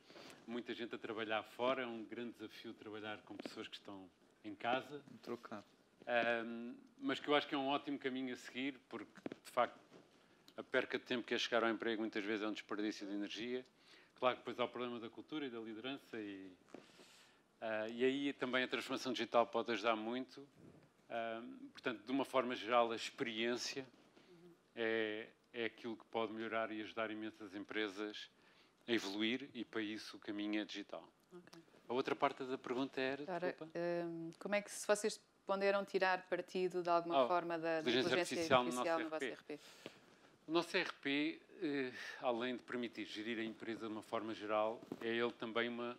muita 0.48 0.74
gente 0.74 0.94
a 0.96 0.98
trabalhar 0.98 1.44
fora. 1.44 1.84
É 1.84 1.86
um 1.86 2.04
grande 2.04 2.34
desafio 2.34 2.74
trabalhar 2.74 3.22
com 3.24 3.36
pessoas 3.36 3.68
que 3.68 3.76
estão 3.76 4.10
em 4.44 4.54
casa. 4.56 5.02
Trocar. 5.22 5.64
Um, 6.46 6.76
mas 7.00 7.20
que 7.20 7.28
eu 7.28 7.36
acho 7.36 7.48
que 7.48 7.56
é 7.56 7.58
um 7.58 7.68
ótimo 7.68 7.98
caminho 7.98 8.34
a 8.34 8.38
seguir, 8.38 8.80
porque, 8.88 9.12
de 9.44 9.52
facto, 9.52 9.80
a 10.56 10.64
perca 10.64 11.00
de 11.00 11.06
tempo 11.06 11.26
que 11.26 11.34
é 11.34 11.38
chegar 11.38 11.64
ao 11.64 11.70
emprego 11.70 12.02
muitas 12.02 12.24
vezes 12.24 12.44
é 12.44 12.48
um 12.48 12.54
desperdício 12.54 13.08
de 13.08 13.14
energia. 13.14 13.66
Claro 14.16 14.36
que 14.36 14.42
depois 14.42 14.60
há 14.60 14.66
o 14.66 14.70
problema 14.70 15.00
da 15.00 15.10
cultura 15.10 15.46
e 15.46 15.50
da 15.50 15.60
liderança 15.60 16.18
e, 16.18 16.52
uh, 17.62 17.90
e 17.92 18.06
aí 18.06 18.34
também 18.34 18.64
a 18.64 18.68
transformação 18.68 19.12
digital 19.12 19.48
pode 19.48 19.72
ajudar 19.72 19.96
muito. 19.96 20.40
Uh, 21.10 21.70
portanto, 21.72 22.04
de 22.04 22.12
uma 22.12 22.24
forma 22.24 22.56
geral, 22.56 22.92
a 22.92 22.96
experiência 22.96 23.86
é, 24.76 25.28
é 25.56 25.66
aquilo 25.66 25.96
que 25.96 26.06
pode 26.06 26.34
melhorar 26.34 26.70
e 26.72 26.82
ajudar 26.82 27.10
imensas 27.10 27.56
empresas 27.56 28.30
a 28.88 28.92
evoluir 28.92 29.50
e 29.54 29.64
para 29.64 29.82
isso 29.82 30.18
o 30.18 30.20
caminho 30.20 30.62
é 30.62 30.66
digital. 30.66 31.04
Okay. 31.32 31.64
A 31.88 31.94
outra 31.94 32.16
parte 32.16 32.44
da 32.44 32.58
pergunta 32.58 33.00
era, 33.00 33.24
um, 34.06 34.32
como 34.38 34.56
é 34.56 34.62
que 34.62 34.70
se 34.70 34.86
vocês 34.86 35.20
ponderam 35.46 35.86
tirar 35.86 36.28
partido 36.28 36.84
de 36.84 36.90
alguma 36.90 37.24
oh, 37.24 37.28
forma 37.28 37.58
da 37.58 37.80
inteligência 37.80 38.18
artificial, 38.18 38.62
artificial 38.62 38.98
no, 39.00 39.04
no, 39.06 39.10
vosso 39.10 39.26
RP? 39.26 39.60
O 40.48 40.52
nosso 40.52 40.78
RP, 40.78 41.42
eh, 41.62 41.92
além 42.22 42.58
de 42.58 42.64
permitir 42.64 43.06
gerir 43.06 43.40
a 43.40 43.44
empresa 43.44 43.88
de 43.88 43.92
uma 43.92 44.04
forma 44.04 44.34
geral, 44.34 44.82
é 45.02 45.08
ele 45.08 45.32
também 45.32 45.70
uma, 45.70 45.98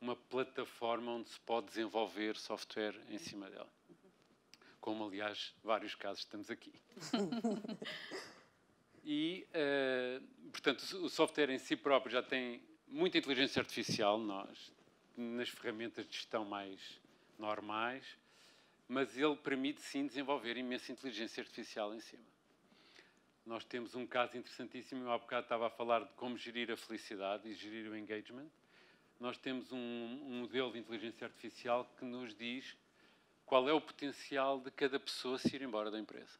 uma 0.00 0.16
plataforma 0.16 1.12
onde 1.12 1.28
se 1.28 1.40
pode 1.40 1.68
desenvolver 1.68 2.36
software 2.36 2.98
em 3.08 3.18
cima 3.18 3.48
dela. 3.48 3.68
Como, 4.80 5.06
aliás, 5.06 5.54
vários 5.62 5.94
casos 5.94 6.20
estamos 6.20 6.50
aqui. 6.50 6.72
E, 9.10 9.46
uh, 9.54 10.50
portanto, 10.50 10.82
o 11.02 11.08
software 11.08 11.48
em 11.48 11.56
si 11.56 11.74
próprio 11.74 12.12
já 12.12 12.22
tem 12.22 12.60
muita 12.86 13.16
inteligência 13.16 13.58
artificial, 13.58 14.18
nós, 14.18 14.70
nas 15.16 15.48
ferramentas 15.48 16.06
de 16.06 16.14
gestão 16.14 16.44
mais 16.44 17.00
normais, 17.38 18.04
mas 18.86 19.16
ele 19.16 19.34
permite 19.36 19.80
sim 19.80 20.06
desenvolver 20.06 20.58
imensa 20.58 20.92
inteligência 20.92 21.40
artificial 21.40 21.94
em 21.94 22.00
cima. 22.00 22.22
Nós 23.46 23.64
temos 23.64 23.94
um 23.94 24.06
caso 24.06 24.36
interessantíssimo, 24.36 25.04
eu 25.04 25.10
há 25.10 25.16
bocado 25.16 25.44
estava 25.44 25.68
a 25.68 25.70
falar 25.70 26.04
de 26.04 26.12
como 26.12 26.36
gerir 26.36 26.70
a 26.70 26.76
felicidade 26.76 27.48
e 27.48 27.54
gerir 27.54 27.90
o 27.90 27.96
engagement. 27.96 28.50
Nós 29.18 29.38
temos 29.38 29.72
um, 29.72 29.78
um 29.78 30.40
modelo 30.40 30.70
de 30.70 30.80
inteligência 30.80 31.26
artificial 31.26 31.90
que 31.98 32.04
nos 32.04 32.36
diz 32.36 32.76
qual 33.46 33.66
é 33.70 33.72
o 33.72 33.80
potencial 33.80 34.60
de 34.60 34.70
cada 34.70 35.00
pessoa 35.00 35.38
se 35.38 35.56
ir 35.56 35.62
embora 35.62 35.90
da 35.90 35.98
empresa. 35.98 36.38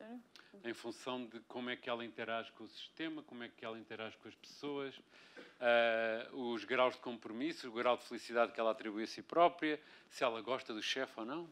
Sério? 0.00 0.20
em 0.64 0.74
função 0.74 1.26
de 1.26 1.40
como 1.40 1.70
é 1.70 1.76
que 1.76 1.88
ela 1.88 2.04
interage 2.04 2.50
com 2.52 2.64
o 2.64 2.68
sistema, 2.68 3.22
como 3.22 3.44
é 3.44 3.48
que 3.48 3.64
ela 3.64 3.78
interage 3.78 4.16
com 4.18 4.28
as 4.28 4.34
pessoas, 4.34 4.94
uh, 4.96 6.36
os 6.36 6.64
graus 6.64 6.94
de 6.94 7.00
compromisso, 7.00 7.68
o 7.68 7.72
grau 7.72 7.96
de 7.96 8.04
felicidade 8.04 8.52
que 8.52 8.60
ela 8.60 8.70
atribui 8.70 9.04
a 9.04 9.06
si 9.06 9.22
própria, 9.22 9.80
se 10.08 10.24
ela 10.24 10.40
gosta 10.40 10.74
do 10.74 10.82
chefe 10.82 11.12
ou 11.16 11.24
não. 11.24 11.48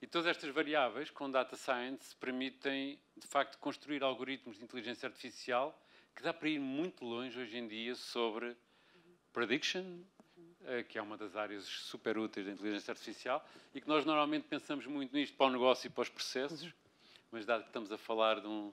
E 0.00 0.06
todas 0.06 0.26
estas 0.26 0.50
variáveis, 0.50 1.10
com 1.10 1.30
data 1.30 1.56
science, 1.56 2.14
permitem, 2.16 2.98
de 3.16 3.26
facto, 3.26 3.58
construir 3.58 4.02
algoritmos 4.02 4.58
de 4.58 4.64
inteligência 4.64 5.06
artificial 5.08 5.78
que 6.14 6.22
dá 6.22 6.32
para 6.32 6.48
ir 6.48 6.60
muito 6.60 7.04
longe 7.04 7.38
hoje 7.38 7.56
em 7.56 7.66
dia 7.66 7.94
sobre 7.94 8.56
prediction, 9.32 10.00
eh, 10.66 10.84
que 10.84 10.96
é 10.96 11.02
uma 11.02 11.16
das 11.16 11.34
áreas 11.34 11.64
super 11.64 12.16
úteis 12.16 12.46
da 12.46 12.52
inteligência 12.52 12.92
artificial, 12.92 13.44
e 13.74 13.80
que 13.80 13.88
nós 13.88 14.04
normalmente 14.04 14.46
pensamos 14.46 14.86
muito 14.86 15.12
nisto 15.12 15.36
para 15.36 15.46
o 15.46 15.50
negócio 15.50 15.88
e 15.88 15.90
para 15.90 16.02
os 16.02 16.08
processos, 16.08 16.72
mas 17.34 17.44
dado 17.44 17.62
que 17.62 17.68
estamos 17.70 17.90
a 17.90 17.98
falar 17.98 18.46
um, 18.46 18.72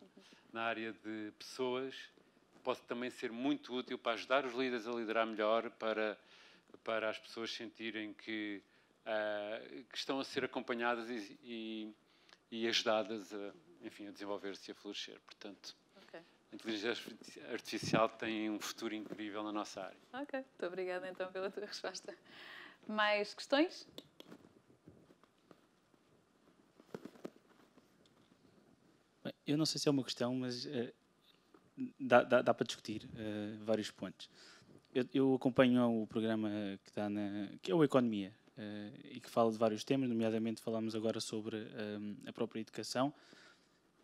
na 0.53 0.61
área 0.61 0.93
de 0.93 1.33
pessoas, 1.39 1.95
pode 2.63 2.79
também 2.83 3.09
ser 3.09 3.31
muito 3.31 3.73
útil 3.73 3.97
para 3.97 4.11
ajudar 4.11 4.45
os 4.45 4.53
líderes 4.53 4.87
a 4.87 4.91
liderar 4.91 5.25
melhor, 5.25 5.71
para, 5.71 6.15
para 6.83 7.09
as 7.09 7.17
pessoas 7.17 7.51
sentirem 7.51 8.13
que, 8.13 8.61
uh, 9.01 9.83
que 9.85 9.97
estão 9.97 10.19
a 10.19 10.23
ser 10.23 10.45
acompanhadas 10.45 11.09
e, 11.09 11.39
e, 11.43 11.95
e 12.51 12.67
ajudadas 12.67 13.33
a, 13.33 13.51
enfim, 13.83 14.07
a 14.07 14.11
desenvolver-se 14.11 14.69
e 14.69 14.71
a 14.73 14.75
florescer. 14.75 15.19
Portanto, 15.21 15.75
okay. 16.03 16.19
a 16.51 16.55
inteligência 16.55 17.15
artificial 17.51 18.09
tem 18.09 18.47
um 18.47 18.59
futuro 18.59 18.93
incrível 18.93 19.41
na 19.41 19.51
nossa 19.51 19.81
área. 19.81 19.97
Ok, 20.13 20.39
muito 20.39 20.65
obrigada 20.67 21.09
então 21.09 21.31
pela 21.31 21.49
tua 21.49 21.65
resposta. 21.65 22.15
Mais 22.87 23.33
questões? 23.33 23.87
Eu 29.51 29.57
não 29.57 29.65
sei 29.65 29.79
se 29.79 29.87
é 29.87 29.91
uma 29.91 30.03
questão, 30.03 30.33
mas 30.33 30.65
uh, 30.65 30.93
dá, 31.99 32.23
dá, 32.23 32.41
dá, 32.41 32.53
para 32.53 32.65
discutir 32.65 33.03
uh, 33.03 33.63
vários 33.65 33.91
pontos. 33.91 34.29
Eu, 34.93 35.05
eu, 35.13 35.35
acompanho 35.35 36.03
o 36.03 36.07
programa 36.07 36.49
que 36.85 36.91
dá 36.95 37.09
na, 37.09 37.49
que 37.61 37.69
é 37.69 37.75
o 37.75 37.83
Economia 37.83 38.33
uh, 38.57 38.99
e 39.11 39.19
que 39.19 39.29
fala 39.29 39.51
de 39.51 39.57
vários 39.57 39.83
temas, 39.83 40.07
nomeadamente 40.07 40.61
falamos 40.61 40.95
agora 40.95 41.19
sobre 41.19 41.57
a 42.25 42.33
própria 42.33 42.61
educação 42.61 43.13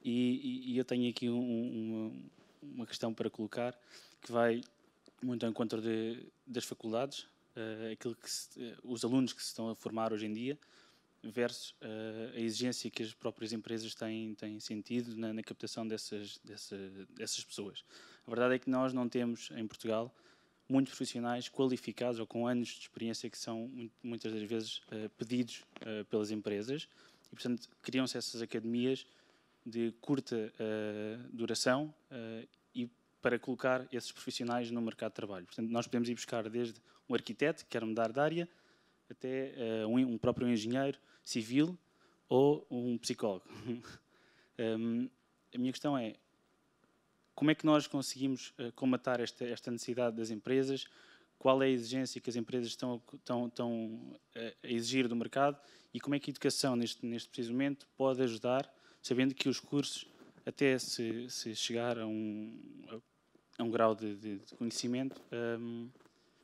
e, 0.03 0.73
e, 0.73 0.77
eu 0.77 0.85
tenho 0.85 1.09
aqui 1.09 1.29
um, 1.29 2.29
uma, 2.61 2.85
questão 2.85 3.13
para 3.13 3.29
colocar 3.29 3.77
que 4.21 4.31
vai 4.31 4.61
muito 5.21 5.45
ao 5.45 5.49
encontro 5.49 5.81
de, 5.81 6.25
das 6.45 6.63
faculdades, 6.63 7.27
aquilo 7.91 8.15
que 8.15 8.31
se, 8.31 8.75
os 8.83 9.03
alunos 9.03 9.33
que 9.33 9.41
se 9.41 9.47
estão 9.47 9.69
a 9.69 9.75
formar 9.75 10.13
hoje 10.13 10.25
em 10.25 10.33
dia 10.33 10.57
versus 11.23 11.71
uh, 11.81 12.35
a 12.35 12.39
exigência 12.39 12.89
que 12.89 13.03
as 13.03 13.13
próprias 13.13 13.53
empresas 13.53 13.93
têm, 13.95 14.33
têm 14.35 14.59
sentido 14.59 15.15
na, 15.15 15.33
na 15.33 15.43
captação 15.43 15.87
dessas, 15.87 16.39
dessa, 16.43 16.77
dessas 17.09 17.43
pessoas. 17.43 17.83
A 18.25 18.29
verdade 18.29 18.55
é 18.55 18.59
que 18.59 18.69
nós 18.69 18.93
não 18.93 19.07
temos 19.07 19.49
em 19.55 19.65
Portugal 19.67 20.13
muitos 20.69 20.93
profissionais 20.93 21.49
qualificados 21.49 22.19
ou 22.19 22.27
com 22.27 22.45
anos 22.45 22.69
de 22.69 22.81
experiência 22.81 23.29
que 23.29 23.37
são 23.37 23.71
muitas 24.03 24.33
das 24.33 24.43
vezes 24.43 24.77
uh, 24.77 25.09
pedidos 25.17 25.63
uh, 25.81 26.05
pelas 26.05 26.31
empresas 26.31 26.87
e, 27.31 27.35
portanto, 27.35 27.69
criam-se 27.81 28.17
essas 28.17 28.41
academias 28.41 29.05
de 29.65 29.91
curta 29.99 30.49
duração 31.33 31.93
e 32.73 32.89
para 33.21 33.37
colocar 33.37 33.85
esses 33.91 34.13
profissionais 34.13 34.71
no 34.71 34.81
mercado 34.81 35.11
de 35.11 35.15
trabalho. 35.15 35.45
Portanto, 35.45 35.69
nós 35.69 35.85
podemos 35.85 36.07
ir 36.07 36.13
buscar 36.13 36.49
desde 36.49 36.79
um 37.09 37.13
arquiteto 37.13 37.65
que 37.65 37.71
quer 37.71 37.83
mudar 37.83 38.13
de 38.13 38.19
área 38.21 38.49
até 39.09 39.53
uh, 39.83 39.87
um, 39.87 40.13
um, 40.13 40.17
próprio 40.17 40.47
engenheiro 40.47 40.99
civil 41.23 41.77
ou 42.27 42.65
um 42.69 42.97
psicólogo. 42.97 43.45
um, 44.59 45.09
a 45.53 45.57
minha 45.57 45.71
questão 45.71 45.97
é 45.97 46.15
como 47.33 47.51
é 47.51 47.55
que 47.55 47.65
nós 47.65 47.85
conseguimos 47.87 48.53
uh, 48.59 48.71
comatar 48.73 49.21
esta, 49.21 49.45
esta 49.45 49.69
necessidade 49.71 50.15
das 50.15 50.31
empresas? 50.31 50.85
Qual 51.37 51.61
é 51.61 51.67
a 51.67 51.69
exigência 51.69 52.19
que 52.19 52.29
as 52.29 52.35
empresas 52.35 52.69
estão, 52.69 53.01
estão, 53.13 53.47
estão 53.47 54.19
a 54.35 54.67
exigir 54.67 55.07
do 55.07 55.15
mercado 55.15 55.59
e 55.93 55.99
como 55.99 56.15
é 56.15 56.19
que 56.19 56.29
a 56.29 56.31
educação, 56.31 56.75
neste, 56.75 57.05
neste 57.05 57.29
preciso 57.29 57.51
momento, 57.51 57.87
pode 57.95 58.21
ajudar, 58.21 58.71
sabendo 59.01 59.33
que 59.33 59.47
os 59.47 59.59
cursos, 59.59 60.07
até 60.45 60.77
se, 60.79 61.29
se 61.29 61.55
chegar 61.55 61.99
a 61.99 62.05
um, 62.05 62.59
a 63.57 63.63
um 63.63 63.69
grau 63.69 63.95
de, 63.95 64.15
de, 64.15 64.37
de 64.37 64.55
conhecimento, 64.55 65.21
um, 65.59 65.89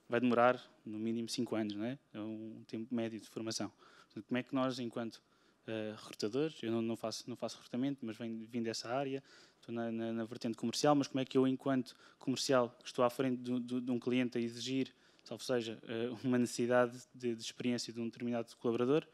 vai 0.07 0.19
demorar 0.19 0.61
no 0.85 0.99
mínimo 0.99 1.29
5 1.29 1.55
anos, 1.55 1.75
não 1.75 1.85
é? 1.85 1.97
É 2.13 2.19
um 2.19 2.63
tempo 2.67 2.93
médio 2.93 3.19
de 3.19 3.27
formação. 3.27 3.71
Portanto, 4.05 4.25
como 4.27 4.37
é 4.37 4.43
que 4.43 4.53
nós, 4.53 4.79
enquanto 4.79 5.15
uh, 5.15 5.95
recrutadores, 5.97 6.61
eu 6.61 6.71
não, 6.71 6.81
não, 6.81 6.95
faço, 6.95 7.29
não 7.29 7.35
faço 7.35 7.57
recrutamento, 7.57 8.05
mas 8.05 8.17
venho, 8.17 8.45
vim 8.47 8.61
dessa 8.61 8.89
área, 8.89 9.23
estou 9.59 9.73
na, 9.73 9.91
na, 9.91 10.13
na, 10.13 10.25
vertente 10.25 10.57
comercial, 10.57 10.93
mas 10.95 11.07
como 11.07 11.21
é 11.21 11.25
que 11.25 11.37
eu, 11.37 11.47
enquanto 11.47 11.95
comercial, 12.19 12.75
que 12.81 12.87
estou 12.87 13.03
à 13.03 13.09
frente 13.09 13.41
de, 13.41 13.59
de, 13.59 13.81
de 13.81 13.91
um 13.91 13.99
cliente 13.99 14.37
a 14.37 14.41
exigir, 14.41 14.93
salvo 15.23 15.43
seja, 15.43 15.79
uh, 15.83 16.19
uma 16.27 16.37
necessidade 16.37 17.01
de, 17.13 17.35
de, 17.35 17.41
experiência 17.41 17.93
de 17.93 17.99
um 17.99 18.05
determinado 18.05 18.55
colaborador, 18.57 19.07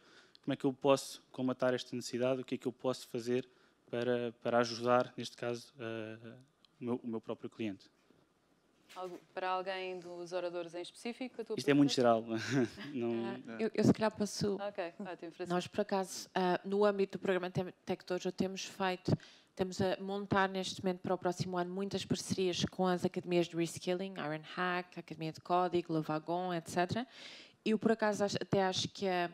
como 0.44 0.54
é 0.54 0.56
que 0.56 0.66
eu 0.66 0.74
posso 0.74 1.22
comatar 1.32 1.74
esta 1.74 1.96
necessidade, 1.96 2.42
o 2.42 2.46
que 2.46 2.56
é 2.56 2.58
que 2.58 2.68
eu 2.68 2.72
posso 2.72 3.08
fazer 3.08 3.48
para, 3.90 4.34
para 4.42 4.60
ajudar, 4.60 5.14
neste 5.16 5.38
caso, 5.38 5.72
uh, 5.76 6.34
o, 6.80 6.84
meu, 6.84 6.96
o 7.04 7.08
meu 7.08 7.22
próprio 7.22 7.50
cliente? 7.50 7.90
Para 9.34 9.50
alguém 9.50 10.00
dos 10.00 10.34
oradores 10.34 10.74
em 10.76 10.82
específico? 10.82 11.42
Isto 11.56 11.70
é 11.70 11.74
muito 11.74 11.94
geral. 11.94 12.24
Não... 12.94 13.12
Uh, 13.12 13.42
eu, 13.60 13.72
eu, 13.74 13.84
se 13.84 13.94
calhar 13.94 14.12
posso. 14.12 14.56
Ok, 14.56 14.94
ótimo. 15.00 15.32
Nós, 15.48 15.68
por 15.68 15.82
acaso, 15.82 16.28
uh, 16.30 16.68
no 16.68 16.84
âmbito 16.84 17.18
do 17.18 17.22
programa 17.22 17.50
Tech 17.50 18.06
Dojo, 18.06 18.32
temos 18.32 18.66
feito, 18.66 19.16
temos 19.56 19.80
a 19.82 19.98
montar 20.02 20.50
neste 20.50 20.84
momento 20.84 21.00
para 21.00 21.14
o 21.14 21.18
próximo 21.18 21.58
ano 21.58 21.74
muitas 21.74 22.04
parcerias 22.06 22.64
com 22.66 22.88
as 22.88 23.06
academias 23.06 23.48
de 23.48 23.56
reskilling, 23.56 24.14
Iron 24.14 24.44
Hack, 24.56 24.98
Academia 24.98 25.32
de 25.32 25.42
Código, 25.42 25.94
Le 25.94 26.02
Wagon, 26.02 26.54
etc. 26.54 27.06
Eu, 27.64 27.78
por 27.78 27.92
acaso, 27.92 28.24
até 28.24 28.64
acho 28.64 28.88
que 28.90 29.08
a, 29.08 29.30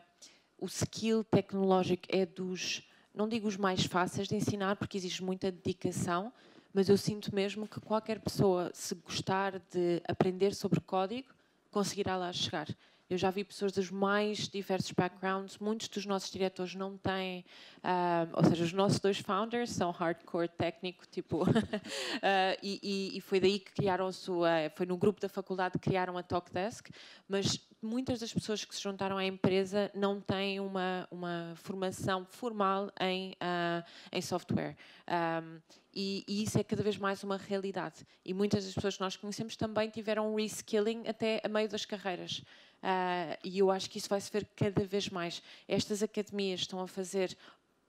o 0.58 0.66
skill 0.66 1.24
tecnológico 1.24 2.04
é 2.08 2.26
dos, 2.26 2.82
não 3.14 3.28
digo 3.28 3.48
os 3.48 3.56
mais 3.56 3.84
fáceis 3.86 4.28
de 4.28 4.36
ensinar, 4.36 4.76
porque 4.76 4.96
exige 4.96 5.22
muita 5.22 5.50
dedicação, 5.50 6.32
mas 6.76 6.90
eu 6.90 6.98
sinto 6.98 7.34
mesmo 7.34 7.66
que 7.66 7.80
qualquer 7.80 8.20
pessoa, 8.20 8.70
se 8.74 8.94
gostar 8.96 9.58
de 9.70 10.02
aprender 10.06 10.54
sobre 10.54 10.78
código, 10.78 11.26
conseguirá 11.70 12.18
lá 12.18 12.30
chegar. 12.34 12.68
Eu 13.08 13.16
já 13.16 13.30
vi 13.30 13.44
pessoas 13.44 13.72
dos 13.72 13.90
mais 13.90 14.48
diversos 14.48 14.90
backgrounds, 14.90 15.58
muitos 15.58 15.88
dos 15.88 16.04
nossos 16.06 16.30
diretores 16.30 16.74
não 16.74 16.96
têm, 16.96 17.44
uh, 17.78 18.28
ou 18.32 18.44
seja, 18.44 18.64
os 18.64 18.72
nossos 18.72 18.98
dois 18.98 19.18
founders 19.18 19.70
são 19.70 19.92
hardcore 19.92 20.48
técnico, 20.48 21.06
tipo, 21.06 21.44
uh, 21.44 21.46
e, 22.62 23.16
e, 23.16 23.20
foi 23.20 23.38
daí 23.38 23.60
que 23.60 23.72
criaram-se, 23.72 24.28
uh, 24.30 24.44
foi 24.74 24.86
no 24.86 24.96
grupo 24.96 25.20
da 25.20 25.28
faculdade 25.28 25.78
que 25.78 25.88
criaram 25.88 26.18
a 26.18 26.22
Talkdesk, 26.22 26.90
mas 27.28 27.60
muitas 27.80 28.20
das 28.20 28.32
pessoas 28.32 28.64
que 28.64 28.74
se 28.74 28.82
juntaram 28.82 29.16
à 29.16 29.24
empresa 29.24 29.90
não 29.94 30.20
têm 30.20 30.60
uma, 30.60 31.06
uma 31.10 31.54
formação 31.56 32.26
formal 32.26 32.90
em, 33.00 33.32
uh, 33.32 33.84
em 34.12 34.20
software. 34.20 34.76
Um, 35.08 35.60
e, 35.94 36.24
e, 36.28 36.42
isso 36.42 36.58
é 36.58 36.64
cada 36.64 36.82
vez 36.82 36.98
mais 36.98 37.22
uma 37.22 37.38
realidade. 37.38 38.06
E 38.24 38.34
muitas 38.34 38.64
das 38.64 38.74
pessoas 38.74 38.96
que 38.96 39.02
nós 39.02 39.16
conhecemos 39.16 39.56
também 39.56 39.88
tiveram 39.88 40.34
reskilling 40.34 41.06
até 41.06 41.40
a 41.42 41.48
meio 41.48 41.68
das 41.68 41.86
carreiras. 41.86 42.42
Uh, 42.82 43.36
e 43.42 43.58
eu 43.58 43.70
acho 43.70 43.90
que 43.90 43.98
isso 43.98 44.08
vai 44.08 44.20
se 44.20 44.30
ver 44.30 44.46
cada 44.54 44.84
vez 44.84 45.08
mais. 45.08 45.42
Estas 45.66 46.02
academias 46.02 46.60
estão 46.60 46.80
a 46.80 46.86
fazer 46.86 47.36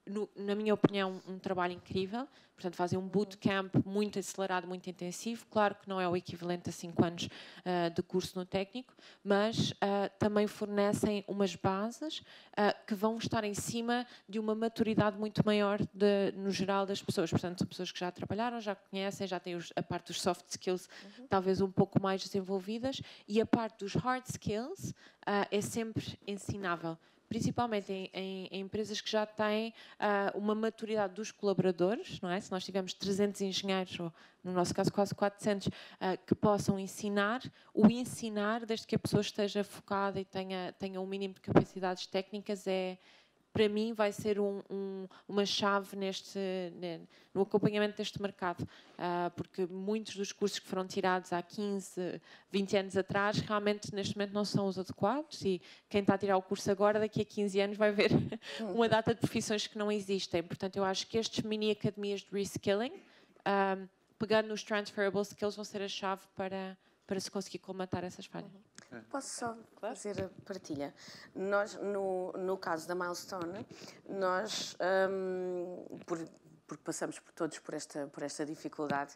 no, 0.08 0.30
na 0.36 0.56
minha 0.56 0.74
opinião, 0.74 1.22
um 1.28 1.38
trabalho 1.38 1.74
incrível. 1.74 2.28
Portanto, 2.58 2.76
fazem 2.76 2.98
um 2.98 3.08
bootcamp 3.08 3.72
muito 3.86 4.18
acelerado, 4.18 4.68
muito 4.68 4.90
intensivo. 4.90 5.46
Claro 5.46 5.76
que 5.76 5.88
não 5.88 6.02
é 6.02 6.10
o 6.10 6.18
equivalente 6.18 6.70
a 6.70 6.74
5 6.74 7.06
anos 7.06 7.26
uh, 7.26 7.94
de 7.94 8.02
curso 8.02 8.38
no 8.38 8.46
técnico, 8.46 8.96
mas 9.24 9.72
uh, 9.74 10.10
também 10.18 10.48
fornecem 10.48 11.24
umas 11.28 11.56
bases 11.56 12.18
uh, 12.18 12.74
que 12.88 12.96
vão 12.96 13.18
estar 13.18 13.44
em 13.44 13.54
cima 13.54 14.08
de 14.28 14.40
uma 14.40 14.56
maturidade 14.56 15.20
muito 15.20 15.46
maior 15.46 15.80
de, 15.94 16.32
no 16.36 16.50
geral 16.50 16.84
das 16.88 17.00
pessoas. 17.00 17.30
Portanto, 17.30 17.60
são 17.60 17.68
pessoas 17.68 17.92
que 17.92 18.00
já 18.00 18.10
trabalharam, 18.10 18.60
já 18.60 18.74
conhecem, 18.74 19.28
já 19.28 19.40
têm 19.40 19.56
os, 19.56 19.72
a 19.76 19.84
parte 19.84 20.08
dos 20.08 20.20
soft 20.20 20.50
skills 20.50 20.90
uhum. 21.20 21.28
talvez 21.28 21.62
um 21.62 21.72
pouco 21.72 22.02
mais 22.02 22.24
desenvolvidas 22.24 23.02
e 23.28 23.40
a 23.40 23.46
parte 23.46 23.86
dos 23.86 23.94
hard 23.94 24.26
skills 24.26 24.96
é 25.52 25.62
sempre 25.62 26.18
ensinável 26.26 26.98
principalmente 27.28 27.92
em, 27.92 28.10
em, 28.14 28.48
em, 28.52 28.62
empresas 28.62 29.02
que 29.02 29.10
já 29.10 29.26
têm 29.26 29.74
uh, 30.00 30.38
uma 30.38 30.56
maturidade 30.56 31.14
dos 31.14 31.32
colaboradores, 31.32 32.20
não 32.22 32.30
é? 32.30 32.40
Se 32.40 32.52
nós 32.52 32.64
tivermos 32.64 32.94
300 32.94 33.42
engenheiros, 33.42 34.00
ou 34.00 34.14
no 34.44 34.54
nosso 34.54 34.74
caso 34.74 34.92
quase 34.92 35.14
400, 35.14 35.68
uh, 35.68 35.72
ah, 36.00 36.18
que 36.18 36.34
possam 36.34 36.80
ensinar, 36.80 37.42
o 37.74 37.88
ensinar, 37.88 38.66
desde 38.66 38.88
que 38.88 38.96
a 38.96 39.00
pessoa 39.00 39.22
esteja 39.22 39.64
focada 39.64 40.20
e 40.20 40.26
tenha, 40.26 40.74
tenha 40.80 41.02
um 41.02 41.06
mínimo 41.06 41.34
de 41.34 41.42
capacidades 41.42 42.08
técnicas, 42.08 42.66
é, 42.68 42.98
para 43.58 43.68
mim 43.68 43.92
vai 43.92 44.12
ser 44.12 44.40
um, 44.40 44.62
um, 44.70 45.08
uma 45.28 45.44
chave 45.44 45.98
neste, 45.98 46.38
no 47.34 47.42
acompanhamento 47.42 47.98
deste 47.98 48.22
mercado, 48.22 48.62
uh, 48.62 49.32
porque 49.36 49.66
muitos 49.66 50.16
dos 50.16 50.32
cursos 50.32 50.60
que 50.60 50.68
foram 50.68 50.86
tirados 50.86 51.34
há 51.34 51.42
15, 51.42 52.22
20 52.52 52.78
anos 52.78 52.96
atrás, 52.96 53.40
realmente 53.40 53.96
neste 53.96 54.16
momento 54.16 54.32
não 54.32 54.46
são 54.46 54.68
os 54.68 54.78
adequados 54.78 55.42
e 55.42 55.60
quem 55.90 56.02
está 56.02 56.14
a 56.14 56.18
tirar 56.20 56.38
o 56.38 56.42
curso 56.44 56.70
agora, 56.70 57.00
daqui 57.00 57.20
a 57.20 57.26
15 57.26 57.60
anos 57.60 57.78
vai 57.78 57.92
ver 57.92 58.12
uma 58.62 58.88
data 58.88 59.16
de 59.16 59.20
profissões 59.20 59.66
que 59.66 59.76
não 59.76 59.92
existem. 59.92 60.44
Portanto, 60.44 60.76
eu 60.76 60.84
acho 60.84 61.08
que 61.08 61.18
estes 61.18 61.44
mini 61.44 61.72
academias 61.72 62.22
de 62.22 62.30
reskilling, 62.32 62.94
uh, 62.94 63.90
pegando 64.20 64.50
nos 64.50 64.62
transferable 64.62 65.24
skills, 65.24 65.56
vão 65.56 65.66
ser 65.66 65.82
a 65.82 65.88
chave 65.88 66.22
para, 66.36 66.78
para 67.08 67.20
se 67.20 67.32
conseguir 67.32 67.58
colmatar 67.58 68.04
essas 68.04 68.28
falhas. 68.28 68.54
Uhum. 68.54 68.62
É. 68.92 69.00
Posso 69.10 69.30
só 69.30 69.58
claro. 69.76 69.96
fazer 69.96 70.22
a 70.22 70.30
partilha? 70.46 70.94
Nós, 71.36 71.76
no, 71.76 72.32
no 72.34 72.58
caso 72.58 72.88
da 72.88 72.96
Milestone, 72.96 73.66
nós, 74.08 74.78
um, 75.10 75.98
por, 76.06 76.18
porque 76.66 76.84
passamos 76.84 77.20
por 77.20 77.34
todos 77.34 77.60
por 77.60 77.74
esta, 77.74 78.08
por 78.08 78.24
esta 78.24 78.46
dificuldade, 78.46 79.16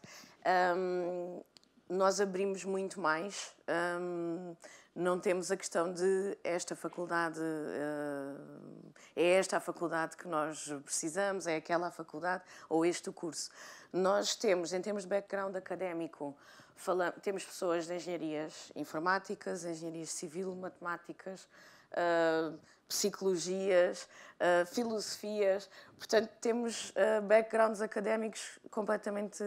um, 0.76 1.42
nós 1.90 2.22
abrimos 2.22 2.64
muito 2.64 3.00
mais. 3.00 3.56
Um, 4.00 4.56
não 4.94 5.20
temos 5.20 5.50
a 5.52 5.58
questão 5.58 5.92
de 5.92 6.38
esta 6.44 6.76
faculdade, 6.76 7.40
uh, 7.40 8.94
é 9.16 9.32
esta 9.34 9.56
a 9.56 9.60
faculdade 9.60 10.18
que 10.18 10.28
nós 10.28 10.68
precisamos, 10.84 11.48
é 11.48 11.56
aquela 11.56 11.88
a 11.88 11.92
faculdade 11.92 12.44
ou 12.68 12.86
este 12.86 13.10
o 13.10 13.14
curso. 13.14 13.50
Nós 13.94 14.36
temos, 14.36 14.74
em 14.74 14.82
termos 14.82 15.04
de 15.04 15.10
background 15.10 15.56
académico, 15.56 16.36
Falamos, 16.82 17.22
temos 17.22 17.46
pessoas 17.46 17.86
de 17.86 17.94
engenharias 17.94 18.72
informáticas, 18.76 19.64
engenharias 19.64 20.10
civil, 20.10 20.56
matemáticas, 20.56 21.48
uh, 21.92 22.58
psicologias, 22.88 24.08
uh, 24.40 24.66
filosofias. 24.66 25.70
Portanto, 25.96 26.32
temos 26.42 26.90
uh, 26.90 27.22
backgrounds 27.22 27.82
académicos 27.82 28.58
completamente 28.72 29.44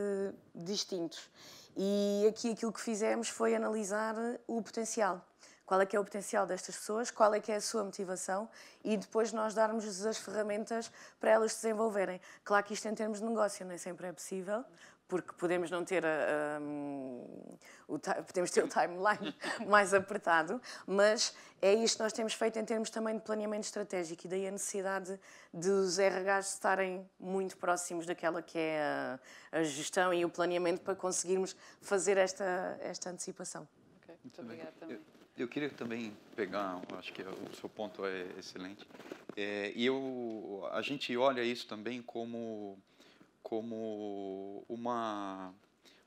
distintos. 0.54 1.28
E 1.76 2.24
aqui 2.28 2.52
aquilo 2.52 2.72
que 2.72 2.80
fizemos 2.80 3.28
foi 3.28 3.52
analisar 3.56 4.14
o 4.46 4.62
potencial. 4.62 5.20
Qual 5.66 5.80
é 5.80 5.86
que 5.86 5.96
é 5.96 5.98
o 5.98 6.04
potencial 6.04 6.46
destas 6.46 6.76
pessoas, 6.76 7.10
qual 7.10 7.32
é 7.34 7.40
que 7.40 7.50
é 7.50 7.56
a 7.56 7.60
sua 7.60 7.82
motivação 7.82 8.48
e 8.84 8.98
depois 8.98 9.32
nós 9.32 9.54
darmos 9.54 10.06
as 10.06 10.18
ferramentas 10.18 10.92
para 11.18 11.30
elas 11.30 11.52
se 11.52 11.62
desenvolverem. 11.62 12.20
Claro 12.44 12.64
que 12.66 12.74
isto 12.74 12.86
em 12.86 12.94
termos 12.94 13.18
de 13.18 13.24
negócio 13.24 13.64
nem 13.64 13.78
sempre 13.78 14.06
é 14.06 14.12
possível, 14.12 14.62
porque 15.08 15.32
podemos 15.34 15.70
não 15.70 15.84
ter 15.84 16.04
a, 16.04 16.58
um, 16.60 17.56
o, 17.86 17.98
podemos 17.98 18.50
ter 18.50 18.64
o 18.64 18.68
timeline 18.68 19.34
mais 19.68 19.92
apertado, 19.92 20.60
mas 20.86 21.34
é 21.60 21.74
isto 21.74 21.96
que 21.96 22.02
nós 22.02 22.12
temos 22.12 22.34
feito 22.34 22.58
em 22.58 22.64
termos 22.64 22.90
também 22.90 23.16
de 23.16 23.22
planeamento 23.22 23.64
estratégico 23.64 24.26
e 24.26 24.28
daí 24.28 24.48
a 24.48 24.50
necessidade 24.50 25.18
dos 25.52 25.98
RHs 25.98 26.54
estarem 26.54 27.08
muito 27.18 27.56
próximos 27.56 28.06
daquela 28.06 28.42
que 28.42 28.58
é 28.58 28.82
a, 28.82 29.20
a 29.58 29.62
gestão 29.62 30.12
e 30.12 30.24
o 30.24 30.30
planeamento 30.30 30.80
para 30.80 30.94
conseguirmos 30.94 31.56
fazer 31.80 32.16
esta, 32.16 32.78
esta 32.80 33.10
antecipação. 33.10 33.68
Okay, 34.02 34.16
muito 34.22 34.40
obrigada 34.40 34.72
também. 34.80 34.96
Eu, 34.96 35.02
eu 35.36 35.48
queria 35.48 35.70
também 35.70 36.16
pegar, 36.36 36.80
acho 36.98 37.12
que 37.12 37.22
o 37.22 37.54
seu 37.54 37.68
ponto 37.68 38.04
é 38.06 38.26
excelente, 38.38 38.86
é, 39.36 39.72
e 39.74 39.84
eu, 39.84 40.68
a 40.72 40.80
gente 40.80 41.16
olha 41.16 41.42
isso 41.42 41.66
também 41.66 42.00
como 42.00 42.78
como 43.44 44.64
uma, 44.68 45.54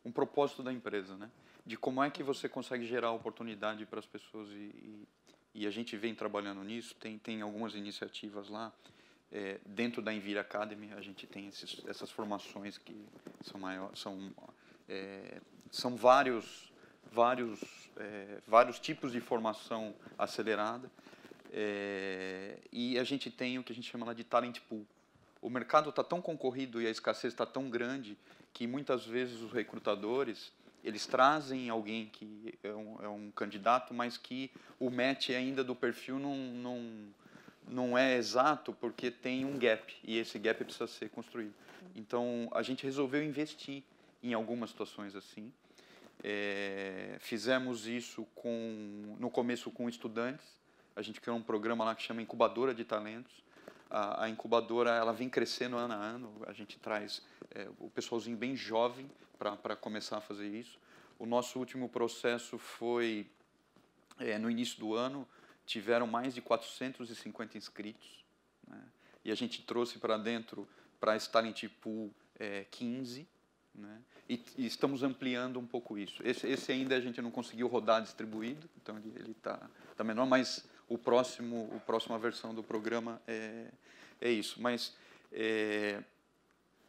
um 0.03 0.11
propósito 0.11 0.63
da 0.63 0.73
empresa, 0.73 1.15
né? 1.15 1.31
De 1.65 1.77
como 1.77 2.03
é 2.03 2.09
que 2.09 2.23
você 2.23 2.49
consegue 2.49 2.85
gerar 2.85 3.11
oportunidade 3.11 3.85
para 3.85 3.99
as 3.99 4.05
pessoas 4.05 4.49
e, 4.49 4.53
e, 4.53 5.07
e, 5.53 5.67
a 5.67 5.69
gente 5.69 5.95
vem 5.95 6.15
trabalhando 6.15 6.63
nisso. 6.63 6.95
Tem, 6.95 7.17
tem 7.17 7.41
algumas 7.41 7.75
iniciativas 7.75 8.49
lá. 8.49 8.73
É, 9.31 9.59
dentro 9.65 10.01
da 10.01 10.13
Envir 10.13 10.38
Academy, 10.38 10.91
a 10.93 11.01
gente 11.01 11.27
tem 11.27 11.47
esses, 11.47 11.85
essas 11.85 12.09
formações 12.09 12.77
que 12.77 12.95
são, 13.43 13.59
maior, 13.59 13.95
são 13.95 14.33
é, 14.89 15.41
são 15.69 15.95
vários, 15.95 16.71
vários, 17.11 17.59
é, 17.97 18.39
vários 18.47 18.79
tipos 18.79 19.11
de 19.11 19.19
formação 19.19 19.93
acelerada. 20.17 20.89
É, 21.51 22.57
e 22.71 22.97
a 22.97 23.03
gente 23.03 23.29
tem 23.29 23.59
o 23.59 23.63
que 23.63 23.71
a 23.71 23.75
gente 23.75 23.89
chama 23.89 24.05
lá 24.05 24.13
de 24.13 24.23
talent 24.23 24.59
pool. 24.61 24.85
O 25.48 25.50
mercado 25.50 25.91
está 25.91 26.04
tão 26.04 26.22
concorrido 26.22 26.82
e 26.82 26.88
a 26.88 26.89
escassez 26.89 27.32
está 27.32 27.45
tão 27.45 27.70
grande 27.70 28.18
que 28.54 28.68
muitas 28.68 29.06
vezes 29.06 29.39
os 29.39 29.54
recrutadores 29.54 30.52
eles 30.84 31.08
trazem 31.08 31.70
alguém 31.70 32.08
que 32.08 32.54
é 32.62 32.74
um, 32.74 32.98
é 33.02 33.08
um, 33.08 33.32
candidato, 33.32 33.93
mas 33.93 34.18
que 34.18 34.52
o 34.78 34.89
match 34.89 35.30
ainda 35.30 35.64
do 35.64 35.74
perfil 35.74 36.20
não, 36.20 36.36
não, 36.36 36.91
não 37.66 37.98
é 37.98 38.18
exato 38.18 38.74
porque 38.74 39.10
tem 39.10 39.45
um 39.45 39.58
gap 39.58 39.95
e 40.04 40.18
esse 40.18 40.38
gap 40.38 40.62
precisa 40.62 40.86
ser 40.86 41.08
construído. 41.12 41.54
Então 41.95 42.50
a 42.52 42.62
gente 42.62 42.84
resolveu 42.84 43.24
investir 43.24 43.84
em 44.22 44.34
algumas 44.34 44.72
situações 44.72 45.16
assim. 45.16 45.50
É, 46.26 47.16
fizemos 47.22 47.88
isso 47.88 48.28
com, 48.36 49.16
no 49.18 49.30
começo 49.30 49.72
com 49.72 49.88
estudantes. 49.88 50.45
A 50.93 51.02
gente 51.02 51.22
criou 51.22 51.38
um 51.38 51.41
programa 51.41 51.86
lá 51.86 51.95
que 51.95 52.04
chama 52.04 52.22
Incubadora 52.22 52.74
de 52.74 52.84
Talentos. 52.84 53.47
A, 53.89 54.27
incubadora 54.29 54.91
ela 54.91 55.13
vem 55.13 55.29
crescendo 55.29 55.77
ano 55.77 55.93
a 55.93 55.97
ano. 55.97 56.31
A 56.45 56.53
gente 56.53 56.77
traz 56.79 57.21
é, 57.51 57.69
o 57.79 57.89
pessoalzinho 57.89 58.38
bem 58.38 58.55
jovem 58.55 59.09
para 59.38 59.75
começar 59.75 60.17
a 60.17 60.21
fazer 60.21 60.47
isso. 60.47 60.79
O 61.17 61.25
nosso 61.25 61.57
último 61.59 61.88
processo 61.89 62.57
foi 62.57 63.29
é, 64.19 64.38
no 64.38 64.49
início 64.49 64.79
do 64.79 64.93
ano. 64.93 65.27
Tiveram 65.65 66.07
mais 66.07 66.33
de 66.33 66.41
450 66.41 67.57
inscritos. 67.57 68.23
Né? 68.67 68.81
E 69.23 69.31
a 69.31 69.35
gente 69.35 69.61
trouxe 69.61 69.99
para 69.99 70.17
dentro, 70.17 70.67
para 70.99 71.15
esse 71.15 71.29
Talent 71.29 71.63
Pool, 71.81 72.13
é, 72.39 72.65
15. 72.71 73.27
Né? 73.73 74.01
E, 74.27 74.41
e, 74.57 74.65
estamos 74.65 75.03
ampliando 75.03 75.59
um 75.59 75.65
pouco 75.65 75.97
isso. 75.97 76.21
Esse, 76.25 76.47
esse, 76.47 76.71
ainda 76.71 76.95
a 76.95 76.99
gente 76.99 77.21
não 77.21 77.31
conseguiu 77.31 77.67
rodar 77.67 78.01
distribuído, 78.01 78.67
então 78.81 78.97
ele 78.97 79.31
está 79.31 79.69
tá 79.95 80.03
menor, 80.03 80.25
mas 80.25 80.67
o 80.88 80.97
próximo, 80.97 81.71
a 81.75 81.79
próxima 81.79 82.17
versão 82.17 82.53
do 82.53 82.63
programa 82.63 83.21
é, 83.27 83.67
é 84.21 84.31
isso. 84.31 84.61
Mas 84.61 84.95
é, 85.31 86.01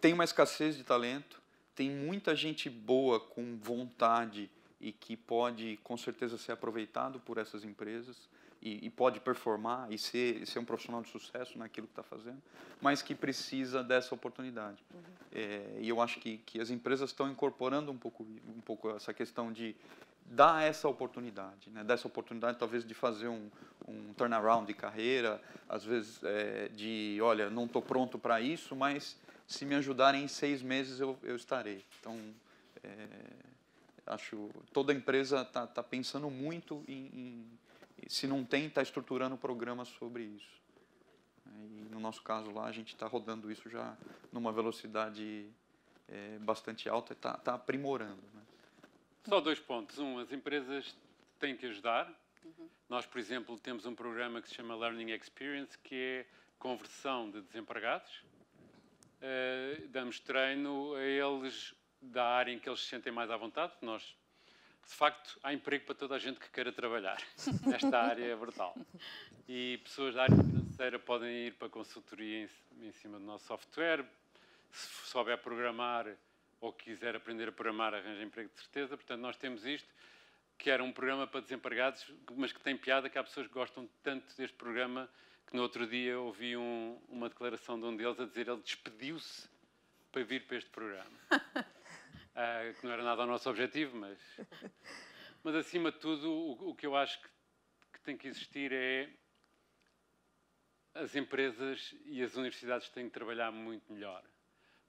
tem 0.00 0.12
uma 0.12 0.24
escassez 0.24 0.76
de 0.76 0.84
talento, 0.84 1.40
tem 1.74 1.90
muita 1.90 2.34
gente 2.34 2.68
boa 2.68 3.20
com 3.20 3.56
vontade 3.56 4.50
e 4.80 4.92
que 4.92 5.16
pode 5.16 5.78
com 5.82 5.96
certeza 5.96 6.38
ser 6.38 6.52
aproveitado 6.52 7.18
por 7.20 7.38
essas 7.38 7.64
empresas 7.64 8.28
e, 8.60 8.86
e 8.86 8.90
pode 8.90 9.20
performar 9.20 9.90
e 9.92 9.98
ser, 9.98 10.46
ser 10.46 10.58
um 10.58 10.64
profissional 10.64 11.02
de 11.02 11.08
sucesso 11.08 11.58
naquilo 11.58 11.86
que 11.86 11.92
está 11.92 12.02
fazendo, 12.02 12.40
mas 12.80 13.02
que 13.02 13.14
precisa 13.14 13.82
dessa 13.82 14.14
oportunidade. 14.14 14.82
Uhum. 14.92 15.00
É, 15.32 15.78
e 15.80 15.88
eu 15.88 16.00
acho 16.00 16.18
que, 16.20 16.38
que 16.38 16.60
as 16.60 16.70
empresas 16.70 17.10
estão 17.10 17.30
incorporando 17.30 17.90
um 17.90 17.98
pouco, 17.98 18.24
um 18.24 18.60
pouco 18.60 18.90
essa 18.90 19.12
questão 19.12 19.52
de 19.52 19.76
dar 20.30 20.62
essa 20.62 20.88
oportunidade, 20.88 21.70
né? 21.70 21.82
dessa 21.82 22.06
oportunidade 22.06 22.58
talvez 22.58 22.84
de 22.84 22.94
fazer 22.94 23.28
um, 23.28 23.50
um 23.86 24.12
turnaround 24.14 24.66
de 24.66 24.74
carreira, 24.74 25.40
às 25.68 25.84
vezes 25.84 26.22
é, 26.22 26.68
de, 26.68 27.18
olha, 27.22 27.48
não 27.48 27.64
estou 27.64 27.80
pronto 27.82 28.18
para 28.18 28.40
isso, 28.40 28.76
mas 28.76 29.16
se 29.46 29.64
me 29.64 29.74
ajudarem 29.74 30.24
em 30.24 30.28
seis 30.28 30.62
meses 30.62 31.00
eu, 31.00 31.18
eu 31.22 31.34
estarei. 31.34 31.84
Então, 32.00 32.18
é, 32.82 33.08
acho 34.06 34.50
toda 34.72 34.92
empresa 34.92 35.42
está 35.42 35.66
tá 35.66 35.82
pensando 35.82 36.30
muito 36.30 36.84
em, 36.86 37.06
em 37.14 37.58
se 38.06 38.26
não 38.26 38.44
tem, 38.44 38.66
está 38.66 38.82
estruturando 38.82 39.36
programas 39.36 39.88
sobre 39.88 40.24
isso. 40.24 40.58
E 41.46 41.88
no 41.90 41.98
nosso 41.98 42.22
caso 42.22 42.50
lá, 42.50 42.66
a 42.66 42.72
gente 42.72 42.94
está 42.94 43.06
rodando 43.06 43.50
isso 43.50 43.68
já 43.68 43.96
numa 44.32 44.52
velocidade 44.52 45.46
é, 46.08 46.38
bastante 46.38 46.88
alta 46.88 47.12
e 47.12 47.16
está 47.16 47.34
tá 47.36 47.54
aprimorando. 47.54 48.22
Né? 48.34 48.37
Só 49.26 49.40
dois 49.40 49.58
pontos. 49.58 49.98
Um, 49.98 50.18
as 50.18 50.32
empresas 50.32 50.96
têm 51.38 51.56
que 51.56 51.66
ajudar. 51.66 52.08
Uhum. 52.44 52.68
Nós, 52.88 53.06
por 53.06 53.18
exemplo, 53.18 53.58
temos 53.58 53.86
um 53.86 53.94
programa 53.94 54.40
que 54.40 54.48
se 54.48 54.54
chama 54.54 54.76
Learning 54.76 55.10
Experience, 55.10 55.76
que 55.78 55.94
é 55.94 56.26
conversão 56.58 57.30
de 57.30 57.40
desempregados. 57.40 58.22
Uh, 59.20 59.88
damos 59.88 60.20
treino 60.20 60.94
a 60.94 61.02
eles 61.02 61.74
da 62.00 62.24
área 62.24 62.52
em 62.52 62.58
que 62.58 62.68
eles 62.68 62.80
se 62.80 62.86
sentem 62.86 63.12
mais 63.12 63.30
à 63.30 63.36
vontade. 63.36 63.72
Nós 63.82 64.16
de 64.88 64.94
facto, 64.94 65.38
há 65.42 65.52
emprego 65.52 65.84
para 65.84 65.94
toda 65.94 66.14
a 66.14 66.18
gente 66.18 66.40
que 66.40 66.48
queira 66.50 66.72
trabalhar. 66.72 67.22
Esta 67.74 68.00
área 68.00 68.24
é 68.24 68.34
brutal. 68.34 68.74
E 69.46 69.78
pessoas 69.84 70.14
da 70.14 70.22
área 70.22 70.36
financeira 70.36 70.98
podem 70.98 71.48
ir 71.48 71.54
para 71.54 71.66
a 71.66 71.70
consultoria 71.70 72.48
em, 72.80 72.86
em 72.86 72.92
cima 72.92 73.18
do 73.18 73.24
nosso 73.24 73.46
software. 73.46 74.02
Se 74.72 75.10
souber 75.10 75.36
programar 75.38 76.06
ou 76.60 76.72
quiser 76.72 77.14
aprender 77.14 77.48
a 77.48 77.52
programar, 77.52 77.94
arranja 77.94 78.22
emprego 78.22 78.50
de 78.50 78.60
certeza. 78.60 78.96
Portanto, 78.96 79.20
nós 79.20 79.36
temos 79.36 79.64
isto, 79.64 79.88
que 80.56 80.70
era 80.70 80.82
um 80.82 80.92
programa 80.92 81.26
para 81.26 81.40
desempregados, 81.40 82.04
mas 82.36 82.52
que 82.52 82.60
tem 82.60 82.76
piada 82.76 83.08
que 83.08 83.18
há 83.18 83.22
pessoas 83.22 83.46
que 83.46 83.54
gostam 83.54 83.88
tanto 84.02 84.26
deste 84.36 84.56
programa 84.56 85.08
que 85.46 85.56
no 85.56 85.62
outro 85.62 85.86
dia 85.86 86.18
ouvi 86.18 86.56
um, 86.56 87.00
uma 87.08 87.28
declaração 87.28 87.80
de 87.80 87.86
um 87.86 87.96
deles 87.96 88.20
a 88.20 88.26
dizer 88.26 88.48
ele 88.48 88.60
despediu-se 88.60 89.48
para 90.12 90.22
vir 90.22 90.46
para 90.46 90.56
este 90.58 90.68
programa. 90.68 91.18
uh, 91.32 92.74
que 92.78 92.84
não 92.84 92.92
era 92.92 93.02
nada 93.02 93.22
o 93.22 93.26
nosso 93.26 93.48
objetivo, 93.48 93.96
mas, 93.96 94.18
mas 95.42 95.54
acima 95.54 95.90
de 95.90 95.98
tudo, 95.98 96.30
o, 96.30 96.70
o 96.70 96.74
que 96.74 96.86
eu 96.86 96.94
acho 96.94 97.18
que, 97.22 97.28
que, 97.94 98.00
tem 98.00 98.16
que 98.16 98.28
existir 98.28 98.72
é 98.72 99.08
as 100.94 101.14
empresas 101.14 101.94
e 102.04 102.22
as 102.22 102.36
universidades 102.36 102.90
têm 102.90 103.06
que 103.06 103.14
trabalhar 103.14 103.50
muito 103.50 103.90
melhor, 103.90 104.22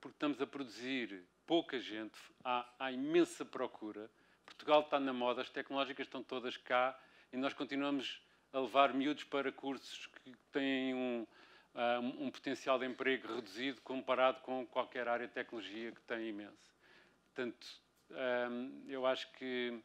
porque 0.02 0.16
estamos 0.16 0.42
a 0.42 0.48
produzir 0.48 1.26
pouca 1.50 1.80
gente, 1.80 2.20
há, 2.44 2.64
há 2.78 2.92
imensa 2.92 3.44
procura. 3.44 4.08
Portugal 4.46 4.82
está 4.82 5.00
na 5.00 5.12
moda, 5.12 5.42
as 5.42 5.50
tecnológicas 5.50 6.06
estão 6.06 6.22
todas 6.22 6.56
cá 6.58 6.96
e 7.34 7.38
nós 7.38 7.56
continuamos 7.56 8.22
a 8.54 8.60
levar 8.60 8.94
miúdos 8.94 9.24
para 9.24 9.52
cursos 9.52 10.06
que 10.06 10.32
têm 10.52 10.94
um, 10.94 11.26
ah, 11.74 12.00
um, 12.04 12.28
um 12.28 12.30
potencial 12.30 12.78
de 12.78 12.86
emprego 12.86 13.34
reduzido 13.34 13.82
comparado 13.82 14.42
com 14.42 14.64
qualquer 14.68 15.08
área 15.08 15.28
de 15.28 15.34
tecnologia 15.34 15.92
que 15.92 16.02
tem 16.02 16.28
imenso. 16.28 16.72
Portanto, 17.34 17.68
hum, 18.12 18.86
eu 18.88 19.08
acho 19.08 19.28
que 19.32 19.82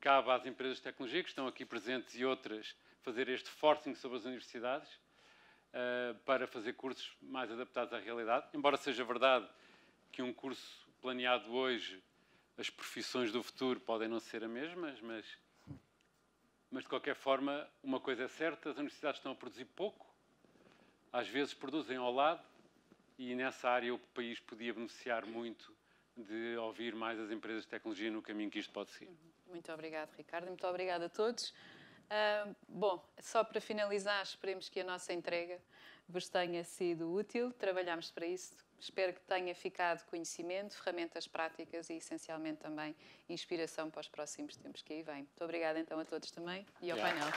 cabe 0.00 0.30
às 0.30 0.46
empresas 0.46 0.76
de 0.76 0.84
tecnologia 0.84 1.24
que 1.24 1.28
estão 1.28 1.48
aqui 1.48 1.64
presentes 1.64 2.14
e 2.14 2.24
outras 2.24 2.76
fazer 3.02 3.28
este 3.28 3.50
forcing 3.50 3.96
sobre 3.96 4.16
as 4.16 4.24
universidades 4.24 4.88
uh, 5.74 6.14
para 6.24 6.46
fazer 6.46 6.74
cursos 6.74 7.12
mais 7.20 7.50
adaptados 7.50 7.92
à 7.92 7.98
realidade. 7.98 8.46
Embora 8.54 8.76
seja 8.76 9.02
verdade 9.02 9.48
que 10.12 10.22
um 10.22 10.32
curso 10.32 10.89
planeado 11.00 11.52
hoje, 11.52 12.02
as 12.56 12.68
profissões 12.68 13.32
do 13.32 13.42
futuro 13.42 13.80
podem 13.80 14.08
não 14.08 14.20
ser 14.20 14.44
as 14.44 14.50
mesmas, 14.50 15.00
mas, 15.00 15.26
mas 16.70 16.82
de 16.82 16.88
qualquer 16.88 17.14
forma, 17.16 17.68
uma 17.82 17.98
coisa 17.98 18.24
é 18.24 18.28
certa: 18.28 18.70
as 18.70 18.76
universidades 18.76 19.18
estão 19.18 19.32
a 19.32 19.34
produzir 19.34 19.64
pouco, 19.64 20.06
às 21.12 21.26
vezes 21.28 21.54
produzem 21.54 21.96
ao 21.96 22.12
lado, 22.12 22.44
e 23.18 23.34
nessa 23.34 23.68
área 23.68 23.94
o 23.94 23.98
país 23.98 24.38
podia 24.40 24.72
beneficiar 24.72 25.24
muito 25.26 25.74
de 26.16 26.56
ouvir 26.56 26.94
mais 26.94 27.18
as 27.18 27.30
empresas 27.30 27.64
de 27.64 27.68
tecnologia 27.68 28.10
no 28.10 28.20
caminho 28.22 28.50
que 28.50 28.58
isto 28.58 28.72
pode 28.72 28.90
seguir. 28.90 29.16
Muito 29.46 29.72
obrigado, 29.72 30.14
Ricardo. 30.16 30.46
Muito 30.46 30.66
obrigada 30.66 31.06
a 31.06 31.08
todos. 31.08 31.50
Uh, 31.50 32.54
bom, 32.68 33.04
só 33.20 33.42
para 33.44 33.60
finalizar, 33.60 34.22
esperemos 34.22 34.68
que 34.68 34.80
a 34.80 34.84
nossa 34.84 35.12
entrega 35.12 35.60
vos 36.08 36.28
tenha 36.28 36.62
sido 36.64 37.12
útil. 37.12 37.52
Trabalhamos 37.52 38.10
para 38.10 38.26
isso. 38.26 38.69
Espero 38.80 39.12
que 39.12 39.20
tenha 39.20 39.54
ficado 39.54 40.04
conhecimento, 40.06 40.74
ferramentas 40.74 41.28
práticas 41.28 41.90
e, 41.90 41.94
essencialmente, 41.94 42.60
também 42.60 42.96
inspiração 43.28 43.90
para 43.90 44.00
os 44.00 44.08
próximos 44.08 44.56
tempos 44.56 44.82
que 44.82 44.94
aí 44.94 45.02
vêm. 45.02 45.16
Muito 45.16 45.44
obrigada, 45.44 45.78
então, 45.78 46.00
a 46.00 46.04
todos 46.04 46.30
também 46.30 46.66
e 46.80 46.90
ao 46.90 46.98
painel. 46.98 47.28